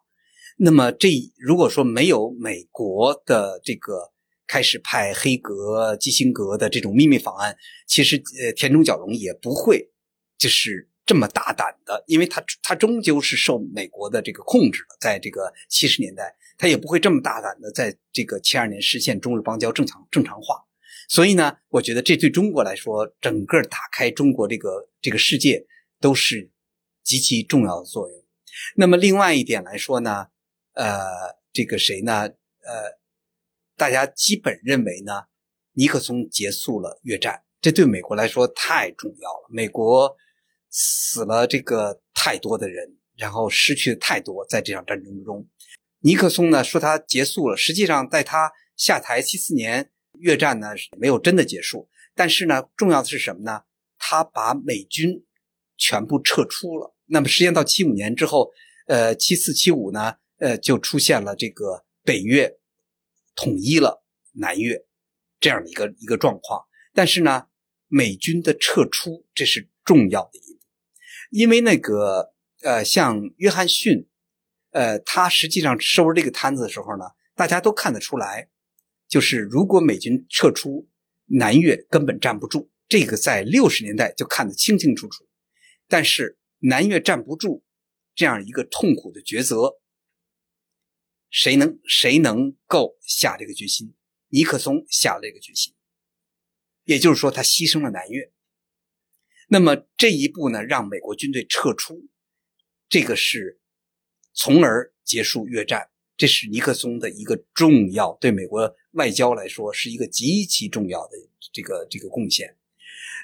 [0.59, 4.13] 那么，这如果说没有美国的这个
[4.47, 7.55] 开始派黑格、基辛格的这种秘密法案，
[7.87, 9.91] 其实呃，田中角荣也不会
[10.39, 20.65] 就是这么大胆的，因为他他终究是受美国的这个控制的，在这个七十年代，他也不会这么大胆的在这个七二年实现中日邦交正常正常化。
[21.07, 25.67] 所以呢，我觉得这对中国来说，整个打开中国这个这个世界
[26.01, 26.51] 都是
[27.05, 28.25] 极其重要的作用。
[28.77, 30.29] 那么另外一点来说呢？
[30.77, 32.13] 呃，这个谁呢？
[32.23, 32.99] 呃，
[33.77, 35.25] 大家基本认为呢，
[35.73, 39.49] 尼克松结束了越战，这对美国来说太重要了。
[39.51, 40.15] 美国
[40.71, 45.49] 死了这个太多的人，然后失去的太多，在这场战争中，
[46.01, 51.89] 尼克松呢说他结束了，实际上在他下台七四年，越战呢没有真的结束。
[52.15, 53.63] 但是呢，重要的是什么呢？
[53.99, 55.25] 他把美军
[55.79, 56.95] 全部撤出了。
[57.07, 58.51] 那么，实际上到七五年之后，
[58.87, 62.59] 呃，七四七五呢，呃，就出现了这个北越
[63.35, 64.85] 统一了南越
[65.41, 66.65] 这样的一个一个状况。
[66.93, 67.47] 但是呢，
[67.89, 70.61] 美军的撤出这是重要的一步，
[71.31, 74.09] 因为那个呃，像约翰逊。
[74.73, 77.05] 呃，他实际上收拾这个摊子的时候呢，
[77.35, 78.51] 大家都看得出来，
[79.09, 80.87] 就是如果美军撤出，
[81.25, 82.71] 南越根本站不住。
[82.87, 85.27] 这个在六十年代就看得清清楚楚。
[85.89, 87.65] 但是南越站不住，
[88.15, 89.79] 这样一个痛苦的抉择，
[91.37, 93.93] 谁能谁能够下这个决心？
[94.29, 95.75] 尼克松下了这个决心，
[96.85, 98.33] 也就是说，他牺牲了南越。
[99.49, 102.09] 那么这一步呢，让美国军队撤出，
[102.89, 103.61] 这个是。
[104.39, 111.17] 从而结束越战，这是尼克松的一个重要，对美国外交来说是一个极其重要的
[111.53, 112.57] 这个这个贡献。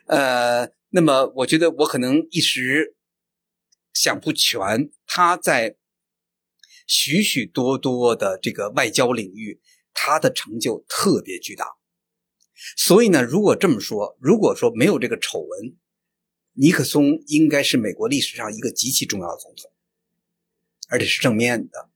[0.07, 2.95] 呃，那么我觉得我可能一时
[3.93, 5.77] 想不全，他在
[6.93, 9.59] 许许多多的这个外交领域，
[9.95, 11.65] 他的成就特别巨大。
[12.77, 15.77] 所以呢，如果这么说，如果说没有这个丑闻，
[16.53, 19.73] 尼克松应该是美国历史上一个极其重要的总统。
[20.89, 21.89] 而且是正面的，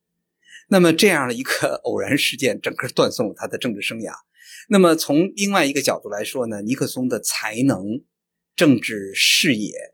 [0.68, 4.14] 那么这样的一个偶然事件，整个断送了他的政治生涯。
[4.70, 8.02] 那么从另外一个角度来说呢，尼克松的才能、
[8.56, 9.93] 政治视野，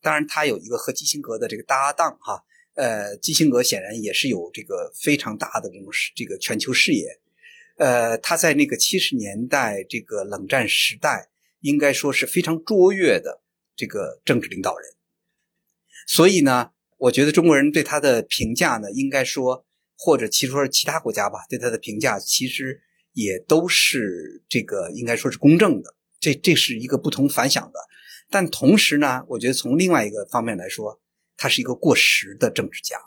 [0.00, 2.44] 当然他有一个和基辛格的这个搭档哈，
[2.74, 7.18] 呃，基辛格显然也是有这个非常大的这种这个全球视野，
[7.78, 11.30] 呃，他在那个七十年代这个冷战时代，
[11.60, 13.42] 应该说是非常卓越的
[13.76, 14.94] 这个政治领导人，
[16.06, 16.70] 所以呢。
[16.96, 19.66] 我觉得中国人对他的评价呢，应该说，
[19.98, 22.80] 或者其实说其他国家吧，对他的评价其实
[23.12, 25.94] 也都是这个应该说是公正的。
[26.18, 27.78] 这这是一个不同凡响的。
[28.30, 30.98] 但同时呢，我觉得从另外一个方面来说，
[31.36, 32.98] 他是一个过时的政治家。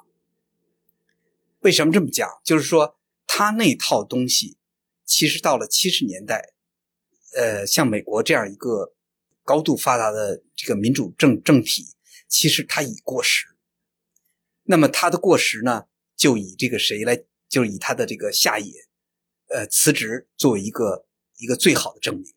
[1.59, 2.29] 为什么这么讲？
[2.43, 4.57] 就是说他那套东西，
[5.03, 6.53] 其实到了七十年代，
[7.35, 8.93] 呃，像美国这样一个
[9.43, 11.95] 高度发达的这个民主政政体，
[12.27, 13.47] 其实他已过时。
[14.63, 15.85] 那么他的过时呢，
[16.15, 18.73] 就以这个谁来，就以他的这个下野，
[19.49, 22.33] 呃，辞职作为一个一个最好的证明。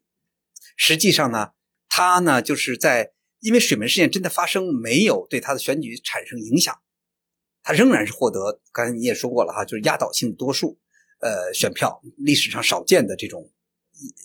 [0.76, 1.52] 实际上呢，
[1.88, 6.74] 他呢就是在因为水门事件真的发生，没有对他的选举产生影响，
[7.62, 10.78] 他仍然是获得刚才你也说过了哈，就是压倒性多数，
[11.20, 13.50] 呃，选票历史上少见的这种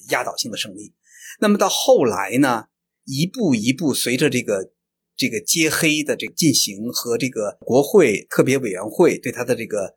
[0.10, 0.94] 压倒性的胜利。
[1.40, 2.68] 那么到后来呢，
[3.04, 4.72] 一步一步随着这个。
[5.18, 9.96] 这个揭黑的这个进行和这个国会特别委员会对他的这个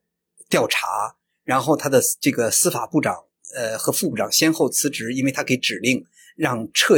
[0.49, 0.87] 调查，
[1.43, 3.25] 然后他的这个司法部长
[3.57, 6.05] 呃和副部长先后辞职，因为他给指令
[6.39, 6.95] 让撤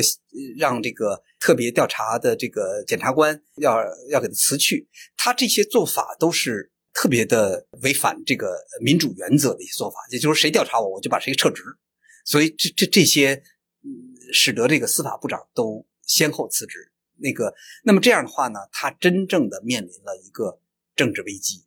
[0.58, 3.78] 让这个特别调查的这个检察官要
[4.10, 4.86] 要给他辞去，
[5.16, 11.64] 他这些做法都是特别的违反这个民主原则的一些做法，也就是谁调查我，我就把谁撤职，
[12.26, 13.42] 所以这这这些
[14.30, 16.92] 使得这个司法部长都先后辞职。
[17.22, 17.54] 那个，
[17.84, 20.60] 那么这样的话呢，他真正的面临了一个
[20.94, 21.64] 政治危机。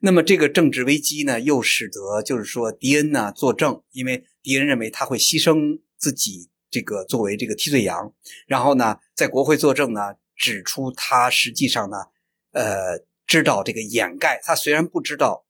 [0.00, 8.12] 那么这个政治危机呢，又使得就是说迪恩呢作证，因为迪恩认为他会牺牲自己这个作为这个替罪羊，
[8.48, 10.00] 然后呢在国会作证呢，
[10.34, 11.96] 指出他实际上呢，
[12.50, 12.98] 呃，
[13.28, 15.46] 知道这个掩盖，他虽然不知道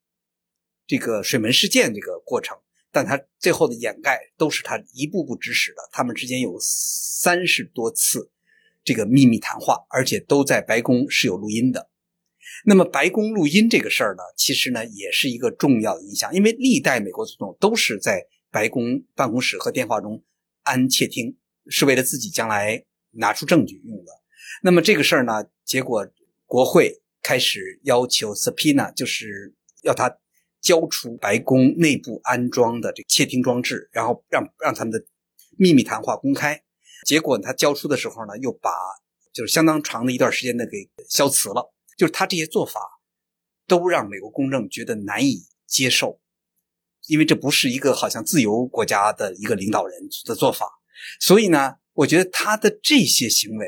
[0.86, 2.58] 这个水门事件这个过程，
[2.92, 5.78] 但他最后的掩盖都是他一步步指使的。
[5.90, 8.30] 他们之间有三十多次。
[8.86, 11.88] 这个秘密谈话，而且都在白宫是有录音的。
[12.66, 20.22] 那么，白宫录音这个事儿呢，其实呢也是一个重要的影响，因为历代美国总统都是在白宫办公室和电话中
[20.64, 21.38] 安窃听，
[21.68, 24.12] 是为了自己将来拿出证据用的。
[24.62, 26.06] 那么这个事儿呢，结果
[26.46, 30.18] 国会开始要求 subpoena，就是要他
[30.60, 35.04] 交出白宫内部安装的这个窃听装置，然后让让他们的
[35.56, 36.62] 秘密谈话公开。
[37.06, 38.70] 结果他交出的时候呢，又把
[39.32, 41.72] 就是相当长的一段时间的给消磁了。
[41.96, 42.80] 就是他这些做法，
[43.68, 46.20] 都让美国公众觉得难以接受，
[47.06, 50.66] 因为这不是一个好像自由国家的一个领导人的做法。
[51.20, 53.66] 所以呢，我觉得他的这些行为，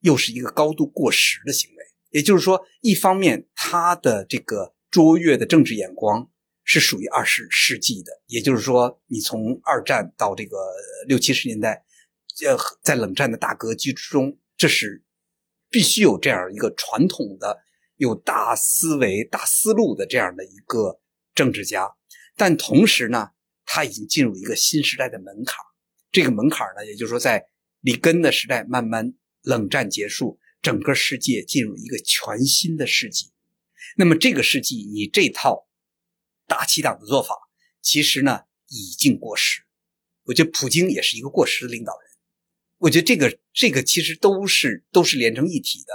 [0.00, 1.76] 又是一个高度过时的行为。
[2.10, 6.30] 也就是说，一方面他的这个卓越的政治眼光
[6.64, 10.56] 是属于二十世纪的，也就是说，你从二战到这个
[11.06, 11.84] 六七十年代。
[12.46, 15.04] 呃，在冷战的大格局之中，这是
[15.68, 17.58] 必须有这样一个传统的、
[17.96, 20.98] 有大思维、大思路的这样的一个
[21.34, 21.92] 政治家，
[22.36, 23.30] 但同时呢，
[23.64, 25.56] 他已经进入一个新时代的门槛。
[26.10, 27.46] 这个门槛呢，也就是说，在
[27.80, 33.32] 里根的时代慢慢冷战结束，整个世界进入一个全新的世纪。
[33.96, 35.66] 那么这个世纪，你这套
[36.46, 37.34] 大七党的做法，
[37.80, 39.62] 其实呢已经过时。
[40.24, 42.10] 我觉得普京也是一个过时的领导人。
[42.78, 45.92] 我觉得这个这个其实都是都是连成一体的。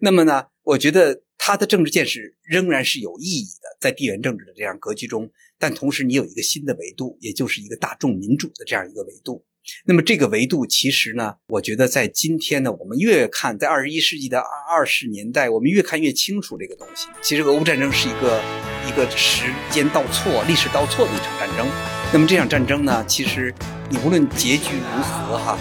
[0.00, 9.44] 那么呢，我觉得他的政治见识仍然是有意义的，在地缘政治的这样格局中，但同时你有一个新的维度，也就是一个大众民主的这样一个维度。
[9.84, 14.46] 那么这个维度其实呢，我觉得在今天呢，我们越看在二十一世纪的二
[14.78, 17.06] 二十年代，我们越看越清楚这个东西。
[17.22, 18.42] 其实俄乌战争是一个
[18.88, 21.68] 一个时间倒错、历史倒错的一场战争。
[22.10, 23.54] 那么这场战争呢，其实
[23.90, 25.58] 你无论结局如何哈，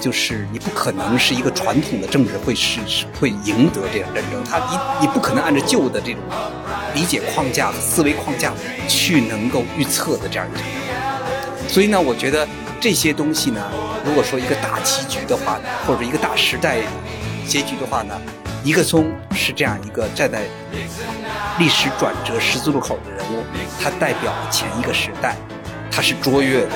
[0.00, 2.80] 就是你不可能是一个传统的政治会是
[3.20, 4.42] 会赢得这样战争。
[4.44, 4.58] 他
[5.00, 6.20] 你你不可能按照旧的这种
[6.94, 8.52] 理解框架和、思维框架
[8.88, 11.68] 去能够预测的这样一场战争。
[11.68, 12.46] 所以呢，我觉得。
[12.78, 13.60] 这些东西呢，
[14.04, 16.76] 如果说一个大棋局的话，或者一个大时代
[17.48, 18.14] 结局的话呢，
[18.62, 20.42] 尼克松是这样一个站在
[21.58, 23.42] 历史转折十字路口的人物，
[23.82, 25.34] 他代表前一个时代，
[25.90, 26.72] 他是卓越的，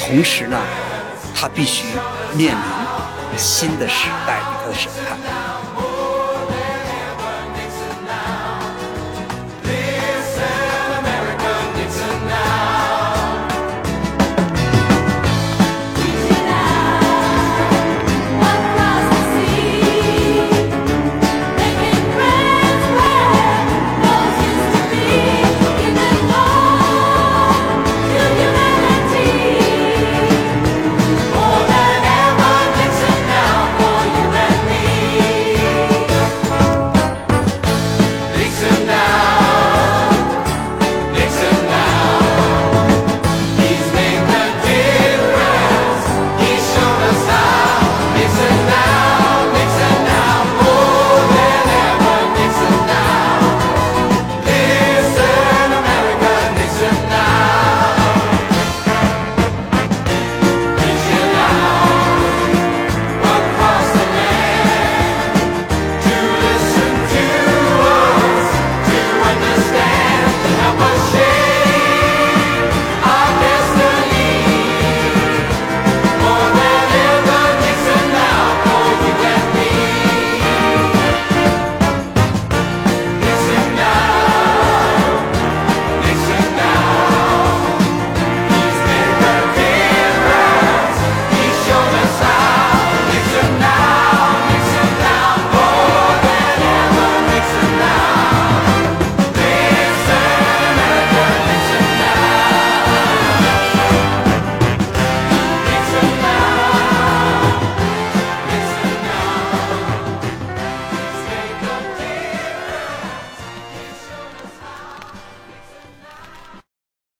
[0.00, 0.58] 同时呢，
[1.34, 1.84] 他必须
[2.34, 5.16] 面临新的时代对他的审判。